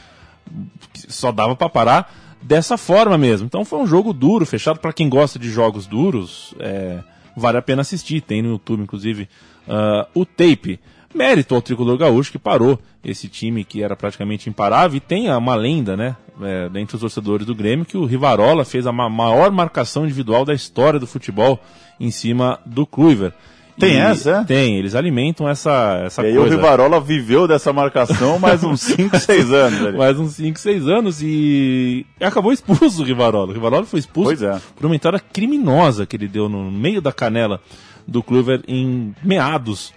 que 0.93 1.11
só 1.11 1.29
dava 1.29 1.57
para 1.57 1.67
parar 1.67 2.28
dessa 2.41 2.77
forma 2.77 3.17
mesmo. 3.17 3.45
Então 3.45 3.65
foi 3.65 3.79
um 3.79 3.87
jogo 3.87 4.13
duro, 4.13 4.45
fechado 4.45 4.79
para 4.79 4.93
quem 4.93 5.09
gosta 5.09 5.37
de 5.37 5.49
jogos 5.49 5.85
duros, 5.85 6.53
é, 6.59 6.99
vale 7.35 7.57
a 7.57 7.61
pena 7.61 7.81
assistir. 7.81 8.21
Tem 8.21 8.41
no 8.41 8.49
YouTube, 8.49 8.83
inclusive, 8.83 9.27
uh, 9.67 10.07
o 10.13 10.25
tape. 10.25 10.79
Mérito 11.11 11.55
ao 11.55 11.61
tricolor 11.61 11.97
gaúcho 11.97 12.31
que 12.31 12.37
parou 12.37 12.79
esse 13.03 13.27
time 13.27 13.63
que 13.63 13.81
era 13.81 13.95
praticamente 13.95 14.47
imparável 14.47 14.97
e 14.97 14.99
tem 14.99 15.27
uma 15.31 15.55
lenda, 15.55 15.97
né, 15.97 16.15
é, 16.39 16.69
dentre 16.69 16.95
os 16.95 17.01
torcedores 17.01 17.47
do 17.47 17.55
Grêmio, 17.55 17.83
que 17.83 17.97
o 17.97 18.05
Rivarola 18.05 18.63
fez 18.63 18.85
a 18.85 18.91
ma 18.91 19.09
maior 19.09 19.49
marcação 19.49 20.05
individual 20.05 20.45
da 20.45 20.53
história 20.53 20.99
do 20.99 21.07
futebol 21.07 21.59
em 21.99 22.11
cima 22.11 22.59
do 22.63 22.85
Kluivert. 22.85 23.33
Tem 23.79 23.93
e 23.93 23.97
essa, 23.97 24.31
é? 24.31 24.43
Tem, 24.43 24.77
eles 24.77 24.93
alimentam 24.93 25.47
essa, 25.47 26.01
essa 26.05 26.21
e 26.21 26.33
coisa. 26.35 26.37
E 26.37 26.41
o 26.41 26.49
Rivarola 26.49 26.99
viveu 26.99 27.47
dessa 27.47 27.71
marcação 27.71 28.37
mais 28.37 28.63
uns 28.63 28.81
5, 28.83 29.17
6 29.17 29.51
anos. 29.51 29.85
Ali. 29.87 29.97
mais 29.97 30.19
uns 30.19 30.33
5, 30.33 30.59
6 30.59 30.87
anos 30.87 31.21
e 31.21 32.05
acabou 32.19 32.51
expulso 32.51 33.01
o 33.01 33.05
Rivarola. 33.05 33.49
O 33.49 33.53
Rivarola 33.53 33.85
foi 33.85 33.99
expulso 33.99 34.45
é. 34.45 34.59
por 34.75 34.85
uma 34.85 34.95
entrada 34.95 35.19
criminosa 35.19 36.05
que 36.05 36.15
ele 36.15 36.27
deu 36.27 36.49
no 36.49 36.69
meio 36.69 37.01
da 37.01 37.11
canela 37.11 37.61
do 38.07 38.21
Kluivert 38.21 38.63
em 38.67 39.15
meados 39.23 39.93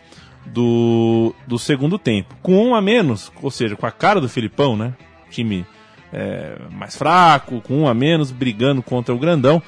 do, 0.47 1.35
do 1.47 1.59
segundo 1.59 1.99
tempo. 1.99 2.35
Com 2.43 2.69
um 2.69 2.75
a 2.75 2.81
menos, 2.81 3.33
ou 3.43 3.51
seja, 3.51 3.77
com 3.77 3.87
a 3.87 3.91
cara 3.91 4.21
do 4.21 4.29
Filipão, 4.29 4.77
né? 4.77 4.95
Time 5.31 5.67
é, 6.13 6.57
mais 6.71 6.97
fraco, 6.97 7.61
com 7.61 7.83
um 7.83 7.89
a 7.89 7.95
menos, 7.95 8.31
brigando 8.31 8.83
contra 8.83 9.15
o 9.15 9.19
grandão. 9.19 9.63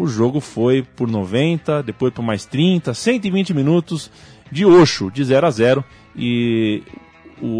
O 0.00 0.06
jogo 0.06 0.40
foi 0.40 0.82
por 0.82 1.06
90, 1.06 1.82
depois 1.82 2.10
por 2.10 2.22
mais 2.22 2.46
30, 2.46 2.94
120 2.94 3.52
minutos 3.52 4.10
de 4.50 4.64
Oxo, 4.64 5.10
de 5.10 5.22
0 5.22 5.46
a 5.46 5.50
0 5.50 5.84
e 6.16 6.82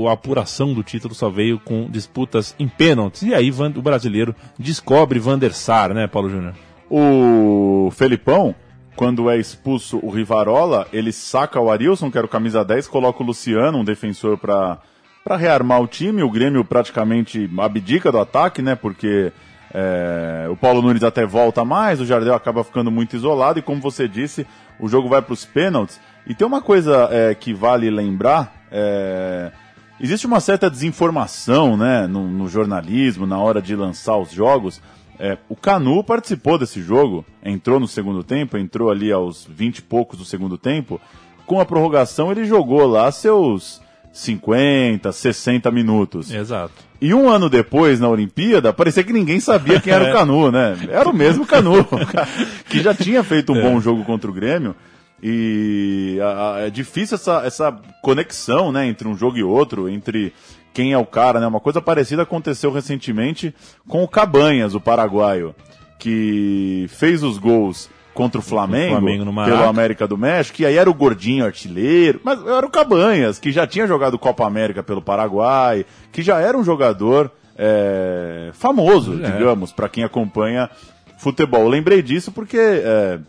a 0.09 0.13
apuração 0.13 0.73
do 0.73 0.83
título 0.83 1.15
só 1.15 1.29
veio 1.29 1.61
com 1.61 1.87
disputas 1.91 2.57
em 2.59 2.67
pênaltis. 2.67 3.25
E 3.25 3.35
aí 3.35 3.51
o 3.51 3.83
brasileiro 3.83 4.35
descobre 4.59 5.19
Van 5.19 5.39
der 5.39 5.53
Sar, 5.53 5.93
né, 5.93 6.07
Paulo 6.07 6.31
Júnior? 6.31 6.55
O 6.89 7.91
Felipão, 7.93 8.55
quando 8.97 9.29
é 9.29 9.37
expulso 9.37 10.01
o 10.03 10.09
Rivarola, 10.09 10.89
ele 10.95 11.13
saca 11.13 11.61
o 11.61 11.71
Arilson, 11.71 12.11
que 12.11 12.17
era 12.17 12.27
o 12.27 12.31
camisa 12.31 12.65
10, 12.65 12.89
coloca 12.89 13.23
o 13.23 13.27
Luciano, 13.27 13.77
um 13.77 13.85
defensor, 13.85 14.39
para 14.39 14.79
rearmar 15.37 15.83
o 15.83 15.87
time. 15.87 16.23
O 16.23 16.31
Grêmio 16.31 16.65
praticamente 16.65 17.51
abdica 17.59 18.11
do 18.11 18.19
ataque, 18.19 18.63
né, 18.63 18.75
porque 18.75 19.31
é, 19.73 20.49
o 20.51 20.57
Paulo 20.57 20.83
Nunes 20.83 21.03
até 21.03 21.25
volta 21.25 21.65
mais, 21.65 22.01
o 22.01 22.07
Jardel 22.07 22.35
acaba 22.35 22.65
ficando 22.65 22.91
muito 22.91 23.15
isolado 23.15 23.59
e, 23.59 23.63
como 23.63 23.81
você 23.81 24.09
disse, 24.09 24.47
o 24.79 24.89
jogo 24.89 25.09
vai 25.09 25.23
para 25.23 25.33
os 25.33 25.45
pênaltis. 25.45 26.01
E 26.27 26.35
tem 26.35 26.47
uma 26.47 26.61
coisa 26.61 27.09
é, 27.11 27.35
que 27.35 27.55
vale 27.55 27.89
lembrar: 27.89 28.53
é, 28.71 29.53
existe 30.01 30.27
uma 30.27 30.41
certa 30.41 30.69
desinformação 30.69 31.77
né, 31.77 32.07
no, 32.07 32.27
no, 32.27 32.49
jornalismo 32.49 33.27
na 33.27 33.39
hora 33.39 33.63
de 33.63 33.77
lançar 33.77 34.17
os 34.17 34.33
jogos. 34.33 34.83
É, 35.19 35.37
o 35.49 35.55
Canu 35.55 36.03
participou 36.03 36.59
desse 36.59 36.83
jogo, 36.83 37.25
entrou 37.45 37.79
no 37.79 37.87
segundo 37.87 38.25
tempo, 38.25 38.57
entrou 38.57 38.91
ali 38.91 39.13
aos 39.13 39.47
20 39.47 39.79
e 39.79 39.83
poucos 39.83 40.19
do 40.19 40.25
segundo 40.25 40.59
tempo. 40.59 41.01
Com 41.47 41.61
a 41.61 41.65
prorrogação, 41.65 42.31
ele 42.31 42.45
jogou 42.45 42.87
lá 42.87 43.11
seus 43.13 43.83
50, 44.13 45.13
60 45.13 45.71
minutos. 45.71 46.31
Exato. 46.31 46.75
E 47.01 47.15
um 47.15 47.29
ano 47.29 47.49
depois, 47.49 47.99
na 47.99 48.09
Olimpíada, 48.09 48.73
parecia 48.73 49.03
que 49.03 49.13
ninguém 49.13 49.41
sabia 49.41 49.81
quem 49.81 49.93
era 49.93 50.05
o 50.05 50.09
é. 50.09 50.13
Canu, 50.13 50.51
né? 50.51 50.77
Era 50.91 51.09
o 51.09 51.15
mesmo 51.15 51.47
Canu, 51.47 51.87
que 52.69 52.83
já 52.83 52.95
tinha 52.95 53.23
feito 53.25 53.53
um 53.53 53.57
é. 53.57 53.63
bom 53.63 53.81
jogo 53.81 54.05
contra 54.05 54.31
o 54.31 54.35
Grêmio. 54.35 54.75
E 55.23 56.19
a, 56.23 56.55
a, 56.55 56.61
é 56.61 56.71
difícil 56.71 57.15
essa, 57.15 57.43
essa 57.45 57.79
conexão, 58.03 58.73
né, 58.73 58.87
entre 58.87 59.07
um 59.07 59.17
jogo 59.17 59.37
e 59.37 59.43
outro, 59.43 59.89
entre 59.89 60.33
quem 60.73 60.93
é 60.93 60.99
o 60.99 61.05
cara, 61.05 61.41
né? 61.41 61.47
Uma 61.47 61.61
coisa 61.61 61.81
parecida 61.81 62.23
aconteceu 62.23 62.71
recentemente 62.73 63.55
com 63.89 64.03
o 64.03 64.09
Cabanhas, 64.09 64.75
o 64.75 64.81
paraguaio, 64.81 65.55
que 65.99 66.87
fez 66.89 67.23
os 67.23 67.39
gols 67.39 67.91
contra 68.15 68.41
o 68.41 68.43
Flamengo, 68.43 69.01
Flamengo 69.01 69.25
pelo 69.45 69.65
América 69.65 70.07
do 70.07 70.19
México, 70.19 70.63
e 70.63 70.67
aí 70.67 70.77
era 70.77 70.91
o 70.91 70.95
gordinho 70.95 71.45
artilheiro, 71.45 72.21
mas 72.25 72.45
era 72.45 72.67
o 72.67 72.71
Cabanhas, 72.71 73.39
que 73.39 73.53
já 73.53 73.67
tinha 73.67 73.87
jogado 73.87 74.19
Copa 74.19 74.47
América 74.47 74.83
pelo 74.83 75.01
Paraguai, 75.01 75.87
que 76.13 76.23
já 76.23 76.41
era 76.41 76.57
um 76.59 76.65
jogador 76.65 77.31
é, 77.57 78.51
famoso, 78.53 79.23
é. 79.23 79.31
digamos, 79.31 79.73
para 79.73 79.89
quem 79.89 80.03
acompanha 80.03 80.69
futebol. 81.19 81.69
lembrei 81.69 82.03
disso 82.03 82.33
porque 82.33 82.59
é, 82.59 83.21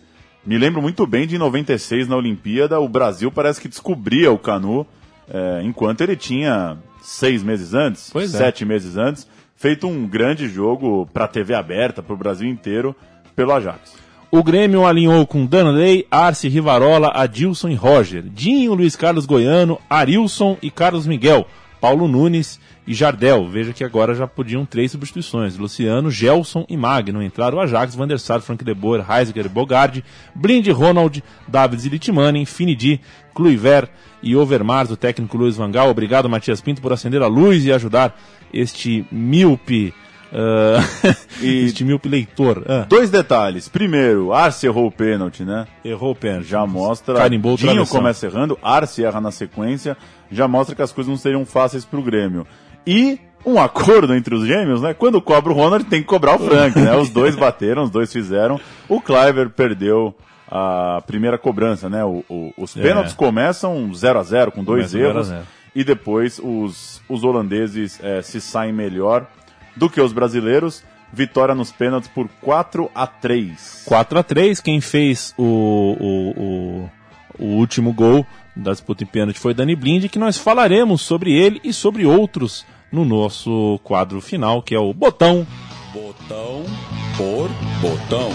me 0.46 0.58
lembro 0.58 0.82
muito 0.82 1.06
bem 1.06 1.28
de 1.28 1.36
em 1.36 1.40
96 1.40 2.08
na 2.08 2.16
Olimpíada, 2.16 2.80
o 2.80 2.88
Brasil 2.88 3.32
parece 3.32 3.62
que 3.62 3.68
descobria 3.68 4.32
o 4.32 4.40
Canu, 4.40 4.88
é, 5.30 5.62
enquanto 5.64 6.02
ele 6.02 6.16
tinha 6.16 6.78
seis 7.02 7.44
meses 7.44 7.74
antes, 7.74 8.10
pois 8.12 8.34
é. 8.34 8.38
sete 8.38 8.66
meses 8.66 8.98
antes, 8.98 9.28
feito 9.56 9.88
um 9.88 10.08
grande 10.08 10.48
jogo 10.48 11.08
para 11.14 11.28
TV 11.28 11.54
aberta, 11.54 12.02
para 12.02 12.14
o 12.14 12.18
Brasil 12.18 12.50
inteiro, 12.50 12.96
pelo 13.36 13.52
Ajax. 13.54 13.94
O 14.34 14.42
Grêmio 14.42 14.86
alinhou 14.86 15.28
com 15.28 15.46
Danley, 15.46 16.08
Arce, 16.10 16.48
Rivarola, 16.48 17.12
Adilson 17.14 17.68
e 17.68 17.76
Roger. 17.76 18.24
Dinho, 18.24 18.74
Luiz 18.74 18.96
Carlos 18.96 19.26
Goiano, 19.26 19.78
Arilson 19.90 20.58
e 20.62 20.72
Carlos 20.72 21.06
Miguel. 21.06 21.46
Paulo 21.82 22.08
Nunes 22.08 22.58
e 22.88 22.94
Jardel. 22.94 23.50
Veja 23.50 23.74
que 23.74 23.84
agora 23.84 24.16
já 24.16 24.26
podiam 24.26 24.66
três 24.66 24.92
substituições. 24.92 25.58
Luciano, 25.58 26.10
Gelson 26.10 26.66
e 26.70 26.78
Magno. 26.78 27.22
Entraram 27.22 27.60
Ajax, 27.60 27.94
Van 27.94 28.08
Frank 28.40 28.64
de 28.64 28.74
Boer, 28.74 29.04
Heisger, 29.06 29.50
Bogardi, 29.50 30.02
Blind, 30.34 30.66
Ronald, 30.70 31.22
Davids 31.46 31.86
e 31.86 31.90
Litmanen, 31.90 32.46
Finidi, 32.46 33.02
Kluivert 33.36 33.90
e 34.24 34.34
Overmars, 34.34 34.92
o 34.92 34.96
técnico 34.96 35.36
Luiz 35.36 35.58
Vangal. 35.58 35.90
Obrigado, 35.90 36.30
Matias 36.30 36.62
Pinto, 36.62 36.82
por 36.82 36.94
acender 36.94 37.22
a 37.22 37.28
luz 37.28 37.66
e 37.66 37.74
ajudar 37.74 38.18
este 38.54 39.06
míope 39.12 39.94
Uh, 40.32 41.14
e 41.44 41.66
este 41.66 41.84
míope 41.84 42.08
leitor. 42.08 42.60
Uh. 42.60 42.88
Dois 42.88 43.10
detalhes. 43.10 43.68
Primeiro, 43.68 44.32
Arce 44.32 44.66
errou 44.66 44.88
o 44.88 44.92
pênalti, 44.92 45.44
né? 45.44 45.68
Errou 45.84 46.12
o 46.12 46.16
pênalti. 46.16 46.48
Já 46.48 46.66
mostra. 46.66 47.16
Carimbou 47.16 47.58
Dinho 47.58 47.86
começa 47.86 48.26
errando, 48.26 48.58
Arce 48.62 49.04
erra 49.04 49.20
na 49.20 49.32
sequência. 49.32 49.98
Já 50.32 50.48
mostra 50.48 50.76
que 50.76 50.82
as 50.82 50.92
coisas 50.92 51.10
não 51.10 51.18
seriam 51.18 51.46
fáceis 51.46 51.84
pro 51.84 52.02
Grêmio. 52.02 52.48
E 52.88 53.20
um 53.46 53.60
acordo 53.60 54.14
entre 54.16 54.34
os 54.34 54.46
gêmeos, 54.46 54.82
né? 54.82 54.94
Quando 54.94 55.22
cobra 55.22 55.52
o 55.52 55.56
Ronald, 55.56 55.86
tem 55.86 56.02
que 56.02 56.08
cobrar 56.08 56.36
o 56.36 56.40
Frank, 56.40 56.80
né? 56.80 56.96
Os 56.96 57.10
dois 57.10 57.36
bateram, 57.36 57.84
os 57.84 57.90
dois 57.90 58.12
fizeram. 58.12 58.60
O 58.88 59.02
Cliver 59.02 59.50
perdeu 59.50 60.16
a 60.50 61.02
primeira 61.06 61.38
cobrança, 61.38 61.90
né? 61.90 62.04
O, 62.06 62.24
o, 62.30 62.54
os 62.58 62.76
é. 62.78 62.82
pênaltis 62.82 63.14
é. 63.14 63.16
começam 63.16 63.94
0 63.94 64.20
a 64.20 64.24
0 64.24 64.52
com 64.52 64.64
dois 64.64 64.92
Começa 64.92 65.10
erros. 65.10 65.34
E 65.74 65.84
depois 65.84 66.40
os, 66.44 67.02
os 67.08 67.24
holandeses 67.24 68.00
é, 68.04 68.22
se 68.22 68.42
saem 68.42 68.74
melhor 68.74 69.26
do 69.76 69.90
que 69.90 70.02
os 70.02 70.14
brasileiros. 70.14 70.84
Vitória 71.14 71.54
nos 71.54 71.72
pênaltis 71.72 72.10
por 72.10 72.30
4 72.42 72.90
a 72.96 73.06
3 73.06 73.84
4 73.86 74.20
a 74.20 74.24
3 74.24 74.62
Quem 74.62 74.80
fez 74.80 75.34
o, 75.38 75.44
o, 75.44 76.32
o, 76.42 76.90
o 77.38 77.46
último 77.58 77.92
gol 77.92 78.26
da 78.56 78.72
disputa 78.72 79.04
em 79.04 79.08
pênalti 79.08 79.38
foi 79.38 79.54
Dani 79.54 79.76
Blind, 79.76 80.06
que 80.10 80.18
nós 80.18 80.38
falaremos 80.38 81.02
sobre 81.02 81.34
ele 81.34 81.60
e 81.66 81.74
sobre 81.74 82.06
outros 82.06 82.66
no 82.90 83.04
nosso 83.04 83.78
quadro 83.84 84.22
final, 84.22 84.62
que 84.62 84.74
é 84.74 84.80
o 84.80 84.94
Botão 84.94 85.46
Botão 85.94 86.64
por 87.18 87.50
botão. 87.82 88.32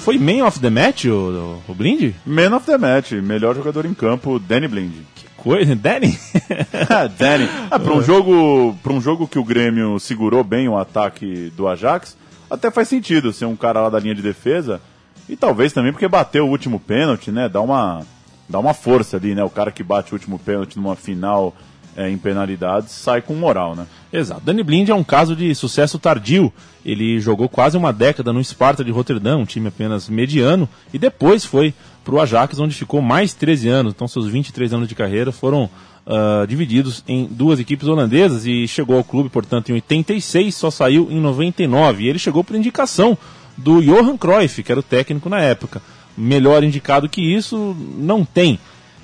Foi 0.00 0.18
man 0.18 0.44
of 0.44 0.58
the 0.58 0.70
match 0.70 1.04
o, 1.04 1.62
o 1.68 1.74
Blind? 1.74 2.14
Man 2.26 2.56
of 2.56 2.66
the 2.66 2.76
match, 2.76 3.12
melhor 3.12 3.54
jogador 3.54 3.86
em 3.86 3.94
campo, 3.94 4.40
Danny 4.40 4.66
Blind. 4.66 4.94
Coisa, 5.38 5.74
Danny? 5.74 6.18
Danny. 7.18 7.48
Ah, 7.70 7.78
para 7.78 7.94
um 7.94 8.02
jogo, 8.02 8.76
para 8.82 8.92
um 8.92 9.00
jogo 9.00 9.28
que 9.28 9.38
o 9.38 9.44
Grêmio 9.44 9.98
segurou 9.98 10.42
bem 10.42 10.68
o 10.68 10.76
ataque 10.76 11.52
do 11.56 11.68
Ajax, 11.68 12.16
até 12.50 12.70
faz 12.70 12.88
sentido 12.88 13.32
ser 13.32 13.44
um 13.44 13.56
cara 13.56 13.80
lá 13.80 13.88
da 13.88 13.98
linha 13.98 14.14
de 14.14 14.22
defesa. 14.22 14.80
E 15.28 15.36
talvez 15.36 15.72
também 15.72 15.92
porque 15.92 16.08
bateu 16.08 16.46
o 16.46 16.50
último 16.50 16.80
pênalti, 16.80 17.30
né? 17.30 17.48
Dá 17.48 17.60
uma 17.60 18.04
dá 18.48 18.58
uma 18.58 18.72
força 18.74 19.16
ali, 19.16 19.34
né? 19.34 19.44
O 19.44 19.50
cara 19.50 19.70
que 19.70 19.82
bate 19.82 20.12
o 20.12 20.16
último 20.16 20.38
pênalti 20.38 20.76
numa 20.76 20.96
final 20.96 21.54
é, 21.98 22.08
em 22.08 22.16
penalidades 22.16 22.92
sai 22.92 23.20
com 23.20 23.34
moral, 23.34 23.74
né? 23.74 23.84
Exato. 24.12 24.40
Danny 24.44 24.62
Blind 24.62 24.88
é 24.88 24.94
um 24.94 25.02
caso 25.02 25.34
de 25.34 25.52
sucesso 25.52 25.98
tardio. 25.98 26.52
Ele 26.84 27.18
jogou 27.18 27.48
quase 27.48 27.76
uma 27.76 27.92
década 27.92 28.32
no 28.32 28.42
Sparta 28.42 28.84
de 28.84 28.92
Roterdã, 28.92 29.36
um 29.36 29.44
time 29.44 29.66
apenas 29.66 30.08
mediano, 30.08 30.68
e 30.94 30.98
depois 30.98 31.44
foi 31.44 31.74
para 32.04 32.14
o 32.14 32.20
Ajax, 32.20 32.60
onde 32.60 32.74
ficou 32.74 33.02
mais 33.02 33.34
13 33.34 33.68
anos. 33.68 33.92
Então, 33.92 34.06
seus 34.06 34.28
23 34.28 34.72
anos 34.72 34.88
de 34.88 34.94
carreira 34.94 35.32
foram 35.32 35.64
uh, 35.64 36.46
divididos 36.46 37.02
em 37.08 37.26
duas 37.26 37.58
equipes 37.58 37.88
holandesas 37.88 38.46
e 38.46 38.68
chegou 38.68 38.96
ao 38.96 39.04
clube, 39.04 39.28
portanto, 39.28 39.70
em 39.70 39.74
86, 39.74 40.54
só 40.54 40.70
saiu 40.70 41.08
em 41.10 41.20
99. 41.20 42.04
E 42.04 42.08
ele 42.08 42.18
chegou 42.20 42.44
por 42.44 42.54
indicação 42.54 43.18
do 43.56 43.82
Johan 43.82 44.16
Cruyff, 44.16 44.62
que 44.62 44.70
era 44.70 44.80
o 44.80 44.84
técnico 44.84 45.28
na 45.28 45.40
época. 45.40 45.82
Melhor 46.16 46.62
indicado 46.62 47.08
que 47.08 47.20
isso, 47.20 47.76
não 47.98 48.24
tem. 48.24 48.58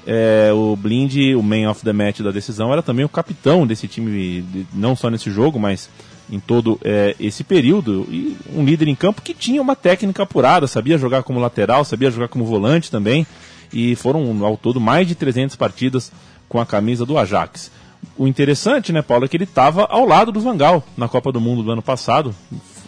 É, 0.07 0.51
o 0.53 0.77
Blind, 0.77 1.15
o 1.37 1.43
man 1.43 1.71
of 1.71 1.83
the 1.83 1.93
match 1.93 2.21
da 2.21 2.31
decisão, 2.31 2.73
era 2.73 2.83
também 2.83 3.05
o 3.05 3.09
capitão 3.09 3.67
desse 3.67 3.89
time, 3.89 4.45
não 4.73 4.95
só 4.95 5.09
nesse 5.09 5.31
jogo, 5.31 5.59
mas 5.59 5.89
em 6.31 6.39
todo 6.39 6.79
é, 6.85 7.15
esse 7.19 7.43
período. 7.43 8.07
E 8.11 8.37
um 8.55 8.65
líder 8.65 8.89
em 8.89 8.95
campo 8.95 9.23
que 9.23 9.35
tinha 9.35 9.61
uma 9.61 9.77
técnica 9.77 10.23
apurada, 10.23 10.67
sabia 10.67 10.99
jogar 10.99 11.23
como 11.23 11.41
lateral, 11.41 11.85
sabia 11.85 12.11
jogar 12.11 12.29
como 12.29 12.45
volante 12.45 12.91
também. 12.91 13.27
E 13.73 13.97
foram 13.97 14.45
ao 14.45 14.57
todo 14.57 14.81
mais 14.81 15.09
de 15.09 15.15
300 15.15 15.57
partidas 15.57 16.13
com 16.49 16.61
a 16.61 16.67
camisa 16.67 17.05
do 17.05 17.19
Ajax. 17.19 17.71
O 18.17 18.29
interessante, 18.29 18.93
né, 18.93 19.03
Paulo, 19.03 19.25
é 19.25 19.29
que 19.29 19.37
ele 19.37 19.45
estava 19.45 19.85
ao 19.85 20.05
lado 20.05 20.31
do 20.31 20.41
Vangal 20.41 20.85
na 20.97 21.09
Copa 21.09 21.33
do 21.33 21.41
Mundo 21.41 21.63
do 21.63 21.71
ano 21.71 21.83
passado, 21.83 22.35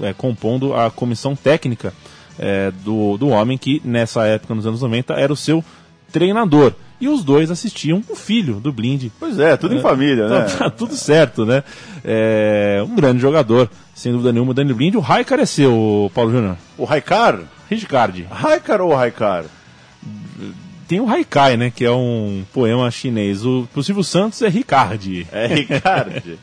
é, 0.01 0.12
compondo 0.12 0.75
a 0.75 0.91
comissão 0.91 1.35
técnica 1.35 1.93
é, 2.39 2.71
do, 2.85 3.17
do 3.17 3.29
homem 3.29 3.57
que, 3.57 3.81
nessa 3.85 4.27
época, 4.27 4.55
nos 4.55 4.67
anos 4.67 4.83
90, 4.83 5.14
era 5.14 5.33
o 5.33 5.37
seu 5.37 5.64
treinador 6.12 6.75
e 7.01 7.09
os 7.09 7.24
dois 7.24 7.51
assistiam 7.51 8.03
o 8.09 8.16
filho 8.16 8.55
do 8.55 8.72
Blind. 8.72 9.11
Pois 9.18 9.38
é, 9.38 9.57
tudo 9.57 9.74
é, 9.74 9.78
em 9.78 9.80
família, 9.80 10.28
né? 10.28 10.42
Tá, 10.42 10.59
tá, 10.59 10.70
tudo 10.70 10.94
certo, 10.94 11.44
né? 11.44 11.62
É, 12.05 12.82
um 12.86 12.94
grande 12.94 13.20
jogador, 13.20 13.70
sem 13.94 14.12
dúvida 14.12 14.32
nenhuma, 14.32 14.53
o 14.53 14.55
Dani 14.55 14.72
Blind. 14.72 14.94
O 14.94 15.01
Raikar 15.01 15.40
é 15.40 15.47
seu, 15.47 16.11
Paulo 16.14 16.30
Júnior. 16.30 16.57
O 16.78 16.84
Raikar? 16.84 17.40
Richard. 17.68 18.26
Raikar 18.30 18.80
ou 18.80 18.94
Raikar? 18.94 19.44
Tem 20.86 21.01
o 21.01 21.09
Haikai, 21.09 21.57
né? 21.57 21.70
Que 21.74 21.84
é 21.84 21.90
um 21.90 22.44
poema 22.53 22.88
chinês. 22.90 23.44
O 23.44 23.66
Silvio 23.82 24.05
Santos 24.05 24.40
é 24.42 24.49
Ricard. 24.49 25.26
É 25.32 25.47
Ricard. 25.47 26.38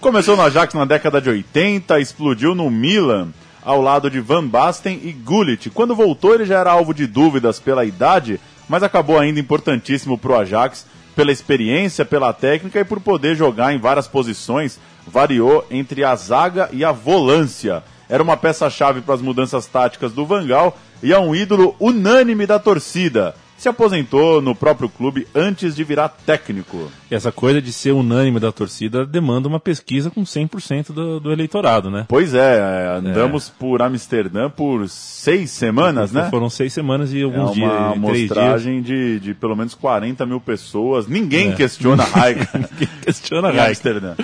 Começou 0.00 0.36
no 0.36 0.42
Ajax 0.42 0.74
na 0.74 0.84
década 0.84 1.20
de 1.20 1.28
80, 1.28 2.00
explodiu 2.00 2.54
no 2.54 2.70
Milan 2.70 3.28
ao 3.64 3.80
lado 3.80 4.10
de 4.10 4.20
Van 4.20 4.46
Basten 4.46 5.00
e 5.02 5.12
Gullit. 5.12 5.70
Quando 5.70 5.94
voltou, 5.94 6.34
ele 6.34 6.44
já 6.44 6.58
era 6.58 6.72
alvo 6.72 6.92
de 6.92 7.06
dúvidas 7.06 7.60
pela 7.60 7.84
idade 7.84 8.40
mas 8.72 8.82
acabou 8.82 9.18
ainda 9.18 9.38
importantíssimo 9.38 10.16
para 10.16 10.32
o 10.32 10.34
Ajax 10.34 10.86
pela 11.14 11.30
experiência, 11.30 12.06
pela 12.06 12.32
técnica 12.32 12.80
e 12.80 12.84
por 12.86 13.00
poder 13.00 13.36
jogar 13.36 13.74
em 13.74 13.78
várias 13.78 14.08
posições. 14.08 14.80
Variou 15.06 15.66
entre 15.70 16.02
a 16.02 16.16
zaga 16.16 16.70
e 16.72 16.82
a 16.82 16.90
volância. 16.90 17.84
Era 18.08 18.22
uma 18.22 18.34
peça-chave 18.34 19.02
para 19.02 19.14
as 19.14 19.20
mudanças 19.20 19.66
táticas 19.66 20.14
do 20.14 20.24
Vangal 20.24 20.78
e 21.02 21.12
é 21.12 21.18
um 21.18 21.34
ídolo 21.34 21.76
unânime 21.78 22.46
da 22.46 22.58
torcida 22.58 23.34
se 23.62 23.68
aposentou 23.68 24.42
no 24.42 24.56
próprio 24.56 24.88
clube 24.88 25.24
antes 25.32 25.76
de 25.76 25.84
virar 25.84 26.08
técnico. 26.08 26.90
Essa 27.08 27.30
coisa 27.30 27.62
de 27.62 27.72
ser 27.72 27.92
unânime 27.92 28.40
da 28.40 28.50
torcida 28.50 29.06
demanda 29.06 29.46
uma 29.46 29.60
pesquisa 29.60 30.10
com 30.10 30.24
100% 30.24 30.90
do, 30.90 31.20
do 31.20 31.30
eleitorado, 31.30 31.88
né? 31.88 32.04
Pois 32.08 32.34
é, 32.34 32.58
é 32.58 32.96
andamos 32.98 33.48
é. 33.48 33.52
por 33.60 33.80
Amsterdã 33.80 34.50
por 34.50 34.88
seis 34.88 35.52
semanas, 35.52 36.10
né? 36.10 36.26
Foram 36.28 36.50
seis 36.50 36.72
semanas 36.72 37.12
e 37.12 37.22
alguns 37.22 37.52
é 37.52 37.54
dias. 37.54 37.70
Uma 37.70 37.92
amostragem 37.92 38.82
de, 38.82 39.20
de 39.20 39.32
pelo 39.32 39.54
menos 39.54 39.74
40 39.76 40.26
mil 40.26 40.40
pessoas. 40.40 41.06
Ninguém 41.06 41.50
é. 41.50 41.54
questiona 41.54 42.02
Raik. 42.02 42.40
Ninguém 42.58 42.88
questiona 43.00 43.50
Amsterdã. 43.50 44.16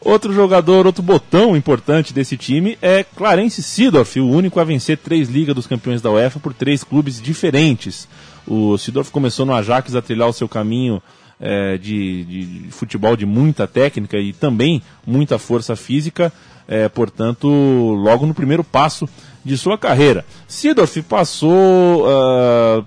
Outro 0.00 0.32
jogador, 0.32 0.86
outro 0.86 1.02
botão 1.02 1.54
importante 1.54 2.14
desse 2.14 2.38
time 2.38 2.78
é 2.80 3.04
Clarence 3.04 3.62
Seedorf, 3.62 4.18
o 4.18 4.30
único 4.30 4.60
a 4.60 4.64
vencer 4.64 4.96
três 4.96 5.28
Ligas 5.28 5.54
dos 5.54 5.66
Campeões 5.66 6.00
da 6.00 6.10
UEFA 6.10 6.40
por 6.40 6.54
três 6.54 6.82
clubes 6.84 7.20
diferentes. 7.20 8.08
O 8.48 8.78
Sidorf 8.78 9.10
começou 9.10 9.44
no 9.44 9.54
Ajax 9.54 9.94
a 9.94 10.00
trilhar 10.00 10.28
o 10.28 10.32
seu 10.32 10.48
caminho 10.48 11.02
é, 11.38 11.76
de, 11.76 12.24
de, 12.24 12.70
futebol 12.70 13.16
de 13.16 13.26
muita 13.26 13.66
técnica 13.66 14.18
e 14.18 14.32
também 14.32 14.82
muita 15.06 15.38
força 15.38 15.76
física, 15.76 16.32
é, 16.66 16.88
portanto, 16.88 17.46
logo 17.46 18.26
no 18.26 18.34
primeiro 18.34 18.64
passo 18.64 19.08
de 19.44 19.56
sua 19.56 19.76
carreira. 19.78 20.24
Sidorf 20.46 21.02
passou, 21.02 22.06
uh, 22.06 22.86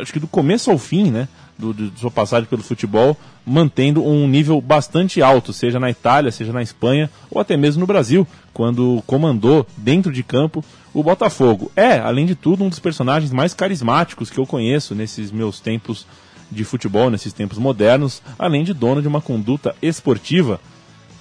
acho 0.00 0.12
que 0.12 0.20
do 0.20 0.26
começo 0.26 0.70
ao 0.70 0.78
fim, 0.78 1.10
né? 1.10 1.28
Do, 1.60 1.74
de 1.74 2.00
sua 2.00 2.10
passagem 2.10 2.48
pelo 2.48 2.62
futebol, 2.62 3.16
mantendo 3.44 4.02
um 4.02 4.26
nível 4.26 4.60
bastante 4.60 5.20
alto, 5.20 5.52
seja 5.52 5.78
na 5.78 5.90
Itália, 5.90 6.32
seja 6.32 6.52
na 6.52 6.62
Espanha 6.62 7.10
ou 7.30 7.40
até 7.40 7.56
mesmo 7.56 7.80
no 7.80 7.86
Brasil, 7.86 8.26
quando 8.54 9.02
comandou 9.06 9.66
dentro 9.76 10.10
de 10.10 10.22
campo 10.22 10.64
o 10.94 11.02
Botafogo. 11.02 11.70
É, 11.76 11.98
além 11.98 12.26
de 12.26 12.34
tudo, 12.34 12.64
um 12.64 12.68
dos 12.68 12.78
personagens 12.78 13.32
mais 13.32 13.52
carismáticos 13.52 14.30
que 14.30 14.38
eu 14.38 14.46
conheço 14.46 14.94
nesses 14.94 15.30
meus 15.30 15.60
tempos 15.60 16.06
de 16.50 16.64
futebol, 16.64 17.10
nesses 17.10 17.32
tempos 17.32 17.58
modernos, 17.58 18.22
além 18.38 18.64
de 18.64 18.72
dono 18.72 19.00
de 19.00 19.08
uma 19.08 19.20
conduta 19.20 19.74
esportiva 19.80 20.60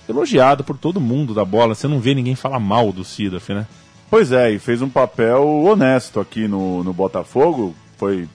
elogiada 0.08 0.64
por 0.64 0.78
todo 0.78 1.00
mundo 1.00 1.34
da 1.34 1.46
bola. 1.46 1.76
Você 1.76 1.88
não 1.88 2.00
vê 2.00 2.16
ninguém 2.16 2.36
falar 2.36 2.60
mal 2.60 2.92
do 2.92 3.04
Sidorf, 3.04 3.54
né? 3.54 3.68
Pois 4.10 4.32
é, 4.32 4.52
e 4.52 4.58
fez 4.58 4.82
um 4.82 4.90
papel 4.90 5.46
honesto 5.64 6.20
aqui 6.20 6.48
no, 6.48 6.84
no 6.84 6.92
Botafogo. 6.92 7.76
Foi 7.96 8.28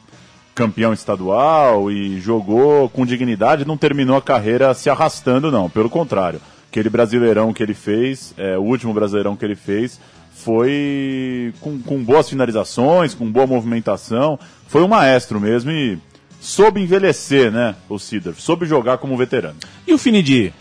campeão 0.55 0.93
estadual 0.93 1.91
e 1.91 2.21
jogou 2.21 2.89
com 2.89 3.05
dignidade, 3.05 3.67
não 3.67 3.77
terminou 3.77 4.17
a 4.17 4.23
carreira 4.23 4.73
se 4.73 4.89
arrastando, 4.89 5.51
não. 5.51 5.69
Pelo 5.69 5.91
contrário, 5.91 6.41
aquele 6.71 6.89
brasileirão 6.89 7.53
que 7.53 7.63
ele 7.63 7.75
fez, 7.75 8.33
é, 8.37 8.57
o 8.57 8.63
último 8.63 8.95
brasileirão 8.95 9.37
que 9.37 9.45
ele 9.45 9.57
fez, 9.57 10.01
foi 10.33 11.53
com, 11.61 11.79
com 11.81 12.03
boas 12.03 12.29
finalizações, 12.29 13.15
com 13.15 13.31
boa 13.31 13.47
movimentação. 13.47 14.39
Foi 14.69 14.83
um 14.83 14.89
maestro 14.89 15.41
mesmo 15.41 15.71
e 15.71 15.99
soube 16.41 16.81
envelhecer, 16.81 17.51
né, 17.51 17.75
o 17.89 17.99
Cedar. 17.99 18.35
Soube 18.37 18.67
jogar 18.67 18.99
como 18.99 19.17
veterano. 19.17 19.57
E 19.87 19.93
o 19.93 19.99
Finidi? 19.99 20.53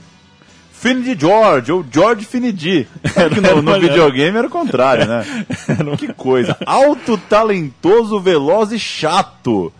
Finidi 0.71 1.17
George, 1.19 1.71
ou 1.71 1.85
George 1.89 2.25
Finidi. 2.25 2.87
É 3.15 3.29
no, 3.29 3.61
no 3.61 3.79
videogame 3.79 4.37
era 4.37 4.47
o 4.47 4.49
contrário, 4.49 5.05
né? 5.05 5.23
que 5.97 6.11
coisa. 6.13 6.57
Alto, 6.65 7.17
talentoso, 7.17 8.19
veloz 8.19 8.71
e 8.71 8.79
chato. 8.79 9.71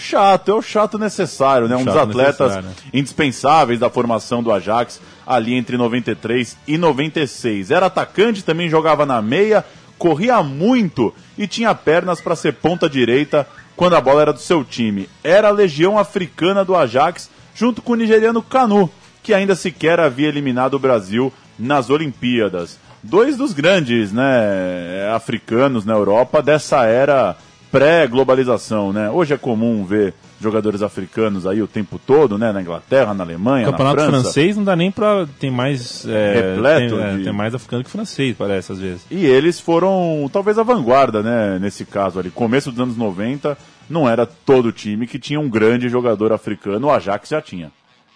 Chato, 0.00 0.50
é 0.50 0.54
o 0.54 0.62
chato 0.62 0.98
necessário, 0.98 1.68
né? 1.68 1.76
Um 1.76 1.84
dos 1.84 1.96
atletas 1.96 2.64
indispensáveis 2.92 3.78
da 3.78 3.90
formação 3.90 4.42
do 4.42 4.50
Ajax 4.50 5.00
ali 5.26 5.54
entre 5.54 5.76
93 5.76 6.56
e 6.66 6.78
96. 6.78 7.70
Era 7.70 7.86
atacante, 7.86 8.42
também 8.42 8.68
jogava 8.68 9.04
na 9.04 9.20
meia, 9.20 9.64
corria 9.98 10.42
muito 10.42 11.14
e 11.36 11.46
tinha 11.46 11.74
pernas 11.74 12.20
para 12.20 12.34
ser 12.34 12.54
ponta 12.54 12.88
direita 12.88 13.46
quando 13.76 13.94
a 13.94 14.00
bola 14.00 14.22
era 14.22 14.32
do 14.32 14.40
seu 14.40 14.64
time. 14.64 15.08
Era 15.22 15.48
a 15.48 15.52
legião 15.52 15.98
africana 15.98 16.64
do 16.64 16.74
Ajax, 16.74 17.30
junto 17.54 17.82
com 17.82 17.92
o 17.92 17.96
nigeriano 17.96 18.42
Canu, 18.42 18.90
que 19.22 19.34
ainda 19.34 19.54
sequer 19.54 20.00
havia 20.00 20.28
eliminado 20.28 20.74
o 20.74 20.78
Brasil 20.78 21.32
nas 21.58 21.90
Olimpíadas. 21.90 22.78
Dois 23.02 23.36
dos 23.36 23.52
grandes, 23.52 24.12
né, 24.12 25.10
africanos 25.14 25.84
na 25.84 25.92
Europa 25.92 26.42
dessa 26.42 26.84
era 26.84 27.36
pré-globalização, 27.70 28.92
né? 28.92 29.10
Hoje 29.10 29.34
é 29.34 29.36
comum 29.36 29.84
ver 29.84 30.14
jogadores 30.40 30.82
africanos 30.82 31.46
aí 31.46 31.62
o 31.62 31.66
tempo 31.66 31.98
todo, 31.98 32.36
né? 32.36 32.52
Na 32.52 32.60
Inglaterra, 32.60 33.14
na 33.14 33.22
Alemanha, 33.22 33.68
o 33.68 33.70
campeonato 33.70 33.96
na 33.96 34.06
França. 34.06 34.22
francês 34.22 34.56
não 34.56 34.64
dá 34.64 34.74
nem 34.74 34.90
para 34.90 35.26
tem 35.38 35.50
mais 35.50 36.06
é, 36.06 36.34
repleto, 36.34 36.96
tem, 36.96 37.04
é, 37.04 37.16
de... 37.16 37.24
tem, 37.24 37.32
mais 37.32 37.54
africano 37.54 37.84
que 37.84 37.90
francês, 37.90 38.34
parece 38.36 38.72
às 38.72 38.78
vezes. 38.78 39.06
E 39.10 39.24
eles 39.24 39.60
foram 39.60 40.28
talvez 40.32 40.58
a 40.58 40.62
vanguarda, 40.62 41.22
né? 41.22 41.58
Nesse 41.58 41.84
caso 41.84 42.18
ali, 42.18 42.30
começo 42.30 42.70
dos 42.70 42.80
anos 42.80 42.96
90, 42.96 43.56
não 43.88 44.08
era 44.08 44.26
todo 44.26 44.72
time 44.72 45.06
que 45.06 45.18
tinha 45.18 45.38
um 45.38 45.48
grande 45.48 45.88
jogador 45.88 46.32
africano, 46.32 46.88
o 46.88 46.90
Ajax 46.90 47.28
já 47.28 47.40
tinha. 47.40 47.70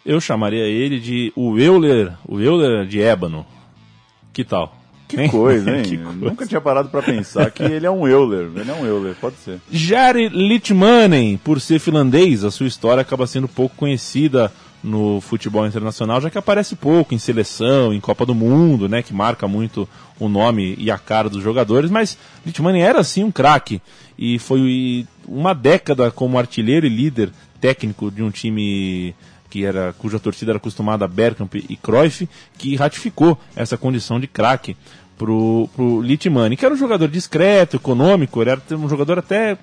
Eu 0.05 0.21
chamaria 0.21 0.65
ele 0.65 1.01
de 1.01 1.33
o 1.35 1.59
Euler, 1.59 2.13
o 2.27 2.41
Euler 2.41 2.87
de 2.87 3.01
ébano. 3.01 3.47
Que 4.33 4.45
tal? 4.45 4.84
Que 5.15 5.29
coisa, 5.29 5.71
hein? 5.77 5.83
Que 5.83 5.97
coisa. 5.97 6.19
Nunca 6.19 6.47
tinha 6.47 6.61
parado 6.61 6.89
pra 6.89 7.03
pensar 7.03 7.51
que 7.51 7.62
ele 7.62 7.87
é 7.87 7.91
um 7.91 8.07
Euler. 8.07 8.51
Ele 8.55 8.71
é 8.71 8.75
um 8.75 8.85
Euler, 8.87 9.15
pode 9.21 9.37
ser. 9.37 9.61
Jari 9.71 10.29
Litmanen, 10.29 11.37
por 11.37 11.61
ser 11.61 11.79
finlandês, 11.79 12.45
a 12.45 12.51
sua 12.51 12.67
história 12.67 13.01
acaba 13.01 13.27
sendo 13.27 13.49
pouco 13.49 13.77
conhecida 13.77 14.53
no 14.85 15.19
futebol 15.23 15.67
internacional, 15.67 16.21
já 16.21 16.29
que 16.29 16.37
aparece 16.37 16.77
pouco 16.77 17.15
em 17.15 17.19
seleção, 17.19 17.93
em 17.95 18.01
Copa 18.01 18.27
do 18.27 18.35
Mundo, 18.35 18.87
né, 18.87 19.03
que 19.03 19.15
marca 19.15 19.49
muito 19.49 19.89
o 20.21 20.29
nome 20.29 20.75
e 20.79 20.91
a 20.91 20.99
cara 20.99 21.31
dos 21.31 21.43
jogadores, 21.43 21.91
mas 21.91 22.19
Litmanen 22.45 22.83
era 22.83 23.03
sim 23.03 23.25
um 23.25 23.33
craque 23.33 23.81
e 24.19 24.39
foi 24.39 25.07
uma 25.27 25.55
década 25.55 26.11
como 26.11 26.39
artilheiro 26.39 26.85
e 26.85 26.91
líder 26.91 27.31
técnico 27.61 28.11
de 28.11 28.23
um 28.23 28.31
time 28.31 29.15
que 29.49 29.65
era 29.65 29.95
cuja 29.97 30.19
torcida 30.19 30.51
era 30.51 30.57
acostumada 30.59 31.05
a 31.05 31.09
Bergkamp 31.09 31.55
e 31.55 31.77
Cruyff, 31.77 32.29
que 32.59 32.77
ratificou 32.77 33.39
essa 33.55 33.79
condição 33.79 34.19
de 34.19 34.27
craque 34.27 34.77
pro, 35.19 35.69
pro 35.75 36.01
Litmanen, 36.01 36.57
que 36.57 36.65
era 36.65 36.75
um 36.75 36.79
jogador 36.79 37.09
discreto, 37.09 37.77
econômico, 37.77 38.41
ele 38.43 38.51
era 38.51 38.61
um 38.73 38.89
jogador 38.89 39.19
até 39.19 39.57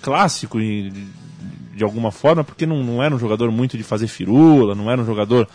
clássico 0.00 0.60
e 0.60 0.92
de 1.74 1.82
alguma 1.82 2.12
forma, 2.12 2.44
porque 2.44 2.66
não, 2.66 2.82
não 2.84 3.02
era 3.02 3.14
um 3.14 3.18
jogador 3.18 3.50
muito 3.50 3.76
de 3.76 3.82
fazer 3.82 4.06
firula, 4.06 4.74
não 4.74 4.90
era 4.90 5.00
um 5.00 5.06
jogador 5.06 5.48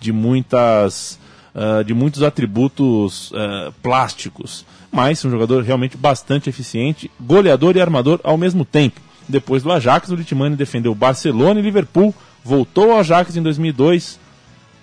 de 0.00 0.12
muitas 0.12 1.18
uh, 1.54 1.84
de 1.84 1.92
muitos 1.94 2.22
atributos 2.22 3.30
uh, 3.32 3.72
plásticos, 3.82 4.64
mas 4.90 5.24
um 5.24 5.30
jogador 5.30 5.62
realmente 5.62 5.96
bastante 5.96 6.48
eficiente, 6.48 7.10
goleador 7.20 7.76
e 7.76 7.80
armador 7.80 8.20
ao 8.24 8.36
mesmo 8.36 8.64
tempo. 8.64 9.00
Depois 9.28 9.62
do 9.62 9.72
Ajax, 9.72 10.08
o 10.10 10.14
Litmani 10.14 10.56
defendeu 10.56 10.94
Barcelona 10.94 11.58
e 11.58 11.62
Liverpool, 11.62 12.14
voltou 12.44 12.92
ao 12.92 13.00
Ajax 13.00 13.36
em 13.36 13.42
2002, 13.42 14.20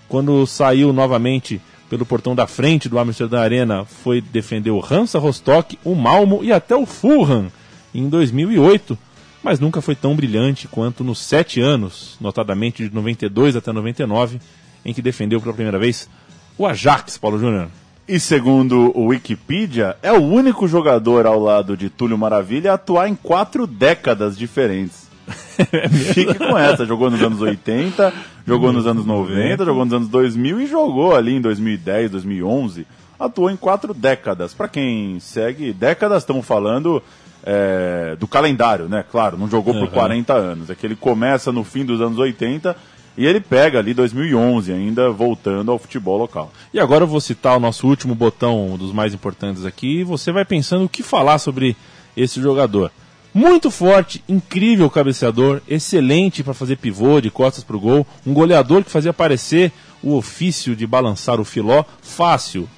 quando 0.09 0.45
saiu 0.45 0.91
novamente 0.91 1.61
pelo 1.93 2.07
portão 2.07 2.33
da 2.33 2.47
frente 2.47 2.89
do 2.89 2.97
Amsterdã 2.97 3.39
Arena, 3.39 3.85
foi 3.85 4.19
defender 4.19 4.71
o 4.71 4.83
Hansa 4.83 5.19
Rostock, 5.19 5.77
o 5.83 5.93
Malmo 5.93 6.43
e 6.43 6.51
até 6.51 6.75
o 6.75 6.87
Fulham 6.87 7.51
em 7.93 8.09
2008 8.09 8.97
mas 9.43 9.59
nunca 9.59 9.81
foi 9.81 9.93
tão 9.93 10.15
brilhante 10.15 10.69
quanto 10.69 11.03
nos 11.03 11.19
sete 11.19 11.59
anos, 11.59 12.15
notadamente 12.19 12.87
de 12.87 12.95
92 12.95 13.57
até 13.57 13.73
99, 13.73 14.39
em 14.85 14.93
que 14.93 15.01
defendeu 15.01 15.41
pela 15.41 15.53
primeira 15.53 15.77
vez 15.77 16.09
o 16.57 16.65
Ajax, 16.65 17.17
Paulo 17.17 17.37
Júnior. 17.37 17.67
E 18.07 18.21
segundo 18.21 18.97
o 18.97 19.07
Wikipedia, 19.07 19.97
é 20.01 20.13
o 20.13 20.21
único 20.21 20.65
jogador 20.65 21.25
ao 21.27 21.37
lado 21.37 21.75
de 21.75 21.89
Túlio 21.89 22.17
Maravilha 22.17 22.71
a 22.71 22.75
atuar 22.75 23.09
em 23.09 23.15
quatro 23.15 23.67
décadas 23.67 24.37
diferentes. 24.37 25.02
Fique 26.13 26.33
com 26.35 26.57
essa, 26.57 26.85
jogou 26.85 27.09
nos 27.09 27.21
anos 27.21 27.41
80, 27.41 28.13
jogou 28.45 28.71
nos 28.71 28.87
anos 28.87 29.05
90, 29.05 29.65
jogou 29.65 29.85
nos 29.85 29.93
anos 29.93 30.07
2000 30.07 30.61
e 30.61 30.67
jogou 30.67 31.15
ali 31.15 31.35
em 31.35 31.41
2010, 31.41 32.11
2011. 32.11 32.87
Atuou 33.19 33.49
em 33.49 33.55
quatro 33.55 33.93
décadas. 33.93 34.53
Para 34.53 34.67
quem 34.67 35.19
segue, 35.19 35.71
décadas 35.71 36.23
estamos 36.23 36.45
falando 36.45 37.01
é, 37.43 38.15
do 38.19 38.27
calendário, 38.27 38.87
né? 38.89 39.03
Claro, 39.09 39.37
não 39.37 39.49
jogou 39.49 39.73
por 39.73 39.89
40 39.89 40.33
anos. 40.33 40.69
É 40.69 40.75
que 40.75 40.85
ele 40.85 40.95
começa 40.95 41.51
no 41.51 41.63
fim 41.63 41.85
dos 41.85 42.01
anos 42.01 42.17
80 42.17 42.75
e 43.17 43.25
ele 43.25 43.39
pega 43.39 43.79
ali 43.79 43.93
2011 43.93 44.71
ainda, 44.71 45.11
voltando 45.11 45.71
ao 45.71 45.77
futebol 45.77 46.17
local. 46.17 46.51
E 46.73 46.79
agora 46.79 47.03
eu 47.03 47.07
vou 47.07 47.21
citar 47.21 47.57
o 47.57 47.59
nosso 47.59 47.87
último 47.87 48.15
botão, 48.15 48.73
um 48.73 48.77
dos 48.77 48.91
mais 48.91 49.13
importantes 49.13 49.65
aqui, 49.65 49.99
e 49.99 50.03
você 50.03 50.31
vai 50.31 50.43
pensando 50.43 50.85
o 50.85 50.89
que 50.89 51.03
falar 51.03 51.37
sobre 51.37 51.75
esse 52.17 52.41
jogador. 52.41 52.91
Muito 53.33 53.71
forte, 53.71 54.23
incrível 54.29 54.89
cabeceador, 54.89 55.61
excelente 55.67 56.43
para 56.43 56.53
fazer 56.53 56.77
pivô 56.77 57.19
de 57.19 57.31
costas 57.31 57.63
para 57.63 57.75
o 57.75 57.79
gol, 57.79 58.05
um 58.25 58.33
goleador 58.33 58.83
que 58.83 58.91
fazia 58.91 59.11
aparecer 59.11 59.71
o 60.03 60.15
ofício 60.15 60.75
de 60.75 60.85
balançar 60.85 61.39
o 61.39 61.45
filó 61.45 61.83
fácil, 62.01 62.69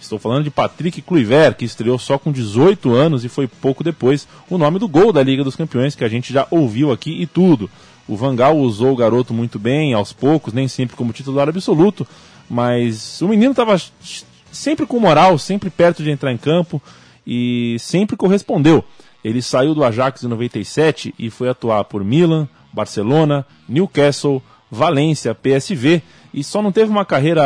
Estou 0.00 0.18
falando 0.18 0.44
de 0.44 0.50
Patrick 0.50 1.02
Kluivert, 1.02 1.56
que 1.56 1.64
estreou 1.64 1.98
só 1.98 2.18
com 2.18 2.30
18 2.30 2.94
anos 2.94 3.24
e 3.24 3.28
foi 3.28 3.48
pouco 3.48 3.82
depois 3.82 4.28
o 4.48 4.56
nome 4.56 4.78
do 4.78 4.86
gol 4.86 5.12
da 5.12 5.22
Liga 5.22 5.42
dos 5.42 5.56
Campeões, 5.56 5.96
que 5.96 6.04
a 6.04 6.08
gente 6.08 6.32
já 6.32 6.46
ouviu 6.50 6.92
aqui 6.92 7.20
e 7.20 7.26
tudo. 7.26 7.68
O 8.06 8.16
Vangal 8.16 8.56
usou 8.56 8.92
o 8.92 8.96
garoto 8.96 9.34
muito 9.34 9.58
bem, 9.58 9.92
aos 9.92 10.12
poucos, 10.12 10.54
nem 10.54 10.68
sempre 10.68 10.96
como 10.96 11.12
titular 11.12 11.48
absoluto, 11.48 12.06
mas 12.48 13.20
o 13.20 13.28
menino 13.28 13.50
estava 13.50 13.76
sempre 14.52 14.86
com 14.86 15.00
moral, 15.00 15.36
sempre 15.36 15.68
perto 15.68 16.02
de 16.02 16.10
entrar 16.10 16.32
em 16.32 16.38
campo 16.38 16.80
e 17.26 17.76
sempre 17.80 18.16
correspondeu. 18.16 18.84
Ele 19.24 19.42
saiu 19.42 19.74
do 19.74 19.84
Ajax 19.84 20.22
em 20.22 20.28
97 20.28 21.14
e 21.18 21.30
foi 21.30 21.48
atuar 21.48 21.84
por 21.84 22.04
Milan, 22.04 22.48
Barcelona, 22.72 23.44
Newcastle, 23.68 24.42
Valência, 24.70 25.34
PSV 25.34 26.02
e 26.32 26.44
só 26.44 26.62
não 26.62 26.70
teve 26.70 26.90
uma 26.90 27.04
carreira 27.04 27.42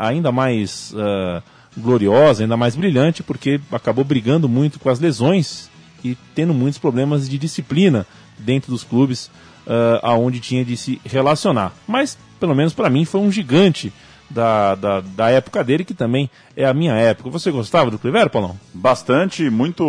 ainda 0.00 0.30
mais 0.30 0.92
uh, 0.92 1.42
gloriosa, 1.76 2.42
ainda 2.42 2.56
mais 2.56 2.76
brilhante, 2.76 3.22
porque 3.22 3.60
acabou 3.72 4.04
brigando 4.04 4.48
muito 4.48 4.78
com 4.78 4.88
as 4.90 5.00
lesões 5.00 5.70
e 6.04 6.16
tendo 6.34 6.54
muitos 6.54 6.78
problemas 6.78 7.28
de 7.28 7.38
disciplina 7.38 8.06
dentro 8.38 8.70
dos 8.70 8.84
clubes 8.84 9.30
uh, 9.66 9.98
aonde 10.02 10.40
tinha 10.40 10.64
de 10.64 10.76
se 10.76 11.00
relacionar. 11.04 11.72
Mas, 11.86 12.16
pelo 12.38 12.54
menos 12.54 12.72
para 12.72 12.90
mim, 12.90 13.04
foi 13.04 13.20
um 13.20 13.32
gigante 13.32 13.92
da, 14.30 14.74
da, 14.74 15.00
da, 15.00 15.30
época 15.30 15.64
dele, 15.64 15.84
que 15.84 15.94
também 15.94 16.30
é 16.56 16.64
a 16.64 16.74
minha 16.74 16.94
época. 16.94 17.30
Você 17.30 17.50
gostava 17.50 17.90
do 17.90 17.98
Cliver, 17.98 18.28
Paulão? 18.30 18.58
Bastante, 18.72 19.48
muito, 19.50 19.84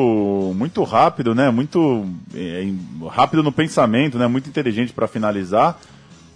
muito 0.55 0.83
rápido, 0.83 1.35
né? 1.35 1.49
Muito 1.49 2.05
é, 2.33 2.71
rápido 3.09 3.43
no 3.43 3.51
pensamento, 3.51 4.17
né? 4.17 4.27
Muito 4.27 4.49
inteligente 4.49 4.93
para 4.93 5.07
finalizar. 5.07 5.79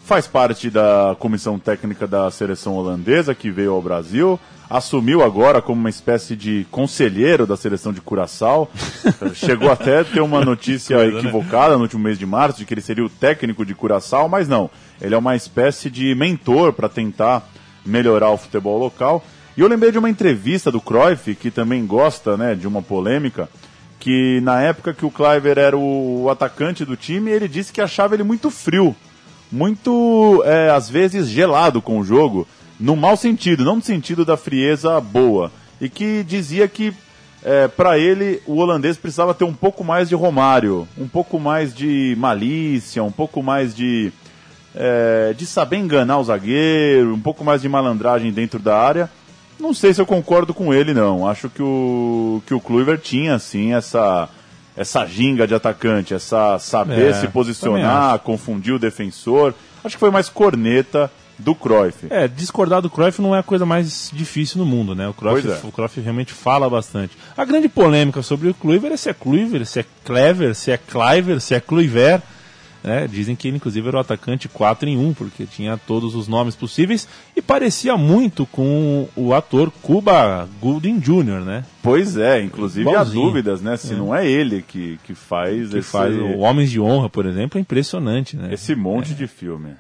Faz 0.04 0.28
parte 0.28 0.70
da 0.70 1.16
comissão 1.18 1.58
técnica 1.58 2.06
da 2.06 2.30
seleção 2.30 2.76
holandesa 2.76 3.34
que 3.34 3.50
veio 3.50 3.74
ao 3.74 3.82
Brasil 3.82 4.40
assumiu 4.74 5.22
agora 5.22 5.62
como 5.62 5.80
uma 5.80 5.90
espécie 5.90 6.36
de 6.36 6.66
conselheiro 6.72 7.46
da 7.46 7.56
seleção 7.56 7.94
de 7.94 8.02
Curaçao. 8.02 8.70
Chegou 9.36 9.72
até 9.72 10.00
a 10.00 10.04
ter 10.04 10.22
uma 10.22 10.44
notícia 10.44 10.98
coisa, 10.98 11.12
né? 11.12 11.20
equivocada 11.20 11.72
né? 11.72 11.78
no 11.78 11.84
último 11.84 12.04
mês 12.04 12.18
de 12.18 12.26
março 12.26 12.58
de 12.58 12.66
que 12.66 12.74
ele 12.74 12.82
seria 12.82 13.06
o 13.06 13.10
técnico 13.10 13.64
de 13.64 13.76
Curaçao, 13.76 14.28
mas 14.28 14.48
não. 14.48 14.72
Ele 15.00 15.14
é 15.14 15.18
uma 15.18 15.36
espécie 15.36 15.92
de 15.92 16.16
mentor 16.16 16.74
para 16.74 16.90
tentar 16.90 17.48
melhorar 17.86 18.32
o 18.32 18.38
futebol 18.38 18.78
local. 18.78 19.24
E 19.56 19.62
eu 19.62 19.68
lembrei 19.68 19.92
de 19.92 20.00
uma 20.00 20.10
entrevista 20.10 20.72
do 20.72 20.82
Cruyff, 20.82 21.36
que 21.36 21.52
também 21.52 21.86
gosta 21.86 22.36
né, 22.36 22.56
de 22.56 22.68
uma 22.68 22.82
polêmica, 22.82 23.48
que 24.00 24.42
na 24.42 24.62
época 24.62 24.94
que 24.94 25.06
o 25.06 25.12
Cliver 25.12 25.58
era 25.58 25.78
o 25.78 26.28
atacante 26.30 26.84
do 26.84 26.98
time, 26.98 27.32
ele 27.32 27.48
disse 27.48 27.72
que 27.72 27.82
achava 27.82 28.16
ele 28.16 28.24
muito 28.24 28.50
frio, 28.50 28.96
muito, 29.52 30.44
é, 30.46 30.72
às 30.72 30.90
vezes, 30.90 31.28
gelado 31.28 31.82
com 31.82 32.00
o 32.00 32.04
jogo 32.04 32.48
no 32.80 32.96
mau 32.96 33.16
sentido, 33.16 33.64
não 33.64 33.78
no 33.78 33.82
sentido 33.82 34.26
da 34.26 34.36
frieza 34.36 35.00
boa. 35.00 35.52
E 35.80 35.88
que 35.88 36.24
dizia 36.24 36.68
que 36.68 36.94
é, 37.44 37.68
para 37.68 37.98
ele 37.98 38.42
o 38.48 38.58
holandês 38.58 38.98
precisava 38.98 39.34
ter 39.34 39.44
um 39.44 39.54
pouco 39.54 39.84
mais 39.84 40.10
de 40.10 40.16
Romário, 40.16 40.88
um 40.98 41.08
pouco 41.08 41.40
mais 41.40 41.74
de 41.76 42.16
malícia, 42.18 43.04
um 43.04 43.12
pouco 43.12 43.44
mais 43.44 43.76
de, 43.76 44.12
é, 44.76 45.34
de 45.36 45.46
saber 45.46 45.78
enganar 45.78 46.20
o 46.20 46.24
zagueiro, 46.24 47.14
um 47.14 47.20
pouco 47.20 47.44
mais 47.44 47.62
de 47.62 47.70
malandragem 47.70 48.32
dentro 48.32 48.60
da 48.60 48.78
área. 48.78 49.10
Não 49.60 49.74
sei 49.74 49.94
se 49.94 50.02
eu 50.02 50.06
concordo 50.06 50.54
com 50.54 50.74
ele, 50.74 50.94
não. 50.94 51.28
Acho 51.28 51.50
que 51.50 51.62
o, 51.62 52.42
que 52.46 52.54
o 52.54 52.60
Kluivert 52.60 53.00
tinha, 53.00 53.36
assim, 53.36 53.74
essa, 53.74 54.28
essa 54.76 55.06
ginga 55.06 55.48
de 55.48 55.54
atacante, 55.54 56.14
essa 56.14 56.58
saber 56.60 57.12
é, 57.12 57.14
se 57.14 57.28
posicionar, 57.28 58.20
confundir 58.20 58.74
o 58.74 58.80
defensor. 58.80 59.54
Acho 59.84 59.96
que 59.96 60.00
foi 60.00 60.12
mais 60.12 60.28
corneta 60.28 61.10
do 61.38 61.56
Cruyff. 61.56 62.08
É, 62.10 62.28
discordar 62.28 62.82
do 62.82 62.90
Cruyff 62.90 63.22
não 63.22 63.36
é 63.36 63.40
a 63.40 63.44
coisa 63.44 63.66
mais 63.66 64.10
difícil 64.14 64.58
no 64.60 64.66
mundo, 64.66 64.96
né? 64.96 65.08
O 65.08 65.14
Cruyff, 65.14 65.48
é. 65.48 65.60
o 65.64 65.72
Cruyff 65.72 66.00
realmente 66.00 66.34
fala 66.34 66.70
bastante. 66.70 67.18
A 67.38 67.46
grande 67.46 67.70
polêmica 67.70 68.22
sobre 68.22 68.50
o 68.50 68.54
Kluivert 68.54 68.94
é 68.94 68.98
se 68.98 69.10
é 69.10 69.14
Kluivert, 69.14 69.66
se 69.66 69.80
é 69.80 69.86
Clever, 70.04 70.56
se 70.56 70.72
é 70.72 70.78
Cliver, 70.78 71.40
se 71.40 71.56
é 71.56 71.60
Kluivert. 71.60 72.22
Né? 72.84 73.08
Dizem 73.08 73.36
que 73.36 73.48
ele, 73.48 73.58
inclusive, 73.58 73.88
era 73.88 73.98
o 73.98 74.00
atacante 74.00 74.50
4 74.50 74.90
em 74.90 74.98
1, 74.98 75.14
porque 75.14 75.46
tinha 75.46 75.78
todos 75.78 76.16
os 76.16 76.28
nomes 76.28 76.54
possíveis 76.54 77.08
e 77.34 77.42
parecia 77.42 77.96
muito 77.96 78.46
com 78.46 79.08
o 79.16 79.34
ator 79.34 79.72
Cuba 79.82 80.48
Gooding 80.60 81.00
Jr., 81.00 81.46
né? 81.46 81.64
Pois 81.82 82.18
é, 82.18 82.42
inclusive 82.42 82.90
Igualzinho. 82.90 83.22
há 83.22 83.26
dúvidas, 83.26 83.62
né? 83.62 83.78
Se 83.78 83.94
é. 83.94 83.96
não 83.96 84.14
é 84.14 84.30
ele 84.30 84.62
que, 84.62 85.00
que 85.06 85.16
faz 85.16 85.70
que 85.70 85.78
esse... 85.78 85.90
faz 85.90 86.14
o 86.14 86.40
Homens 86.40 86.70
de 86.70 86.80
Honra, 86.80 87.10
por 87.10 87.26
exemplo, 87.26 87.58
é 87.58 87.62
impressionante, 87.62 88.36
né? 88.36 88.54
Esse 88.54 88.76
monte 88.76 89.14
é. 89.14 89.16
de 89.16 89.28
filme. 89.28 89.76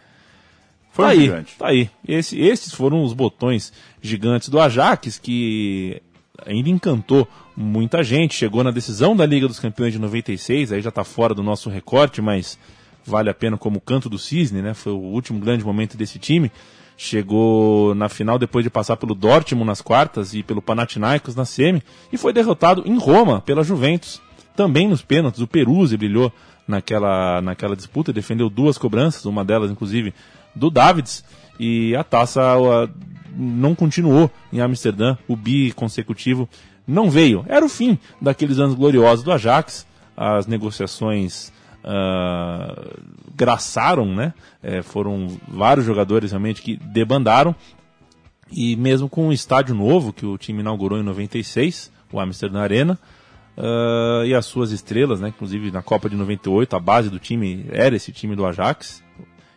Foi 0.93 1.03
tá 1.03 1.09
um 1.09 1.11
aí, 1.11 1.19
gigante. 1.21 1.55
Tá 1.57 1.67
aí. 1.67 1.89
Esse, 2.07 2.39
esses 2.39 2.73
foram 2.73 3.03
os 3.03 3.13
botões 3.13 3.73
gigantes 4.01 4.47
do 4.47 4.59
Ajax 4.59 5.19
que 5.19 6.01
ainda 6.45 6.69
encantou 6.69 7.27
muita 7.57 8.01
gente. 8.03 8.35
Chegou 8.35 8.63
na 8.63 8.71
decisão 8.71 9.15
da 9.15 9.25
Liga 9.25 9.47
dos 9.47 9.59
Campeões 9.59 9.91
de 9.91 9.99
96, 9.99 10.71
aí 10.71 10.81
já 10.81 10.89
está 10.89 11.03
fora 11.03 11.33
do 11.33 11.43
nosso 11.43 11.69
recorte, 11.69 12.21
mas 12.21 12.57
vale 13.05 13.29
a 13.29 13.33
pena 13.33 13.57
como 13.57 13.81
canto 13.81 14.09
do 14.09 14.17
cisne, 14.17 14.61
né? 14.61 14.73
Foi 14.73 14.93
o 14.93 14.97
último 14.97 15.39
grande 15.39 15.63
momento 15.63 15.97
desse 15.97 16.19
time. 16.19 16.51
Chegou 16.95 17.95
na 17.95 18.07
final 18.07 18.37
depois 18.37 18.63
de 18.63 18.69
passar 18.69 18.97
pelo 18.97 19.15
Dortmund 19.15 19.65
nas 19.65 19.81
quartas 19.81 20.33
e 20.33 20.43
pelo 20.43 20.61
Panathinaikos 20.61 21.35
na 21.35 21.43
semi 21.43 21.81
e 22.11 22.17
foi 22.17 22.31
derrotado 22.31 22.83
em 22.85 22.97
Roma 22.97 23.41
pela 23.41 23.63
Juventus. 23.63 24.21
Também 24.55 24.87
nos 24.87 25.01
pênaltis, 25.01 25.41
o 25.41 25.47
Peruzzi 25.47 25.97
brilhou 25.97 26.31
naquela, 26.67 27.41
naquela 27.41 27.75
disputa, 27.75 28.13
defendeu 28.13 28.49
duas 28.49 28.77
cobranças, 28.77 29.25
uma 29.25 29.43
delas 29.43 29.71
inclusive 29.71 30.13
do 30.55 30.69
Davids 30.69 31.25
e 31.59 31.95
a 31.95 32.03
taça 32.03 32.41
não 33.35 33.73
continuou 33.73 34.29
em 34.51 34.61
Amsterdã, 34.61 35.17
o 35.27 35.35
bi 35.35 35.71
consecutivo 35.71 36.47
não 36.87 37.09
veio. 37.09 37.43
Era 37.47 37.65
o 37.65 37.69
fim 37.69 37.97
daqueles 38.21 38.59
anos 38.59 38.75
gloriosos 38.75 39.23
do 39.23 39.31
Ajax. 39.31 39.85
As 40.15 40.45
negociações 40.45 41.51
uh, 41.83 43.03
graçaram, 43.35 44.05
né? 44.05 44.33
É, 44.61 44.81
foram 44.81 45.27
vários 45.47 45.85
jogadores 45.85 46.31
realmente 46.31 46.61
que 46.61 46.77
debandaram. 46.77 47.55
E 48.51 48.75
mesmo 48.75 49.09
com 49.09 49.27
um 49.27 49.31
estádio 49.31 49.73
novo 49.73 50.13
que 50.13 50.25
o 50.25 50.37
time 50.37 50.59
inaugurou 50.59 50.99
em 50.99 51.03
96, 51.03 51.91
o 52.11 52.19
Amsterdã 52.19 52.61
Arena, 52.61 52.99
uh, 53.57 54.25
e 54.25 54.33
as 54.33 54.45
suas 54.45 54.71
estrelas, 54.71 55.19
né? 55.19 55.29
Inclusive 55.29 55.71
na 55.71 55.81
Copa 55.81 56.09
de 56.09 56.15
98, 56.15 56.75
a 56.75 56.79
base 56.79 57.09
do 57.09 57.19
time 57.19 57.65
era 57.71 57.95
esse 57.95 58.11
time 58.11 58.35
do 58.35 58.45
Ajax. 58.45 59.03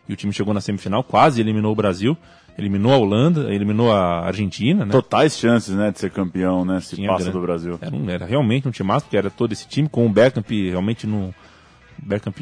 E 0.09 0.13
o 0.13 0.15
time 0.15 0.31
chegou 0.31 0.53
na 0.53 0.61
semifinal, 0.61 1.03
quase 1.03 1.41
eliminou 1.41 1.73
o 1.73 1.75
Brasil 1.75 2.17
eliminou 2.57 2.91
a 2.91 2.97
Holanda, 2.97 3.53
eliminou 3.53 3.91
a 3.91 4.25
Argentina, 4.25 4.83
né? 4.83 4.91
Totais 4.91 5.37
chances, 5.37 5.75
né, 5.75 5.91
de 5.91 5.99
ser 5.99 6.09
campeão, 6.09 6.65
né, 6.65 6.79
se 6.81 6.95
Tinha 6.95 7.09
passa 7.09 7.25
grande. 7.25 7.37
do 7.37 7.41
Brasil. 7.41 7.77
Era, 7.79 7.95
um, 7.95 8.09
era 8.09 8.25
realmente 8.25 8.67
um 8.67 8.71
time 8.71 8.87
massa, 8.87 9.05
porque 9.05 9.17
era 9.17 9.29
todo 9.29 9.51
esse 9.51 9.67
time, 9.67 9.87
com 9.87 10.05
o 10.05 10.09
Beckham 10.09 10.43
realmente 10.47 11.05
no... 11.05 11.33
Beckham 12.01 12.33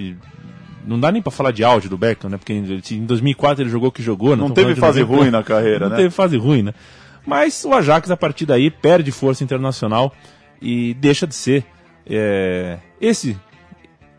não 0.85 0.99
dá 0.99 1.11
nem 1.11 1.21
para 1.21 1.31
falar 1.31 1.51
de 1.51 1.63
auge 1.63 1.89
do 1.89 1.97
Beckham, 1.97 2.29
né? 2.29 2.37
Porque 2.37 2.53
em 2.53 3.05
2004 3.05 3.63
ele 3.63 3.69
jogou 3.69 3.89
o 3.89 3.91
que 3.91 4.03
jogou. 4.03 4.35
Não, 4.35 4.49
não 4.49 4.55
teve 4.55 4.75
fase 4.75 5.01
ruim 5.01 5.31
na 5.31 5.43
carreira, 5.43 5.79
não 5.79 5.89
né? 5.89 5.95
Não 5.95 5.97
teve 5.97 6.09
fase 6.13 6.37
ruim, 6.37 6.61
né? 6.61 6.73
Mas 7.25 7.65
o 7.65 7.73
Ajax, 7.73 8.11
a 8.11 8.17
partir 8.17 8.45
daí, 8.45 8.69
perde 8.69 9.11
força 9.11 9.43
internacional 9.43 10.13
e 10.61 10.93
deixa 10.93 11.25
de 11.25 11.33
ser 11.33 11.65
é, 12.05 12.77
esse 13.01 13.35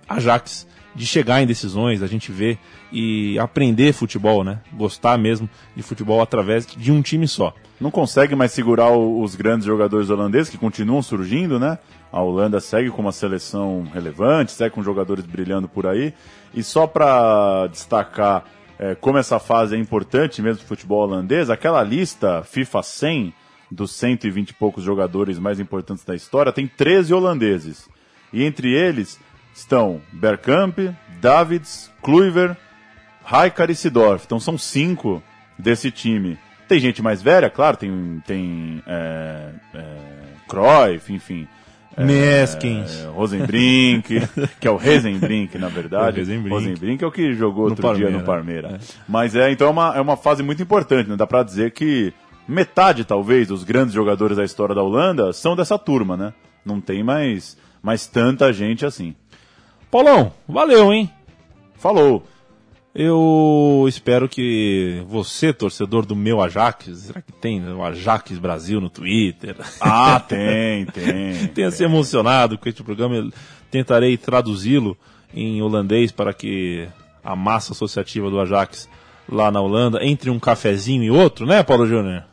Ajax 0.08 0.66
de 0.96 1.06
chegar 1.06 1.42
em 1.42 1.46
decisões, 1.46 2.02
a 2.02 2.06
gente 2.06 2.32
vê 2.32 2.58
e 2.90 3.38
aprender 3.38 3.92
futebol, 3.92 4.42
né? 4.42 4.60
Gostar 4.72 5.18
mesmo 5.18 5.48
de 5.76 5.82
futebol 5.82 6.22
através 6.22 6.66
de 6.66 6.90
um 6.90 7.02
time 7.02 7.28
só. 7.28 7.54
Não 7.78 7.90
consegue 7.90 8.34
mais 8.34 8.52
segurar 8.52 8.90
os 8.90 9.34
grandes 9.34 9.66
jogadores 9.66 10.08
holandeses 10.08 10.48
que 10.48 10.56
continuam 10.56 11.02
surgindo, 11.02 11.58
né? 11.60 11.78
A 12.10 12.22
Holanda 12.22 12.58
segue 12.60 12.90
com 12.90 13.02
uma 13.02 13.12
seleção 13.12 13.86
relevante, 13.92 14.52
segue 14.52 14.74
com 14.74 14.82
jogadores 14.82 15.26
brilhando 15.26 15.68
por 15.68 15.86
aí. 15.86 16.14
E 16.54 16.62
só 16.62 16.86
para 16.86 17.66
destacar 17.66 18.44
é, 18.78 18.94
como 18.94 19.18
essa 19.18 19.38
fase 19.38 19.76
é 19.76 19.78
importante 19.78 20.40
mesmo 20.40 20.62
do 20.62 20.66
futebol 20.66 21.02
holandês, 21.02 21.50
aquela 21.50 21.82
lista 21.82 22.42
FIFA 22.42 22.82
100 22.82 23.34
dos 23.70 23.90
120 23.92 24.50
e 24.50 24.54
poucos 24.54 24.84
jogadores 24.84 25.38
mais 25.38 25.60
importantes 25.60 26.04
da 26.04 26.14
história 26.14 26.52
tem 26.52 26.66
13 26.66 27.12
holandeses. 27.12 27.88
E 28.32 28.42
entre 28.42 28.72
eles 28.72 29.18
estão 29.56 30.00
Bergkamp, 30.12 30.78
Davids, 31.20 31.90
Kluivert, 32.02 32.56
Raikar 33.24 33.70
e 33.70 33.74
Sidorf. 33.74 34.24
Então 34.24 34.38
são 34.38 34.56
cinco 34.56 35.22
desse 35.58 35.90
time. 35.90 36.38
Tem 36.68 36.78
gente 36.78 37.02
mais 37.02 37.22
velha, 37.22 37.48
claro, 37.48 37.76
tem, 37.76 38.22
tem 38.26 38.82
é, 38.86 39.50
é, 39.74 39.96
Cruyff, 40.48 41.12
enfim. 41.12 41.48
É, 41.96 42.04
Neskins. 42.04 43.04
É, 43.04 43.06
Rosenbrink, 43.06 44.20
que 44.60 44.68
é 44.68 44.70
o 44.70 44.76
Rezenbrink, 44.76 45.56
na 45.56 45.68
verdade. 45.68 46.20
Rosenbrink. 46.20 46.50
Rosenbrink 46.50 47.04
é 47.04 47.06
o 47.06 47.12
que 47.12 47.32
jogou 47.32 47.64
no 47.64 47.70
outro 47.70 47.94
dia 47.94 48.10
no 48.10 48.22
Parmeira. 48.22 48.74
É. 48.74 48.78
Mas 49.08 49.34
é, 49.34 49.50
então 49.50 49.68
é 49.68 49.70
uma, 49.70 49.96
é 49.96 50.00
uma 50.00 50.16
fase 50.16 50.42
muito 50.42 50.62
importante, 50.62 51.08
né? 51.08 51.16
Dá 51.16 51.26
pra 51.26 51.42
dizer 51.42 51.70
que 51.70 52.12
metade, 52.46 53.04
talvez, 53.04 53.48
dos 53.48 53.64
grandes 53.64 53.94
jogadores 53.94 54.36
da 54.36 54.44
história 54.44 54.74
da 54.74 54.82
Holanda 54.82 55.32
são 55.32 55.56
dessa 55.56 55.78
turma, 55.78 56.16
né? 56.16 56.34
Não 56.64 56.80
tem 56.80 57.02
mais, 57.02 57.56
mais 57.82 58.06
tanta 58.06 58.52
gente 58.52 58.84
assim. 58.84 59.14
Paulão, 59.90 60.32
valeu, 60.48 60.92
hein? 60.92 61.10
Falou. 61.76 62.26
Eu 62.98 63.84
espero 63.86 64.26
que 64.26 65.02
você, 65.06 65.52
torcedor 65.52 66.06
do 66.06 66.16
meu 66.16 66.40
Ajax, 66.40 66.86
será 66.96 67.20
que 67.20 67.30
tem 67.30 67.62
o 67.68 67.84
Ajax 67.84 68.38
Brasil 68.38 68.80
no 68.80 68.88
Twitter? 68.88 69.54
Ah, 69.78 70.18
tem, 70.26 70.86
tem. 70.86 71.46
Tenha 71.48 71.70
se 71.70 71.84
emocionado 71.84 72.56
com 72.56 72.66
este 72.66 72.82
programa. 72.82 73.16
Eu 73.16 73.30
tentarei 73.70 74.16
traduzi-lo 74.16 74.96
em 75.34 75.60
holandês 75.60 76.10
para 76.10 76.32
que 76.32 76.88
a 77.22 77.36
massa 77.36 77.72
associativa 77.72 78.30
do 78.30 78.40
Ajax 78.40 78.88
lá 79.28 79.50
na 79.50 79.60
Holanda, 79.60 80.02
entre 80.02 80.30
um 80.30 80.38
cafezinho 80.38 81.02
e 81.02 81.10
outro, 81.10 81.44
né, 81.44 81.62
Paulo 81.62 81.86
Júnior? 81.86 82.24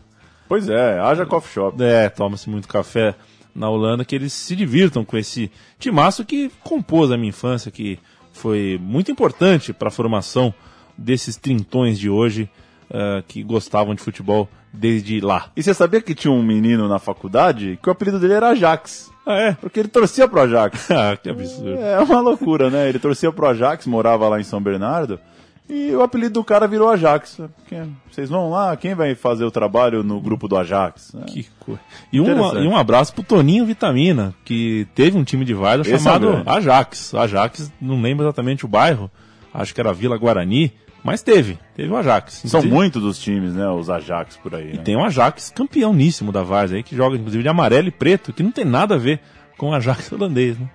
Pois 0.47 0.69
é, 0.69 0.99
haja 0.99 1.25
coffee 1.25 1.51
shop. 1.51 1.83
É, 1.83 2.07
toma-se 2.07 2.49
muito 2.49 2.67
café 2.67 3.15
na 3.53 3.69
Holanda, 3.69 4.05
que 4.05 4.15
eles 4.15 4.33
se 4.33 4.55
divirtam 4.55 5.05
com 5.05 5.17
esse 5.17 5.51
timaço 5.79 6.25
que 6.25 6.51
compôs 6.63 7.11
a 7.11 7.17
minha 7.17 7.29
infância, 7.29 7.71
que 7.71 7.99
foi 8.31 8.79
muito 8.81 9.11
importante 9.11 9.71
para 9.71 9.89
a 9.89 9.91
formação 9.91 10.53
desses 10.97 11.37
trintões 11.37 11.99
de 11.99 12.09
hoje 12.09 12.49
uh, 12.89 13.23
que 13.27 13.43
gostavam 13.43 13.93
de 13.93 14.01
futebol 14.01 14.49
desde 14.71 15.19
lá. 15.21 15.51
E 15.55 15.61
você 15.61 15.73
sabia 15.73 16.01
que 16.01 16.15
tinha 16.15 16.31
um 16.31 16.41
menino 16.41 16.87
na 16.87 16.97
faculdade 16.97 17.77
que 17.81 17.89
o 17.89 17.91
apelido 17.91 18.19
dele 18.19 18.33
era 18.33 18.49
Ajax? 18.49 19.11
Ah, 19.25 19.39
é? 19.39 19.51
Porque 19.53 19.79
ele 19.79 19.87
torcia 19.87 20.27
pro 20.27 20.41
Ajax. 20.41 20.89
ah, 20.91 21.15
que 21.15 21.29
absurdo. 21.29 21.79
É 21.79 21.99
uma 21.99 22.19
loucura, 22.19 22.69
né? 22.69 22.89
Ele 22.89 22.99
torcia 22.99 23.31
pro 23.31 23.47
Ajax, 23.47 23.85
morava 23.85 24.27
lá 24.27 24.39
em 24.39 24.43
São 24.43 24.61
Bernardo. 24.61 25.19
E 25.69 25.91
o 25.95 26.01
apelido 26.01 26.33
do 26.33 26.43
cara 26.43 26.67
virou 26.67 26.89
Ajax. 26.89 27.39
Vocês 28.11 28.29
vão 28.29 28.49
lá, 28.49 28.75
quem 28.75 28.93
vai 28.93 29.15
fazer 29.15 29.45
o 29.45 29.51
trabalho 29.51 30.03
no 30.03 30.19
grupo 30.19 30.47
do 30.47 30.57
Ajax? 30.57 31.15
É. 31.15 31.25
Que 31.25 31.47
coisa. 31.59 31.81
E, 32.11 32.19
um, 32.19 32.57
e 32.57 32.67
um 32.67 32.75
abraço 32.75 33.13
pro 33.13 33.23
Toninho 33.23 33.65
Vitamina, 33.65 34.33
que 34.43 34.87
teve 34.93 35.17
um 35.17 35.23
time 35.23 35.45
de 35.45 35.53
Varda 35.53 35.89
é 35.89 35.97
chamado 35.97 36.29
é 36.29 36.43
Ajax. 36.45 37.13
Ajax, 37.15 37.71
não 37.79 38.01
lembro 38.01 38.25
exatamente 38.25 38.65
o 38.65 38.67
bairro, 38.67 39.09
acho 39.53 39.73
que 39.73 39.79
era 39.79 39.93
Vila 39.93 40.17
Guarani, 40.17 40.73
mas 41.03 41.21
teve, 41.21 41.59
teve 41.75 41.91
o 41.91 41.97
Ajax. 41.97 42.43
São 42.45 42.63
muitos 42.63 43.01
dos 43.01 43.19
times, 43.19 43.53
né, 43.53 43.67
os 43.69 43.89
Ajax 43.89 44.37
por 44.37 44.55
aí. 44.55 44.71
E 44.73 44.77
né? 44.77 44.83
tem 44.83 44.95
o 44.95 45.03
Ajax 45.03 45.49
campeãoníssimo 45.49 46.31
da 46.31 46.43
Varsa 46.43 46.75
aí, 46.75 46.83
que 46.83 46.95
joga 46.95 47.17
inclusive 47.17 47.43
de 47.43 47.49
amarelo 47.49 47.89
e 47.89 47.91
preto, 47.91 48.31
que 48.31 48.41
não 48.41 48.51
tem 48.51 48.63
nada 48.63 48.95
a 48.95 48.97
ver 48.97 49.19
com 49.57 49.69
o 49.69 49.73
Ajax 49.73 50.11
holandês, 50.13 50.57
né? 50.57 50.69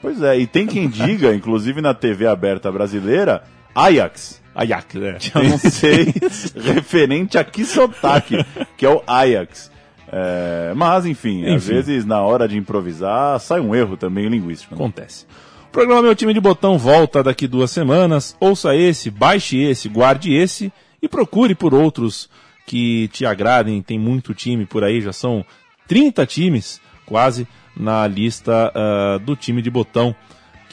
Pois 0.00 0.22
é, 0.22 0.38
e 0.38 0.46
tem 0.46 0.66
quem 0.66 0.88
diga, 0.90 1.34
inclusive 1.34 1.80
na 1.80 1.94
TV 1.94 2.26
aberta 2.26 2.70
brasileira, 2.70 3.42
Ajax. 3.74 4.42
Ajax, 4.54 4.96
é. 4.96 5.18
Eu 5.34 5.48
não 5.48 5.58
sei 5.58 6.12
referente 6.54 7.38
a 7.38 7.44
que 7.44 7.64
sotaque, 7.64 8.36
que 8.76 8.84
é 8.84 8.88
o 8.88 9.02
Ajax. 9.06 9.70
É, 10.14 10.74
mas, 10.76 11.06
enfim, 11.06 11.40
enfim, 11.40 11.54
às 11.54 11.66
vezes 11.66 12.04
na 12.04 12.20
hora 12.20 12.46
de 12.46 12.58
improvisar 12.58 13.40
sai 13.40 13.60
um 13.60 13.74
erro 13.74 13.96
também 13.96 14.28
linguístico. 14.28 14.74
Né? 14.74 14.80
Acontece. 14.80 15.26
O 15.68 15.72
programa 15.72 16.02
Meu 16.02 16.14
Time 16.14 16.34
de 16.34 16.40
Botão 16.40 16.76
volta 16.76 17.22
daqui 17.22 17.48
duas 17.48 17.70
semanas. 17.70 18.36
Ouça 18.38 18.76
esse, 18.76 19.10
baixe 19.10 19.58
esse, 19.58 19.88
guarde 19.88 20.34
esse 20.34 20.70
e 21.00 21.08
procure 21.08 21.54
por 21.54 21.72
outros 21.72 22.28
que 22.66 23.08
te 23.08 23.24
agradem. 23.24 23.80
Tem 23.80 23.98
muito 23.98 24.34
time 24.34 24.66
por 24.66 24.84
aí, 24.84 25.00
já 25.00 25.14
são 25.14 25.42
30 25.88 26.26
times 26.26 26.78
quase 27.06 27.48
na 27.74 28.06
lista 28.06 28.70
uh, 28.74 29.18
do 29.18 29.34
time 29.34 29.62
de 29.62 29.70
botão 29.70 30.14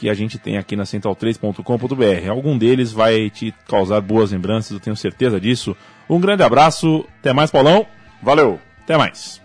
que 0.00 0.08
a 0.08 0.14
gente 0.14 0.38
tem 0.38 0.56
aqui 0.56 0.74
na 0.74 0.84
central3.com.br. 0.84 2.30
Algum 2.30 2.56
deles 2.56 2.90
vai 2.90 3.28
te 3.28 3.54
causar 3.68 4.00
boas 4.00 4.32
lembranças, 4.32 4.72
eu 4.72 4.80
tenho 4.80 4.96
certeza 4.96 5.38
disso. 5.38 5.76
Um 6.08 6.18
grande 6.18 6.42
abraço, 6.42 7.06
até 7.20 7.34
mais, 7.34 7.50
Paulão. 7.50 7.86
Valeu, 8.22 8.58
até 8.82 8.96
mais. 8.96 9.39